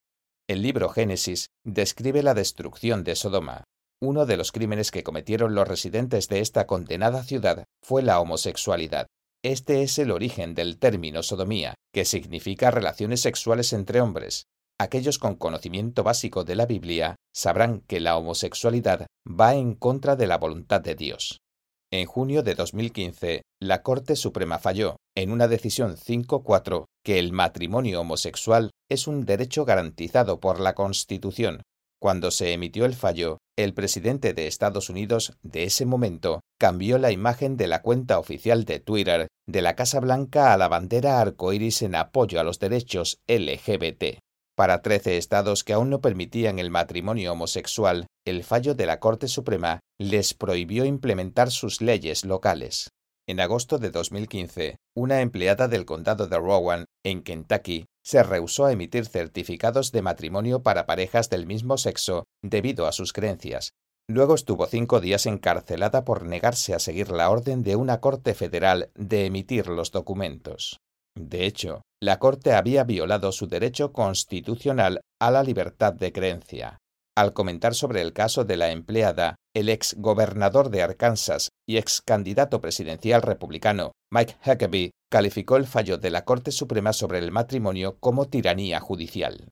El 0.47 0.63
libro 0.63 0.89
Génesis 0.89 1.47
describe 1.63 2.23
la 2.23 2.33
destrucción 2.33 3.03
de 3.03 3.15
Sodoma. 3.15 3.63
Uno 4.03 4.25
de 4.25 4.35
los 4.35 4.51
crímenes 4.51 4.89
que 4.89 5.03
cometieron 5.03 5.53
los 5.53 5.67
residentes 5.67 6.27
de 6.27 6.39
esta 6.39 6.65
condenada 6.65 7.23
ciudad 7.23 7.65
fue 7.83 8.01
la 8.01 8.19
homosexualidad. 8.19 9.05
Este 9.43 9.83
es 9.83 9.99
el 9.99 10.09
origen 10.09 10.55
del 10.55 10.79
término 10.79 11.21
sodomía, 11.21 11.75
que 11.93 12.05
significa 12.05 12.71
relaciones 12.71 13.21
sexuales 13.21 13.73
entre 13.73 14.01
hombres. 14.01 14.45
Aquellos 14.79 15.19
con 15.19 15.35
conocimiento 15.35 16.01
básico 16.01 16.43
de 16.43 16.55
la 16.55 16.65
Biblia 16.65 17.15
sabrán 17.31 17.81
que 17.81 17.99
la 17.99 18.17
homosexualidad 18.17 19.05
va 19.27 19.53
en 19.53 19.75
contra 19.75 20.15
de 20.15 20.25
la 20.25 20.39
voluntad 20.39 20.81
de 20.81 20.95
Dios. 20.95 21.37
En 21.93 22.07
junio 22.07 22.41
de 22.41 22.55
2015, 22.55 23.43
la 23.61 23.83
Corte 23.83 24.15
Suprema 24.15 24.57
falló, 24.57 24.95
en 25.15 25.31
una 25.31 25.47
decisión 25.47 25.95
5-4, 25.95 26.85
que 27.03 27.19
el 27.19 27.33
matrimonio 27.33 28.01
homosexual 28.01 28.71
es 28.89 29.07
un 29.07 29.25
derecho 29.25 29.63
garantizado 29.63 30.39
por 30.39 30.59
la 30.59 30.73
Constitución. 30.73 31.61
Cuando 32.01 32.31
se 32.31 32.51
emitió 32.53 32.85
el 32.85 32.95
fallo, 32.95 33.37
el 33.55 33.75
presidente 33.75 34.33
de 34.33 34.47
Estados 34.47 34.89
Unidos 34.89 35.33
de 35.43 35.65
ese 35.65 35.85
momento 35.85 36.41
cambió 36.59 36.97
la 36.97 37.11
imagen 37.11 37.57
de 37.57 37.67
la 37.67 37.83
cuenta 37.83 38.17
oficial 38.17 38.65
de 38.65 38.79
Twitter 38.79 39.27
de 39.47 39.61
la 39.61 39.75
Casa 39.75 39.99
Blanca 39.99 40.51
a 40.51 40.57
la 40.57 40.67
bandera 40.67 41.21
arcoíris 41.21 41.83
en 41.83 41.93
apoyo 41.93 42.39
a 42.39 42.43
los 42.43 42.57
derechos 42.57 43.19
LGBT. 43.27 44.17
Para 44.55 44.81
trece 44.81 45.17
estados 45.17 45.63
que 45.63 45.73
aún 45.73 45.91
no 45.91 46.01
permitían 46.01 46.57
el 46.57 46.71
matrimonio 46.71 47.33
homosexual, 47.33 48.07
el 48.25 48.43
fallo 48.43 48.73
de 48.73 48.87
la 48.87 48.99
Corte 48.99 49.27
Suprema 49.27 49.79
les 49.99 50.33
prohibió 50.33 50.85
implementar 50.85 51.51
sus 51.51 51.81
leyes 51.81 52.25
locales. 52.25 52.89
En 53.27 53.39
agosto 53.39 53.77
de 53.77 53.91
2015, 53.91 54.77
una 54.95 55.21
empleada 55.21 55.67
del 55.67 55.85
condado 55.85 56.27
de 56.27 56.37
Rowan, 56.37 56.85
en 57.03 57.21
Kentucky, 57.21 57.85
se 58.03 58.23
rehusó 58.23 58.65
a 58.65 58.71
emitir 58.71 59.05
certificados 59.05 59.91
de 59.91 60.01
matrimonio 60.01 60.63
para 60.63 60.85
parejas 60.85 61.29
del 61.29 61.45
mismo 61.45 61.77
sexo 61.77 62.25
debido 62.41 62.87
a 62.87 62.91
sus 62.91 63.13
creencias. 63.13 63.73
Luego 64.09 64.35
estuvo 64.35 64.65
cinco 64.65 64.99
días 64.99 65.25
encarcelada 65.25 66.03
por 66.03 66.25
negarse 66.25 66.73
a 66.73 66.79
seguir 66.79 67.11
la 67.11 67.29
orden 67.29 67.63
de 67.63 67.75
una 67.75 67.99
corte 67.99 68.33
federal 68.33 68.89
de 68.95 69.27
emitir 69.27 69.67
los 69.67 69.91
documentos. 69.91 70.79
De 71.15 71.45
hecho, 71.45 71.81
la 72.01 72.19
corte 72.19 72.53
había 72.53 72.83
violado 72.83 73.31
su 73.31 73.47
derecho 73.47 73.93
constitucional 73.93 75.01
a 75.19 75.29
la 75.29 75.43
libertad 75.43 75.93
de 75.93 76.11
creencia. 76.11 76.79
Al 77.17 77.33
comentar 77.33 77.75
sobre 77.75 78.01
el 78.01 78.13
caso 78.13 78.45
de 78.45 78.55
la 78.55 78.71
empleada, 78.71 79.35
el 79.53 79.67
ex 79.67 79.95
gobernador 79.97 80.69
de 80.69 80.81
Arkansas 80.81 81.49
y 81.67 81.77
ex 81.77 82.01
candidato 82.01 82.61
presidencial 82.61 83.21
republicano 83.21 83.91
Mike 84.13 84.37
Huckabee 84.45 84.91
calificó 85.09 85.57
el 85.57 85.67
fallo 85.67 85.97
de 85.97 86.09
la 86.09 86.23
Corte 86.23 86.51
Suprema 86.51 86.93
sobre 86.93 87.19
el 87.19 87.31
matrimonio 87.31 87.97
como 87.99 88.27
tiranía 88.27 88.79
judicial. 88.79 89.49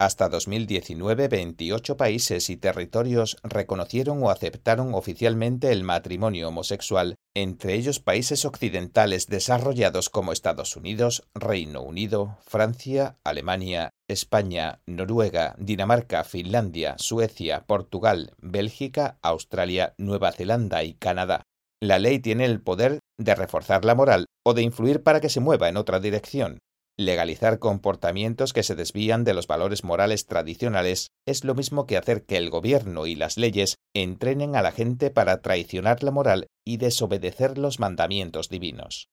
Hasta 0.00 0.28
2019, 0.28 1.28
28 1.28 1.96
países 1.96 2.50
y 2.50 2.56
territorios 2.56 3.36
reconocieron 3.44 4.20
o 4.24 4.30
aceptaron 4.30 4.92
oficialmente 4.92 5.70
el 5.70 5.84
matrimonio 5.84 6.48
homosexual, 6.48 7.14
entre 7.36 7.74
ellos 7.74 8.00
países 8.00 8.44
occidentales 8.44 9.28
desarrollados 9.28 10.10
como 10.10 10.32
Estados 10.32 10.76
Unidos, 10.76 11.22
Reino 11.32 11.80
Unido, 11.82 12.38
Francia, 12.44 13.18
Alemania, 13.22 13.90
España, 14.08 14.80
Noruega, 14.86 15.54
Dinamarca, 15.58 16.24
Finlandia, 16.24 16.96
Suecia, 16.98 17.64
Portugal, 17.64 18.34
Bélgica, 18.38 19.18
Australia, 19.22 19.94
Nueva 19.96 20.32
Zelanda 20.32 20.82
y 20.82 20.94
Canadá. 20.94 21.42
La 21.80 22.00
ley 22.00 22.18
tiene 22.18 22.46
el 22.46 22.60
poder 22.60 22.98
de 23.16 23.34
reforzar 23.36 23.84
la 23.84 23.94
moral 23.94 24.26
o 24.44 24.54
de 24.54 24.62
influir 24.62 25.04
para 25.04 25.20
que 25.20 25.28
se 25.28 25.40
mueva 25.40 25.68
en 25.68 25.76
otra 25.76 26.00
dirección. 26.00 26.58
Legalizar 26.96 27.58
comportamientos 27.58 28.52
que 28.52 28.62
se 28.62 28.76
desvían 28.76 29.24
de 29.24 29.34
los 29.34 29.48
valores 29.48 29.82
morales 29.82 30.26
tradicionales 30.26 31.08
es 31.26 31.42
lo 31.42 31.56
mismo 31.56 31.86
que 31.86 31.96
hacer 31.96 32.24
que 32.24 32.36
el 32.36 32.50
gobierno 32.50 33.06
y 33.06 33.16
las 33.16 33.36
leyes 33.36 33.78
entrenen 33.94 34.54
a 34.54 34.62
la 34.62 34.70
gente 34.70 35.10
para 35.10 35.40
traicionar 35.40 36.04
la 36.04 36.12
moral 36.12 36.46
y 36.64 36.76
desobedecer 36.76 37.58
los 37.58 37.80
mandamientos 37.80 38.48
divinos. 38.48 39.08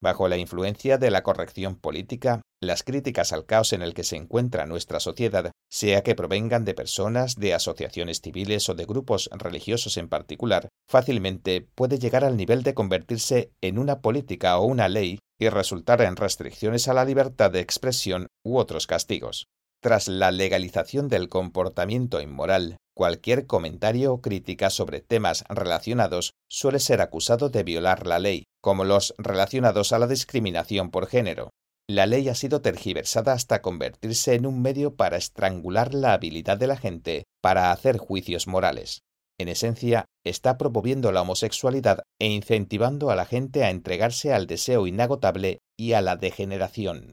Bajo 0.00 0.28
la 0.28 0.38
influencia 0.38 0.96
de 0.96 1.10
la 1.10 1.22
corrección 1.22 1.76
política, 1.76 2.40
las 2.60 2.82
críticas 2.82 3.32
al 3.32 3.44
caos 3.44 3.72
en 3.72 3.82
el 3.82 3.94
que 3.94 4.04
se 4.04 4.16
encuentra 4.16 4.66
nuestra 4.66 5.00
sociedad, 5.00 5.52
sea 5.70 6.02
que 6.02 6.14
provengan 6.14 6.64
de 6.64 6.74
personas, 6.74 7.36
de 7.36 7.54
asociaciones 7.54 8.20
civiles 8.20 8.68
o 8.68 8.74
de 8.74 8.86
grupos 8.86 9.28
religiosos 9.32 9.96
en 9.96 10.08
particular, 10.08 10.68
fácilmente 10.88 11.68
puede 11.74 11.98
llegar 11.98 12.24
al 12.24 12.36
nivel 12.36 12.62
de 12.62 12.74
convertirse 12.74 13.52
en 13.60 13.78
una 13.78 14.00
política 14.00 14.58
o 14.58 14.66
una 14.66 14.88
ley 14.88 15.18
y 15.38 15.48
resultar 15.48 16.00
en 16.00 16.16
restricciones 16.16 16.88
a 16.88 16.94
la 16.94 17.04
libertad 17.04 17.50
de 17.50 17.60
expresión 17.60 18.28
u 18.44 18.56
otros 18.56 18.86
castigos. 18.86 19.46
Tras 19.82 20.08
la 20.08 20.30
legalización 20.30 21.08
del 21.08 21.28
comportamiento 21.28 22.20
inmoral, 22.20 22.78
cualquier 22.94 23.46
comentario 23.46 24.14
o 24.14 24.20
crítica 24.22 24.70
sobre 24.70 25.02
temas 25.02 25.44
relacionados 25.50 26.32
suele 26.48 26.80
ser 26.80 27.02
acusado 27.02 27.50
de 27.50 27.62
violar 27.62 28.06
la 28.06 28.18
ley, 28.18 28.44
como 28.62 28.84
los 28.84 29.14
relacionados 29.18 29.92
a 29.92 29.98
la 29.98 30.06
discriminación 30.06 30.90
por 30.90 31.06
género. 31.06 31.50
La 31.88 32.06
ley 32.06 32.28
ha 32.28 32.34
sido 32.34 32.60
tergiversada 32.62 33.32
hasta 33.32 33.62
convertirse 33.62 34.34
en 34.34 34.46
un 34.46 34.60
medio 34.60 34.96
para 34.96 35.16
estrangular 35.16 35.94
la 35.94 36.14
habilidad 36.14 36.58
de 36.58 36.66
la 36.66 36.76
gente 36.76 37.24
para 37.40 37.70
hacer 37.70 37.98
juicios 37.98 38.46
morales. 38.46 39.02
En 39.38 39.48
esencia, 39.48 40.06
está 40.24 40.56
promoviendo 40.56 41.12
la 41.12 41.22
homosexualidad 41.22 42.02
e 42.18 42.26
incentivando 42.26 43.10
a 43.10 43.16
la 43.16 43.26
gente 43.26 43.64
a 43.64 43.70
entregarse 43.70 44.32
al 44.32 44.46
deseo 44.46 44.86
inagotable 44.86 45.60
y 45.78 45.92
a 45.92 46.00
la 46.00 46.16
degeneración. 46.16 47.12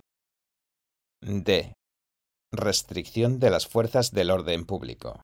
D. 1.21 1.73
Restricción 2.51 3.39
de 3.39 3.49
las 3.49 3.67
fuerzas 3.67 4.11
del 4.11 4.31
orden 4.31 4.65
público. 4.65 5.21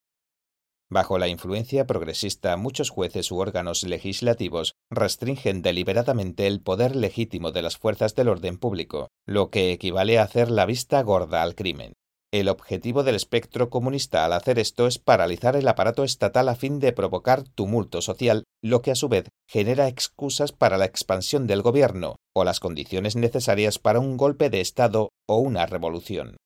Bajo 0.91 1.19
la 1.19 1.27
influencia 1.27 1.85
progresista, 1.85 2.57
muchos 2.57 2.89
jueces 2.89 3.31
u 3.31 3.37
órganos 3.37 3.83
legislativos 3.83 4.73
restringen 4.89 5.61
deliberadamente 5.61 6.47
el 6.47 6.61
poder 6.61 6.95
legítimo 6.95 7.51
de 7.51 7.61
las 7.61 7.77
fuerzas 7.77 8.15
del 8.15 8.27
orden 8.27 8.57
público, 8.57 9.09
lo 9.27 9.51
que 9.51 9.71
equivale 9.71 10.17
a 10.17 10.23
hacer 10.23 10.49
la 10.49 10.65
vista 10.65 10.99
gorda 11.03 11.43
al 11.43 11.53
crimen. 11.53 11.93
El 12.31 12.49
objetivo 12.49 13.03
del 13.03 13.15
espectro 13.15 13.69
comunista 13.69 14.25
al 14.25 14.33
hacer 14.33 14.57
esto 14.57 14.87
es 14.87 14.97
paralizar 14.97 15.55
el 15.55 15.67
aparato 15.67 16.03
estatal 16.03 16.49
a 16.49 16.55
fin 16.55 16.79
de 16.79 16.91
provocar 16.91 17.43
tumulto 17.43 18.01
social, 18.01 18.45
lo 18.63 18.81
que 18.81 18.91
a 18.91 18.95
su 18.95 19.09
vez 19.09 19.29
genera 19.47 19.87
excusas 19.87 20.51
para 20.51 20.77
la 20.77 20.85
expansión 20.85 21.45
del 21.45 21.61
gobierno 21.61 22.15
o 22.35 22.43
las 22.43 22.59
condiciones 22.59 23.15
necesarias 23.15 23.77
para 23.77 23.99
un 23.99 24.17
golpe 24.17 24.49
de 24.49 24.61
Estado 24.61 25.09
o 25.27 25.37
una 25.37 25.67
revolución. 25.67 26.37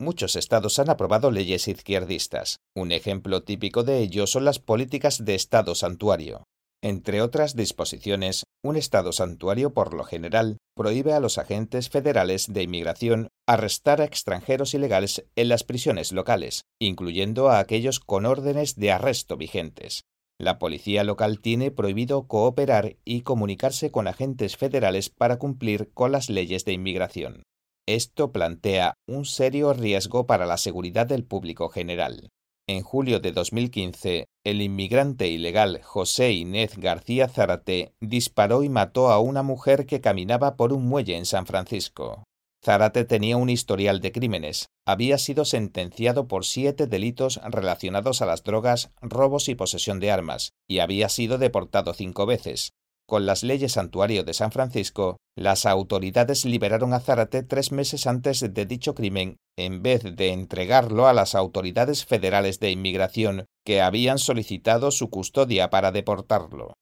Muchos 0.00 0.34
estados 0.34 0.78
han 0.78 0.88
aprobado 0.88 1.30
leyes 1.30 1.68
izquierdistas. 1.68 2.56
Un 2.74 2.90
ejemplo 2.90 3.42
típico 3.42 3.84
de 3.84 3.98
ello 3.98 4.26
son 4.26 4.46
las 4.46 4.58
políticas 4.58 5.26
de 5.26 5.34
Estado 5.34 5.74
santuario. 5.74 6.44
Entre 6.82 7.20
otras 7.20 7.54
disposiciones, 7.54 8.44
un 8.64 8.76
Estado 8.76 9.12
santuario 9.12 9.74
por 9.74 9.92
lo 9.92 10.04
general 10.04 10.56
prohíbe 10.74 11.12
a 11.12 11.20
los 11.20 11.36
agentes 11.36 11.90
federales 11.90 12.50
de 12.50 12.62
inmigración 12.62 13.28
arrestar 13.46 14.00
a 14.00 14.04
extranjeros 14.04 14.72
ilegales 14.72 15.26
en 15.36 15.50
las 15.50 15.64
prisiones 15.64 16.12
locales, 16.12 16.62
incluyendo 16.80 17.50
a 17.50 17.58
aquellos 17.58 18.00
con 18.00 18.24
órdenes 18.24 18.76
de 18.76 18.92
arresto 18.92 19.36
vigentes. 19.36 20.04
La 20.40 20.58
policía 20.58 21.04
local 21.04 21.40
tiene 21.42 21.70
prohibido 21.70 22.26
cooperar 22.26 22.96
y 23.04 23.20
comunicarse 23.20 23.90
con 23.90 24.08
agentes 24.08 24.56
federales 24.56 25.10
para 25.10 25.38
cumplir 25.38 25.90
con 25.92 26.10
las 26.10 26.30
leyes 26.30 26.64
de 26.64 26.72
inmigración. 26.72 27.42
Esto 27.90 28.30
plantea 28.30 28.94
un 29.08 29.24
serio 29.24 29.72
riesgo 29.72 30.24
para 30.24 30.46
la 30.46 30.58
seguridad 30.58 31.08
del 31.08 31.24
público 31.24 31.70
general. 31.70 32.28
En 32.68 32.82
julio 32.84 33.18
de 33.18 33.32
2015, 33.32 34.26
el 34.44 34.62
inmigrante 34.62 35.26
ilegal 35.26 35.82
José 35.82 36.30
Inés 36.30 36.78
García 36.78 37.28
Zárate 37.28 37.92
disparó 38.00 38.62
y 38.62 38.68
mató 38.68 39.10
a 39.10 39.18
una 39.18 39.42
mujer 39.42 39.86
que 39.86 40.00
caminaba 40.00 40.54
por 40.54 40.72
un 40.72 40.86
muelle 40.86 41.16
en 41.16 41.26
San 41.26 41.46
Francisco. 41.46 42.22
Zárate 42.64 43.04
tenía 43.04 43.36
un 43.36 43.50
historial 43.50 44.00
de 44.00 44.12
crímenes. 44.12 44.68
Había 44.86 45.18
sido 45.18 45.44
sentenciado 45.44 46.28
por 46.28 46.44
siete 46.44 46.86
delitos 46.86 47.40
relacionados 47.42 48.22
a 48.22 48.26
las 48.26 48.44
drogas, 48.44 48.92
robos 49.00 49.48
y 49.48 49.56
posesión 49.56 49.98
de 49.98 50.12
armas, 50.12 50.52
y 50.68 50.78
había 50.78 51.08
sido 51.08 51.38
deportado 51.38 51.92
cinco 51.92 52.24
veces. 52.24 52.70
Con 53.10 53.26
las 53.26 53.42
leyes 53.42 53.72
santuario 53.72 54.22
de 54.22 54.34
San 54.34 54.52
Francisco, 54.52 55.16
las 55.34 55.66
autoridades 55.66 56.44
liberaron 56.44 56.94
a 56.94 57.00
Zárate 57.00 57.42
tres 57.42 57.72
meses 57.72 58.06
antes 58.06 58.38
de 58.38 58.66
dicho 58.66 58.94
crimen, 58.94 59.38
en 59.58 59.82
vez 59.82 60.04
de 60.14 60.28
entregarlo 60.28 61.08
a 61.08 61.12
las 61.12 61.34
autoridades 61.34 62.04
federales 62.04 62.60
de 62.60 62.70
inmigración 62.70 63.46
que 63.66 63.82
habían 63.82 64.18
solicitado 64.20 64.92
su 64.92 65.10
custodia 65.10 65.70
para 65.70 65.90
deportarlo. 65.90 66.74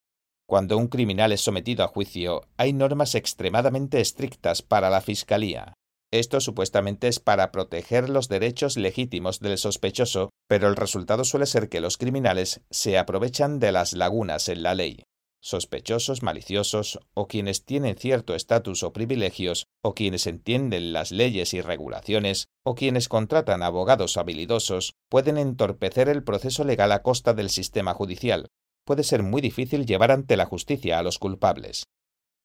Cuando 0.46 0.76
un 0.76 0.88
criminal 0.88 1.32
es 1.32 1.40
sometido 1.40 1.82
a 1.82 1.88
juicio, 1.88 2.42
hay 2.58 2.74
normas 2.74 3.14
extremadamente 3.14 3.98
estrictas 3.98 4.60
para 4.60 4.90
la 4.90 5.00
Fiscalía. 5.00 5.72
Esto 6.12 6.40
supuestamente 6.40 7.08
es 7.08 7.20
para 7.20 7.50
proteger 7.50 8.10
los 8.10 8.28
derechos 8.28 8.76
legítimos 8.76 9.40
del 9.40 9.56
sospechoso, 9.56 10.28
pero 10.46 10.68
el 10.68 10.76
resultado 10.76 11.24
suele 11.24 11.46
ser 11.46 11.70
que 11.70 11.80
los 11.80 11.96
criminales 11.96 12.60
se 12.68 12.98
aprovechan 12.98 13.60
de 13.60 13.72
las 13.72 13.94
lagunas 13.94 14.50
en 14.50 14.62
la 14.62 14.74
ley 14.74 15.04
sospechosos, 15.40 16.22
maliciosos, 16.22 16.98
o 17.14 17.26
quienes 17.28 17.64
tienen 17.64 17.96
cierto 17.96 18.34
estatus 18.34 18.82
o 18.82 18.92
privilegios, 18.92 19.66
o 19.82 19.94
quienes 19.94 20.26
entienden 20.26 20.92
las 20.92 21.12
leyes 21.12 21.54
y 21.54 21.60
regulaciones, 21.60 22.48
o 22.64 22.74
quienes 22.74 23.08
contratan 23.08 23.62
abogados 23.62 24.16
habilidosos, 24.16 24.94
pueden 25.08 25.38
entorpecer 25.38 26.08
el 26.08 26.24
proceso 26.24 26.64
legal 26.64 26.92
a 26.92 27.02
costa 27.02 27.34
del 27.34 27.50
sistema 27.50 27.94
judicial. 27.94 28.48
Puede 28.84 29.04
ser 29.04 29.22
muy 29.22 29.40
difícil 29.42 29.86
llevar 29.86 30.10
ante 30.10 30.36
la 30.36 30.46
justicia 30.46 30.98
a 30.98 31.02
los 31.02 31.18
culpables. 31.18 31.84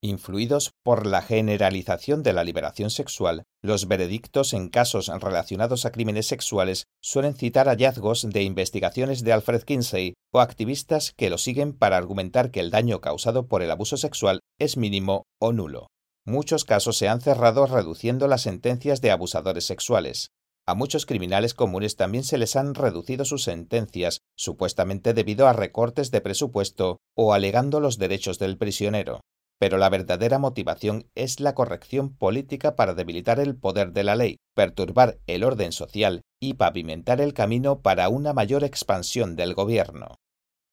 Influidos 0.06 0.72
por 0.84 1.08
la 1.08 1.22
generalización 1.22 2.24
de 2.24 2.34
la 2.34 2.44
liberación 2.44 2.90
sexual, 2.90 3.44
los 3.62 3.88
veredictos 3.88 4.52
en 4.52 4.68
casos 4.68 5.08
relacionados 5.08 5.86
a 5.86 5.94
crímenes 5.94 6.28
sexuales 6.28 6.88
suelen 7.02 7.36
citar 7.36 7.68
hallazgos 7.68 8.28
de 8.30 8.44
investigaciones 8.44 9.24
de 9.24 9.32
Alfred 9.32 9.64
Kinsey 9.64 10.16
o 10.34 10.42
activistas 10.42 11.14
que 11.16 11.30
lo 11.30 11.38
siguen 11.38 11.72
para 11.72 11.96
argumentar 11.96 12.52
que 12.52 12.60
el 12.60 12.70
daño 12.70 13.00
causado 13.00 13.48
por 13.48 13.62
el 13.62 13.72
abuso 13.72 13.96
sexual 13.96 14.42
es 14.60 14.76
mínimo 14.76 15.24
o 15.40 15.54
nulo. 15.54 15.88
Muchos 16.26 16.66
casos 16.66 16.98
se 16.98 17.08
han 17.08 17.22
cerrado 17.22 17.66
reduciendo 17.66 18.28
las 18.28 18.42
sentencias 18.42 19.00
de 19.00 19.12
abusadores 19.12 19.66
sexuales. 19.66 20.32
A 20.68 20.76
muchos 20.76 21.06
criminales 21.06 21.54
comunes 21.54 21.96
también 21.96 22.26
se 22.26 22.38
les 22.38 22.58
han 22.58 22.76
reducido 22.76 23.24
sus 23.24 23.44
sentencias, 23.44 24.20
supuestamente 24.36 25.14
debido 25.14 25.48
a 25.48 25.54
recortes 25.54 26.12
de 26.12 26.20
presupuesto 26.20 26.98
o 27.16 27.32
alegando 27.32 27.80
los 27.80 27.98
derechos 27.98 28.38
del 28.38 28.58
prisionero 28.58 29.22
pero 29.64 29.78
la 29.78 29.88
verdadera 29.88 30.40
motivación 30.40 31.10
es 31.16 31.40
la 31.40 31.56
corrección 31.56 32.14
política 32.14 32.76
para 32.76 32.96
debilitar 32.96 33.40
el 33.40 33.56
poder 33.56 33.94
de 33.94 34.04
la 34.04 34.18
ley, 34.18 34.36
perturbar 34.54 35.20
el 35.26 35.46
orden 35.46 35.72
social 35.72 36.22
y 36.42 36.56
pavimentar 36.56 37.22
el 37.22 37.34
camino 37.34 37.80
para 37.80 38.10
una 38.10 38.34
mayor 38.34 38.66
expansión 38.66 39.38
del 39.38 39.54
gobierno. 39.54 40.16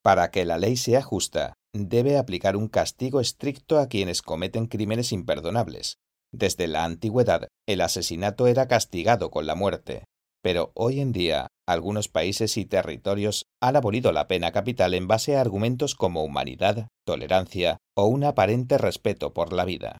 Para 0.03 0.29
que 0.29 0.43
la 0.43 0.57
ley 0.57 0.75
sea 0.75 1.01
justa, 1.01 1.53
debe 1.71 2.17
aplicar 2.17 2.57
un 2.57 2.67
castigo 2.67 3.21
estricto 3.21 3.79
a 3.79 3.87
quienes 3.87 4.21
cometen 4.21 4.65
crímenes 4.65 5.13
imperdonables. 5.13 5.95
Desde 6.33 6.67
la 6.67 6.83
antigüedad, 6.83 7.47
el 7.69 7.79
asesinato 7.79 8.45
era 8.45 8.67
castigado 8.67 9.31
con 9.31 9.45
la 9.45 9.55
muerte, 9.55 10.03
pero 10.41 10.71
hoy 10.75 10.99
en 10.99 11.11
día 11.11 11.47
algunos 11.67 12.09
países 12.09 12.57
y 12.57 12.65
territorios 12.65 13.45
han 13.61 13.75
abolido 13.75 14.11
la 14.11 14.27
pena 14.27 14.51
capital 14.51 14.93
en 14.93 15.07
base 15.07 15.37
a 15.37 15.41
argumentos 15.41 15.95
como 15.95 16.23
humanidad, 16.23 16.87
tolerancia 17.05 17.77
o 17.95 18.07
un 18.07 18.23
aparente 18.23 18.77
respeto 18.77 19.33
por 19.33 19.53
la 19.53 19.65
vida. 19.65 19.97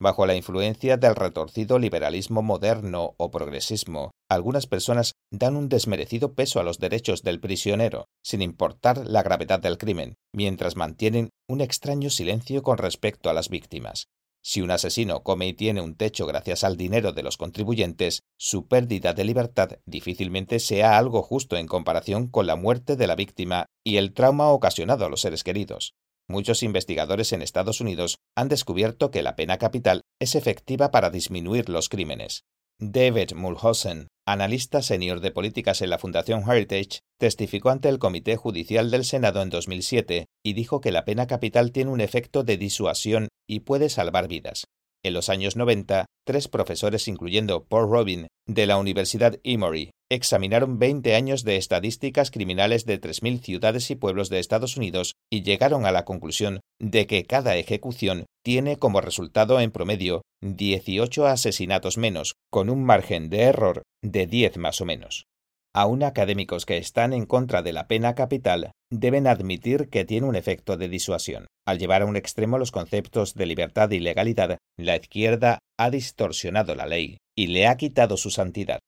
Bajo 0.00 0.26
la 0.26 0.36
influencia 0.36 0.96
del 0.96 1.16
retorcido 1.16 1.80
liberalismo 1.80 2.40
moderno 2.40 3.14
o 3.16 3.32
progresismo, 3.32 4.12
algunas 4.30 4.68
personas 4.68 5.14
dan 5.32 5.56
un 5.56 5.68
desmerecido 5.68 6.34
peso 6.34 6.60
a 6.60 6.62
los 6.62 6.78
derechos 6.78 7.22
del 7.24 7.40
prisionero, 7.40 8.04
sin 8.24 8.40
importar 8.40 9.08
la 9.08 9.24
gravedad 9.24 9.58
del 9.58 9.76
crimen, 9.76 10.14
mientras 10.32 10.76
mantienen 10.76 11.30
un 11.48 11.60
extraño 11.60 12.10
silencio 12.10 12.62
con 12.62 12.78
respecto 12.78 13.28
a 13.28 13.32
las 13.32 13.48
víctimas. 13.48 14.06
Si 14.42 14.60
un 14.60 14.70
asesino 14.70 15.22
come 15.22 15.48
y 15.48 15.52
tiene 15.52 15.80
un 15.80 15.96
techo 15.96 16.26
gracias 16.26 16.64
al 16.64 16.76
dinero 16.76 17.12
de 17.12 17.22
los 17.22 17.36
contribuyentes, 17.36 18.22
su 18.36 18.66
pérdida 18.66 19.12
de 19.12 19.24
libertad 19.24 19.78
difícilmente 19.84 20.60
sea 20.60 20.96
algo 20.96 21.22
justo 21.22 21.56
en 21.56 21.66
comparación 21.66 22.28
con 22.28 22.46
la 22.46 22.56
muerte 22.56 22.96
de 22.96 23.06
la 23.06 23.16
víctima 23.16 23.66
y 23.84 23.96
el 23.96 24.14
trauma 24.14 24.48
ocasionado 24.48 25.04
a 25.04 25.08
los 25.08 25.20
seres 25.20 25.44
queridos. 25.44 25.94
Muchos 26.28 26.62
investigadores 26.62 27.32
en 27.32 27.40
Estados 27.40 27.80
Unidos 27.80 28.18
han 28.36 28.48
descubierto 28.48 29.10
que 29.10 29.22
la 29.22 29.34
pena 29.34 29.56
capital 29.56 30.02
es 30.20 30.34
efectiva 30.34 30.90
para 30.90 31.10
disminuir 31.10 31.68
los 31.70 31.88
crímenes. 31.88 32.44
David 32.80 33.32
Mulhausen, 33.34 34.06
analista 34.24 34.82
senior 34.82 35.18
de 35.18 35.32
políticas 35.32 35.82
en 35.82 35.90
la 35.90 35.98
Fundación 35.98 36.48
Heritage, 36.48 37.00
testificó 37.18 37.70
ante 37.70 37.88
el 37.88 37.98
Comité 37.98 38.36
Judicial 38.36 38.92
del 38.92 39.04
Senado 39.04 39.42
en 39.42 39.50
2007 39.50 40.26
y 40.44 40.52
dijo 40.52 40.80
que 40.80 40.92
la 40.92 41.04
pena 41.04 41.26
capital 41.26 41.72
tiene 41.72 41.90
un 41.90 42.00
efecto 42.00 42.44
de 42.44 42.56
disuasión 42.56 43.26
y 43.48 43.60
puede 43.60 43.88
salvar 43.88 44.28
vidas. 44.28 44.66
En 45.02 45.14
los 45.14 45.28
años 45.28 45.56
90, 45.56 46.06
tres 46.24 46.46
profesores, 46.46 47.08
incluyendo 47.08 47.64
Paul 47.64 47.90
Robin, 47.90 48.28
de 48.46 48.66
la 48.66 48.78
Universidad 48.78 49.40
Emory, 49.42 49.90
examinaron 50.10 50.78
20 50.78 51.14
años 51.14 51.44
de 51.44 51.56
estadísticas 51.56 52.30
criminales 52.30 52.86
de 52.86 53.00
3.000 53.00 53.40
ciudades 53.40 53.90
y 53.90 53.96
pueblos 53.96 54.28
de 54.30 54.38
Estados 54.38 54.76
Unidos 54.76 55.14
y 55.30 55.42
llegaron 55.42 55.86
a 55.86 55.92
la 55.92 56.04
conclusión 56.04 56.60
de 56.80 57.06
que 57.06 57.24
cada 57.24 57.56
ejecución 57.56 58.26
tiene 58.42 58.78
como 58.78 59.00
resultado 59.00 59.60
en 59.60 59.70
promedio 59.70 60.22
18 60.42 61.26
asesinatos 61.26 61.98
menos, 61.98 62.34
con 62.50 62.70
un 62.70 62.84
margen 62.84 63.28
de 63.28 63.42
error 63.42 63.82
de 64.02 64.26
10 64.26 64.56
más 64.56 64.80
o 64.80 64.84
menos. 64.84 65.26
Aún 65.74 66.02
académicos 66.02 66.64
que 66.64 66.78
están 66.78 67.12
en 67.12 67.26
contra 67.26 67.62
de 67.62 67.72
la 67.72 67.86
pena 67.86 68.14
capital 68.14 68.72
deben 68.90 69.26
admitir 69.26 69.90
que 69.90 70.04
tiene 70.04 70.26
un 70.26 70.34
efecto 70.34 70.76
de 70.76 70.88
disuasión. 70.88 71.46
Al 71.66 71.78
llevar 71.78 72.02
a 72.02 72.06
un 72.06 72.16
extremo 72.16 72.58
los 72.58 72.72
conceptos 72.72 73.34
de 73.34 73.46
libertad 73.46 73.90
y 73.90 74.00
legalidad, 74.00 74.56
la 74.78 74.96
izquierda 74.96 75.58
ha 75.78 75.90
distorsionado 75.90 76.74
la 76.74 76.86
ley 76.86 77.18
y 77.36 77.48
le 77.48 77.66
ha 77.66 77.76
quitado 77.76 78.16
su 78.16 78.30
santidad. 78.30 78.80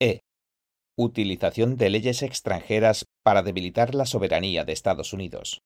E. 0.00 0.20
Utilización 0.96 1.76
de 1.76 1.90
leyes 1.90 2.22
extranjeras 2.22 3.06
para 3.24 3.42
debilitar 3.42 3.96
la 3.96 4.06
soberanía 4.06 4.64
de 4.64 4.72
Estados 4.72 5.12
Unidos. 5.12 5.62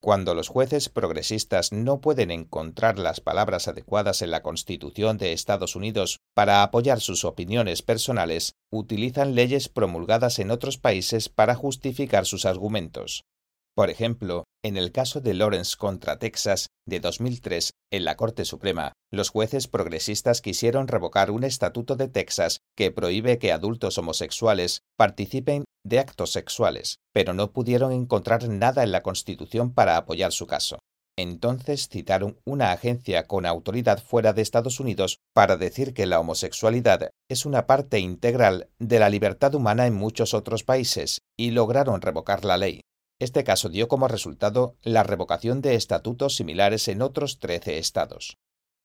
Cuando 0.00 0.34
los 0.34 0.48
jueces 0.48 0.88
progresistas 0.88 1.72
no 1.72 2.00
pueden 2.00 2.30
encontrar 2.30 2.98
las 2.98 3.20
palabras 3.20 3.66
adecuadas 3.68 4.22
en 4.22 4.30
la 4.30 4.42
Constitución 4.42 5.18
de 5.18 5.32
Estados 5.32 5.74
Unidos 5.76 6.18
para 6.34 6.62
apoyar 6.62 7.00
sus 7.00 7.24
opiniones 7.24 7.82
personales, 7.82 8.52
utilizan 8.70 9.34
leyes 9.34 9.68
promulgadas 9.68 10.38
en 10.38 10.50
otros 10.50 10.78
países 10.78 11.28
para 11.28 11.54
justificar 11.54 12.26
sus 12.26 12.44
argumentos. 12.44 13.24
Por 13.76 13.90
ejemplo, 13.90 14.44
en 14.64 14.76
el 14.76 14.92
caso 14.92 15.20
de 15.20 15.34
Lawrence 15.34 15.76
contra 15.76 16.18
Texas 16.18 16.68
de 16.86 17.00
2003, 17.00 17.72
en 17.92 18.04
la 18.04 18.16
Corte 18.16 18.44
Suprema, 18.44 18.92
los 19.12 19.30
jueces 19.30 19.66
progresistas 19.66 20.40
quisieron 20.40 20.86
revocar 20.86 21.32
un 21.32 21.42
estatuto 21.42 21.96
de 21.96 22.06
Texas 22.06 22.58
que 22.76 22.92
prohíbe 22.92 23.38
que 23.38 23.50
adultos 23.50 23.98
homosexuales 23.98 24.82
participen 24.96 25.64
de 25.84 25.98
actos 25.98 26.30
sexuales, 26.30 26.98
pero 27.12 27.34
no 27.34 27.50
pudieron 27.50 27.90
encontrar 27.90 28.48
nada 28.48 28.84
en 28.84 28.92
la 28.92 29.02
Constitución 29.02 29.74
para 29.74 29.96
apoyar 29.96 30.30
su 30.30 30.46
caso. 30.46 30.78
Entonces 31.16 31.88
citaron 31.88 32.38
una 32.44 32.72
agencia 32.72 33.26
con 33.26 33.44
autoridad 33.44 34.02
fuera 34.02 34.32
de 34.32 34.42
Estados 34.42 34.78
Unidos 34.78 35.18
para 35.32 35.56
decir 35.56 35.94
que 35.94 36.06
la 36.06 36.20
homosexualidad 36.20 37.10
es 37.28 37.44
una 37.44 37.66
parte 37.66 37.98
integral 37.98 38.68
de 38.78 38.98
la 39.00 39.10
libertad 39.10 39.54
humana 39.54 39.86
en 39.86 39.94
muchos 39.94 40.32
otros 40.32 40.62
países 40.62 41.18
y 41.36 41.50
lograron 41.50 42.00
revocar 42.00 42.44
la 42.44 42.56
ley. 42.56 42.80
Este 43.20 43.44
caso 43.44 43.68
dio 43.68 43.88
como 43.88 44.08
resultado 44.08 44.76
la 44.82 45.02
revocación 45.02 45.60
de 45.60 45.76
estatutos 45.76 46.36
similares 46.36 46.88
en 46.88 47.02
otros 47.02 47.38
13 47.38 47.78
estados. 47.78 48.36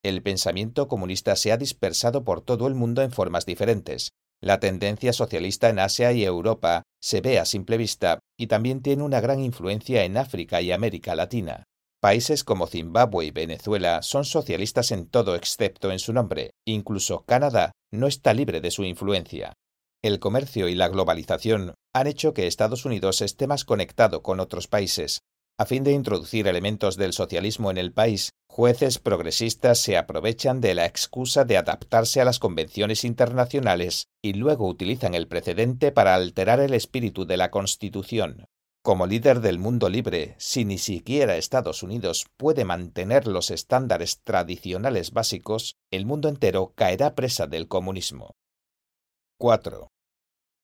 El 0.04 0.22
pensamiento 0.22 0.88
comunista 0.88 1.36
se 1.36 1.52
ha 1.52 1.58
dispersado 1.58 2.24
por 2.24 2.42
todo 2.42 2.68
el 2.68 2.76
mundo 2.76 3.02
en 3.02 3.12
formas 3.12 3.46
diferentes. 3.46 4.12
La 4.42 4.60
tendencia 4.60 5.12
socialista 5.12 5.68
en 5.70 5.80
Asia 5.80 6.14
y 6.14 6.24
Europa 6.24 6.84
se 7.02 7.20
ve 7.20 7.40
a 7.40 7.46
simple 7.46 7.76
vista 7.76 8.20
y 8.38 8.48
también 8.48 8.82
tiene 8.82 9.04
una 9.04 9.20
gran 9.20 9.42
influencia 9.42 10.06
en 10.06 10.16
África 10.16 10.62
y 10.62 10.72
América 10.72 11.16
Latina. 11.16 11.64
Países 12.00 12.46
como 12.46 12.68
Zimbabue 12.68 13.26
y 13.26 13.32
Venezuela 13.32 14.02
son 14.02 14.24
socialistas 14.24 14.92
en 14.92 15.10
todo 15.10 15.36
excepto 15.36 15.92
en 15.92 16.00
su 16.00 16.14
nombre. 16.14 16.52
Incluso 16.66 17.26
Canadá 17.26 17.74
no 17.92 18.08
está 18.08 18.34
libre 18.34 18.62
de 18.62 18.72
su 18.72 18.86
influencia. 18.86 19.54
El 20.02 20.20
comercio 20.20 20.70
y 20.70 20.76
la 20.76 20.88
globalización 20.88 21.74
han 21.94 22.08
hecho 22.08 22.34
que 22.34 22.48
Estados 22.48 22.86
Unidos 22.86 23.22
esté 23.22 23.48
más 23.48 23.66
conectado 23.66 24.24
con 24.24 24.40
otros 24.40 24.70
países. 24.70 25.24
A 25.58 25.66
fin 25.66 25.84
de 25.84 25.92
introducir 25.92 26.48
elementos 26.48 26.96
del 26.96 27.12
socialismo 27.12 27.70
en 27.70 27.78
el 27.78 27.92
país, 27.92 28.30
jueces 28.48 28.98
progresistas 28.98 29.78
se 29.80 29.98
aprovechan 29.98 30.62
de 30.62 30.74
la 30.74 30.86
excusa 30.86 31.44
de 31.44 31.58
adaptarse 31.58 32.22
a 32.22 32.26
las 32.26 32.40
convenciones 32.40 33.04
internacionales 33.04 34.08
y 34.22 34.36
luego 34.36 34.70
utilizan 34.70 35.16
el 35.16 35.28
precedente 35.28 35.92
para 35.92 36.16
alterar 36.16 36.62
el 36.62 36.74
espíritu 36.74 37.26
de 37.26 37.36
la 37.36 37.52
Constitución. 37.52 38.46
Como 38.82 39.06
líder 39.06 39.42
del 39.42 39.60
mundo 39.60 39.90
libre, 39.90 40.36
si 40.38 40.64
ni 40.64 40.78
siquiera 40.78 41.36
Estados 41.36 41.84
Unidos 41.84 42.28
puede 42.38 42.64
mantener 42.64 43.28
los 43.28 43.52
estándares 43.52 44.22
tradicionales 44.24 45.12
básicos, 45.12 45.76
el 45.92 46.06
mundo 46.06 46.30
entero 46.30 46.72
caerá 46.74 47.16
presa 47.16 47.48
del 47.48 47.68
comunismo. 47.68 48.32
4. 49.42 49.88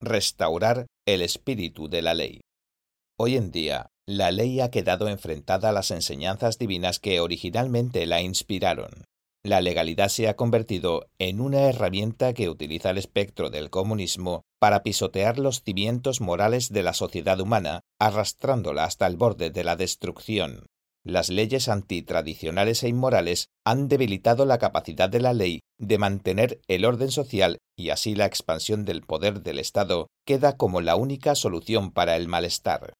Restaurar 0.01 0.87
el 1.07 1.21
espíritu 1.21 1.87
de 1.87 2.01
la 2.01 2.13
ley. 2.13 2.41
Hoy 3.17 3.37
en 3.37 3.49
día, 3.49 3.87
la 4.05 4.31
ley 4.31 4.59
ha 4.59 4.69
quedado 4.69 5.07
enfrentada 5.07 5.69
a 5.69 5.71
las 5.71 5.91
enseñanzas 5.91 6.57
divinas 6.57 6.99
que 6.99 7.21
originalmente 7.21 8.05
la 8.05 8.21
inspiraron. 8.21 9.05
La 9.45 9.61
legalidad 9.61 10.09
se 10.09 10.27
ha 10.27 10.35
convertido 10.35 11.07
en 11.19 11.39
una 11.39 11.61
herramienta 11.69 12.33
que 12.33 12.49
utiliza 12.49 12.89
el 12.89 12.97
espectro 12.97 13.49
del 13.49 13.69
comunismo 13.69 14.41
para 14.59 14.83
pisotear 14.83 15.39
los 15.39 15.63
cimientos 15.63 16.19
morales 16.19 16.67
de 16.73 16.83
la 16.83 16.93
sociedad 16.93 17.39
humana, 17.39 17.79
arrastrándola 17.97 18.83
hasta 18.83 19.07
el 19.07 19.15
borde 19.15 19.51
de 19.51 19.63
la 19.63 19.77
destrucción. 19.77 20.65
Las 21.05 21.29
leyes 21.29 21.69
antitradicionales 21.69 22.81
e 22.81 22.87
inmorales 22.87 23.49
han 23.63 23.87
debilitado 23.87 24.45
la 24.45 24.57
capacidad 24.57 25.07
de 25.07 25.21
la 25.21 25.33
ley 25.33 25.59
de 25.77 25.99
mantener 25.99 26.61
el 26.67 26.83
orden 26.83 27.11
social 27.11 27.59
y 27.77 27.91
así 27.91 28.15
la 28.15 28.25
expansión 28.25 28.85
del 28.85 29.03
poder 29.03 29.43
del 29.43 29.59
Estado 29.59 30.07
queda 30.25 30.57
como 30.57 30.81
la 30.81 30.95
única 30.95 31.35
solución 31.35 31.91
para 31.91 32.15
el 32.15 32.27
malestar. 32.27 32.93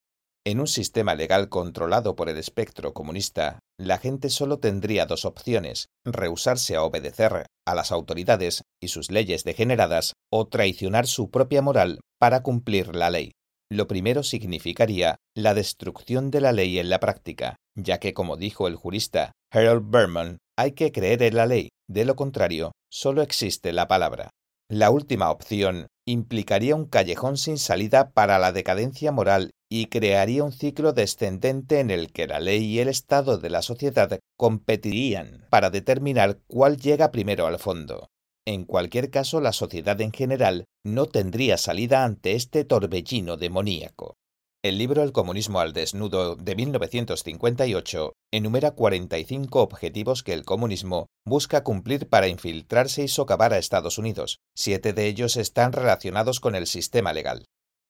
En 0.46 0.60
un 0.60 0.68
sistema 0.68 1.16
legal 1.16 1.50
controlado 1.50 2.16
por 2.16 2.30
el 2.30 2.38
espectro 2.38 2.94
comunista, 2.94 3.58
la 3.80 3.98
gente 3.98 4.30
solo 4.30 4.60
tendría 4.60 5.08
dos 5.08 5.26
opciones, 5.26 5.88
rehusarse 6.06 6.76
a 6.76 6.84
obedecer 6.84 7.48
a 7.66 7.74
las 7.74 7.92
autoridades 7.92 8.62
y 8.80 8.90
sus 8.90 9.10
leyes 9.10 9.44
degeneradas 9.44 10.14
o 10.32 10.48
traicionar 10.48 11.08
su 11.08 11.32
propia 11.32 11.64
moral 11.64 12.02
para 12.20 12.44
cumplir 12.44 12.96
la 12.96 13.10
ley. 13.10 13.32
Lo 13.72 13.88
primero 13.88 14.22
significaría 14.22 15.18
la 15.36 15.54
destrucción 15.54 16.30
de 16.30 16.42
la 16.42 16.52
ley 16.52 16.78
en 16.78 16.90
la 16.90 17.00
práctica, 17.00 17.56
ya 17.76 18.00
que, 18.00 18.14
como 18.14 18.38
dijo 18.38 18.68
el 18.68 18.76
jurista 18.76 19.32
Harold 19.52 19.90
Berman, 19.90 20.38
hay 20.58 20.74
que 20.74 20.92
creer 20.92 21.24
en 21.24 21.36
la 21.36 21.48
ley, 21.48 21.70
de 21.88 22.06
lo 22.06 22.16
contrario, 22.16 22.72
solo 22.92 23.22
existe 23.22 23.74
la 23.74 23.88
palabra. 23.88 24.30
La 24.70 24.90
última 24.90 25.30
opción 25.30 25.88
implicaría 26.08 26.76
un 26.76 26.86
callejón 26.86 27.38
sin 27.38 27.58
salida 27.58 28.12
para 28.12 28.40
la 28.40 28.52
decadencia 28.52 29.12
moral 29.12 29.52
y 29.70 29.88
crearía 29.88 30.44
un 30.44 30.52
ciclo 30.52 30.94
descendente 30.94 31.80
en 31.80 31.90
el 31.90 32.12
que 32.12 32.28
la 32.28 32.40
ley 32.40 32.64
y 32.64 32.80
el 32.80 32.88
estado 32.88 33.38
de 33.38 33.50
la 33.50 33.62
sociedad 33.62 34.20
competirían 34.38 35.46
para 35.50 35.70
determinar 35.70 36.40
cuál 36.48 36.78
llega 36.78 37.12
primero 37.12 37.48
al 37.48 37.60
fondo. 37.60 38.08
En 38.48 38.66
cualquier 38.66 39.10
caso, 39.10 39.42
la 39.42 39.54
sociedad 39.54 40.00
en 40.02 40.12
general 40.12 40.66
no 40.86 41.08
tendría 41.08 41.58
salida 41.58 42.04
ante 42.04 42.34
este 42.34 42.64
torbellino 42.64 43.38
demoníaco. 43.38 44.16
El 44.64 44.78
libro 44.78 45.04
El 45.04 45.12
comunismo 45.12 45.60
al 45.60 45.74
desnudo 45.74 46.36
de 46.36 46.56
1958 46.56 48.14
enumera 48.32 48.72
45 48.72 49.62
objetivos 49.62 50.24
que 50.24 50.34
el 50.34 50.44
comunismo 50.44 51.08
busca 51.24 51.64
cumplir 51.64 52.10
para 52.10 52.28
infiltrarse 52.28 53.04
y 53.04 53.08
socavar 53.08 53.54
a 53.54 53.60
Estados 53.60 53.98
Unidos. 53.98 54.40
Siete 54.56 54.94
de 54.94 55.08
ellos 55.08 55.38
están 55.38 55.72
relacionados 55.72 56.40
con 56.40 56.56
el 56.56 56.66
sistema 56.66 57.14
legal. 57.14 57.46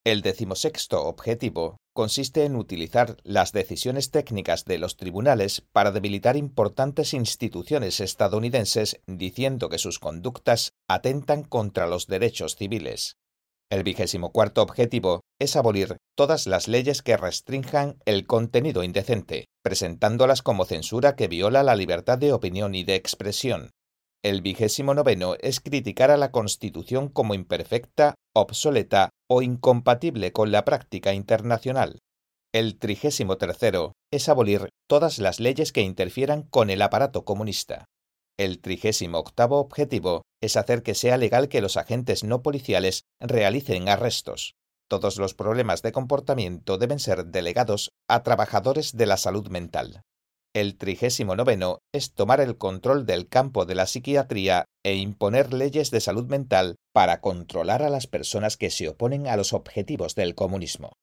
El 0.05 0.21
decimosexto 0.21 1.05
objetivo 1.05 1.77
consiste 1.95 2.43
en 2.43 2.57
utilizar 2.57 3.15
las 3.23 3.53
decisiones 3.53 4.11
técnicas 4.11 4.65
de 4.65 4.77
los 4.77 4.97
tribunales 4.97 5.61
para 5.71 5.91
debilitar 5.91 6.35
importantes 6.35 7.13
instituciones 7.13 8.01
estadounidenses 8.01 8.99
diciendo 9.07 9.69
que 9.69 9.77
sus 9.77 9.97
conductas 9.97 10.73
atentan 10.89 11.43
contra 11.43 11.87
los 11.87 12.07
derechos 12.07 12.57
civiles. 12.57 13.15
El 13.71 13.83
vigésimo 13.83 14.33
cuarto 14.33 14.61
objetivo 14.61 15.21
es 15.39 15.55
abolir 15.55 15.95
todas 16.15 16.47
las 16.47 16.67
leyes 16.67 17.01
que 17.01 17.15
restrinjan 17.15 17.97
el 18.05 18.27
contenido 18.27 18.83
indecente, 18.83 19.45
presentándolas 19.63 20.41
como 20.41 20.65
censura 20.65 21.15
que 21.15 21.29
viola 21.29 21.63
la 21.63 21.75
libertad 21.75 22.17
de 22.17 22.33
opinión 22.33 22.75
y 22.75 22.83
de 22.83 22.95
expresión. 22.95 23.71
El 24.25 24.41
vigésimo 24.41 24.95
noveno 24.95 25.35
es 25.39 25.59
criticar 25.59 26.09
a 26.09 26.17
la 26.17 26.31
Constitución 26.31 27.09
como 27.09 27.35
imperfecta, 27.35 28.15
obsoleta 28.33 29.11
o 29.29 29.43
incompatible 29.43 30.31
con 30.31 30.51
la 30.51 30.65
práctica 30.65 31.13
internacional. 31.13 31.99
El 32.51 32.79
trigésimo 32.79 33.37
tercero 33.37 33.93
es 34.11 34.27
abolir 34.27 34.69
todas 34.89 35.19
las 35.19 35.39
leyes 35.39 35.71
que 35.71 35.81
interfieran 35.81 36.41
con 36.41 36.71
el 36.71 36.81
aparato 36.81 37.23
comunista. 37.23 37.85
El 38.35 38.61
trigésimo 38.61 39.19
octavo 39.19 39.59
objetivo 39.59 40.23
es 40.41 40.57
hacer 40.57 40.81
que 40.81 40.95
sea 40.95 41.17
legal 41.17 41.47
que 41.47 41.61
los 41.61 41.77
agentes 41.77 42.23
no 42.23 42.41
policiales 42.41 43.03
realicen 43.19 43.89
arrestos. 43.89 44.55
Todos 44.89 45.17
los 45.17 45.35
problemas 45.35 45.83
de 45.83 45.91
comportamiento 45.91 46.79
deben 46.79 46.97
ser 46.97 47.27
delegados 47.27 47.91
a 48.09 48.23
trabajadores 48.23 48.97
de 48.97 49.05
la 49.05 49.17
salud 49.17 49.49
mental. 49.49 50.01
El 50.55 50.77
trigésimo 50.77 51.35
noveno 51.35 51.79
es 51.93 52.13
tomar 52.13 52.39
el 52.39 52.57
control 52.57 53.05
del 53.05 53.27
campo 53.27 53.65
de 53.65 53.75
la 53.75 53.87
psiquiatría 53.87 54.63
e 54.85 54.95
imponer 54.95 55.53
leyes 55.53 55.91
de 55.91 55.99
salud 55.99 56.27
mental 56.27 56.77
para 56.93 57.19
controlar 57.19 57.83
a 57.83 57.89
las 57.89 58.07
personas 58.07 58.55
que 58.55 58.69
se 58.69 58.87
oponen 58.87 59.27
a 59.27 59.35
los 59.35 59.51
objetivos 59.51 60.15
del 60.15 60.33
comunismo. 60.33 60.93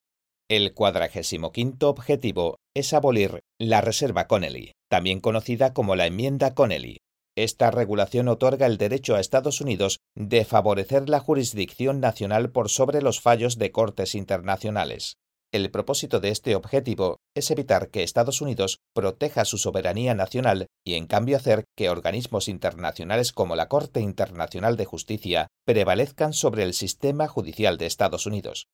El 0.48 0.72
cuadragésimo 0.72 1.53
quinto 1.53 1.90
objetivo 1.90 2.57
es 2.74 2.94
abolir 2.94 3.40
la 3.61 3.82
Reserva 3.82 4.26
Connelly, 4.26 4.72
también 4.88 5.20
conocida 5.20 5.74
como 5.74 5.96
la 5.96 6.07
Enmienda 6.07 6.55
Connelly, 6.55 7.03
esta 7.36 7.70
regulación 7.70 8.28
otorga 8.28 8.66
el 8.66 8.76
derecho 8.76 9.14
a 9.14 9.20
Estados 9.20 9.62
Unidos 9.62 10.00
de 10.14 10.44
favorecer 10.44 11.09
la 11.09 11.18
jurisdicción 11.18 11.98
nacional 11.98 12.50
por 12.50 12.68
sobre 12.68 13.00
los 13.00 13.20
fallos 13.20 13.57
de 13.57 13.72
cortes 13.72 14.14
internacionales. 14.14 15.16
El 15.53 15.70
propósito 15.70 16.18
de 16.18 16.30
este 16.30 16.57
objetivo 16.57 17.20
es 17.36 17.50
evitar 17.50 17.90
que 17.90 18.03
Estados 18.03 18.40
Unidos 18.40 18.80
proteja 18.94 19.44
su 19.44 19.59
soberanía 19.59 20.14
nacional 20.14 20.68
y 20.82 20.94
en 20.94 21.07
cambio 21.07 21.36
hacer 21.36 21.64
que 21.76 21.90
organismos 21.90 22.48
internacionales 22.48 23.34
como 23.34 23.55
la 23.55 23.68
Corte 23.68 24.00
Internacional 24.00 24.78
de 24.78 24.86
Justicia 24.86 25.48
prevalezcan 25.66 26.32
sobre 26.32 26.62
el 26.62 26.72
sistema 26.72 27.28
judicial 27.28 27.76
de 27.76 27.84
Estados 27.84 28.24
Unidos. 28.24 28.68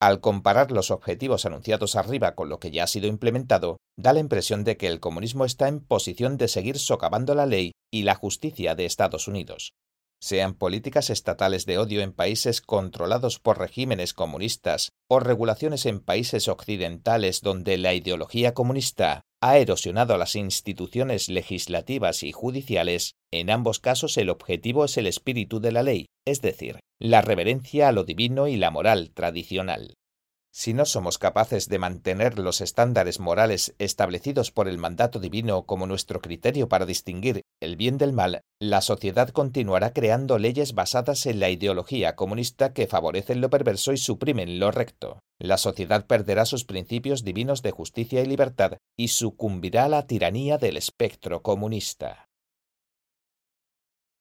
Al 0.00 0.20
comparar 0.20 0.72
los 0.72 0.90
objetivos 0.90 1.44
anunciados 1.44 1.96
arriba 1.96 2.34
con 2.34 2.48
lo 2.48 2.58
que 2.58 2.70
ya 2.70 2.84
ha 2.84 2.86
sido 2.86 3.08
implementado, 3.08 3.76
da 3.98 4.14
la 4.14 4.20
impresión 4.20 4.64
de 4.64 4.78
que 4.78 4.86
el 4.86 5.00
comunismo 5.00 5.44
está 5.44 5.68
en 5.68 5.80
posición 5.80 6.38
de 6.38 6.48
seguir 6.48 6.78
socavando 6.78 7.34
la 7.34 7.44
ley 7.44 7.72
y 7.92 8.04
la 8.04 8.14
justicia 8.14 8.74
de 8.74 8.86
Estados 8.86 9.28
Unidos. 9.28 9.74
Sean 10.22 10.54
políticas 10.54 11.10
estatales 11.10 11.66
de 11.66 11.78
odio 11.78 12.00
en 12.00 12.12
países 12.12 12.60
controlados 12.60 13.40
por 13.40 13.58
regímenes 13.58 14.14
comunistas 14.14 14.92
o 15.08 15.18
regulaciones 15.18 15.84
en 15.84 15.98
países 15.98 16.46
occidentales 16.46 17.40
donde 17.40 17.76
la 17.76 17.92
ideología 17.92 18.54
comunista 18.54 19.22
ha 19.40 19.58
erosionado 19.58 20.16
las 20.18 20.36
instituciones 20.36 21.28
legislativas 21.28 22.22
y 22.22 22.30
judiciales, 22.30 23.16
en 23.32 23.50
ambos 23.50 23.80
casos 23.80 24.16
el 24.16 24.30
objetivo 24.30 24.84
es 24.84 24.96
el 24.96 25.08
espíritu 25.08 25.58
de 25.58 25.72
la 25.72 25.82
ley, 25.82 26.06
es 26.24 26.40
decir, 26.40 26.78
la 27.00 27.20
reverencia 27.20 27.88
a 27.88 27.92
lo 27.92 28.04
divino 28.04 28.46
y 28.46 28.56
la 28.56 28.70
moral 28.70 29.10
tradicional. 29.12 29.96
Si 30.54 30.74
no 30.74 30.84
somos 30.84 31.16
capaces 31.16 31.70
de 31.70 31.78
mantener 31.78 32.38
los 32.38 32.60
estándares 32.60 33.20
morales 33.20 33.74
establecidos 33.78 34.50
por 34.50 34.68
el 34.68 34.76
mandato 34.76 35.18
divino 35.18 35.64
como 35.64 35.86
nuestro 35.86 36.20
criterio 36.20 36.68
para 36.68 36.84
distinguir 36.84 37.40
el 37.58 37.76
bien 37.76 37.96
del 37.96 38.12
mal, 38.12 38.42
la 38.60 38.82
sociedad 38.82 39.30
continuará 39.30 39.94
creando 39.94 40.38
leyes 40.38 40.74
basadas 40.74 41.24
en 41.24 41.40
la 41.40 41.48
ideología 41.48 42.16
comunista 42.16 42.74
que 42.74 42.86
favorecen 42.86 43.40
lo 43.40 43.48
perverso 43.48 43.94
y 43.94 43.96
suprimen 43.96 44.60
lo 44.60 44.70
recto. 44.70 45.20
La 45.38 45.56
sociedad 45.56 46.06
perderá 46.06 46.44
sus 46.44 46.64
principios 46.64 47.24
divinos 47.24 47.62
de 47.62 47.70
justicia 47.70 48.20
y 48.20 48.26
libertad 48.26 48.76
y 48.94 49.08
sucumbirá 49.08 49.86
a 49.86 49.88
la 49.88 50.06
tiranía 50.06 50.58
del 50.58 50.76
espectro 50.76 51.40
comunista. 51.40 52.28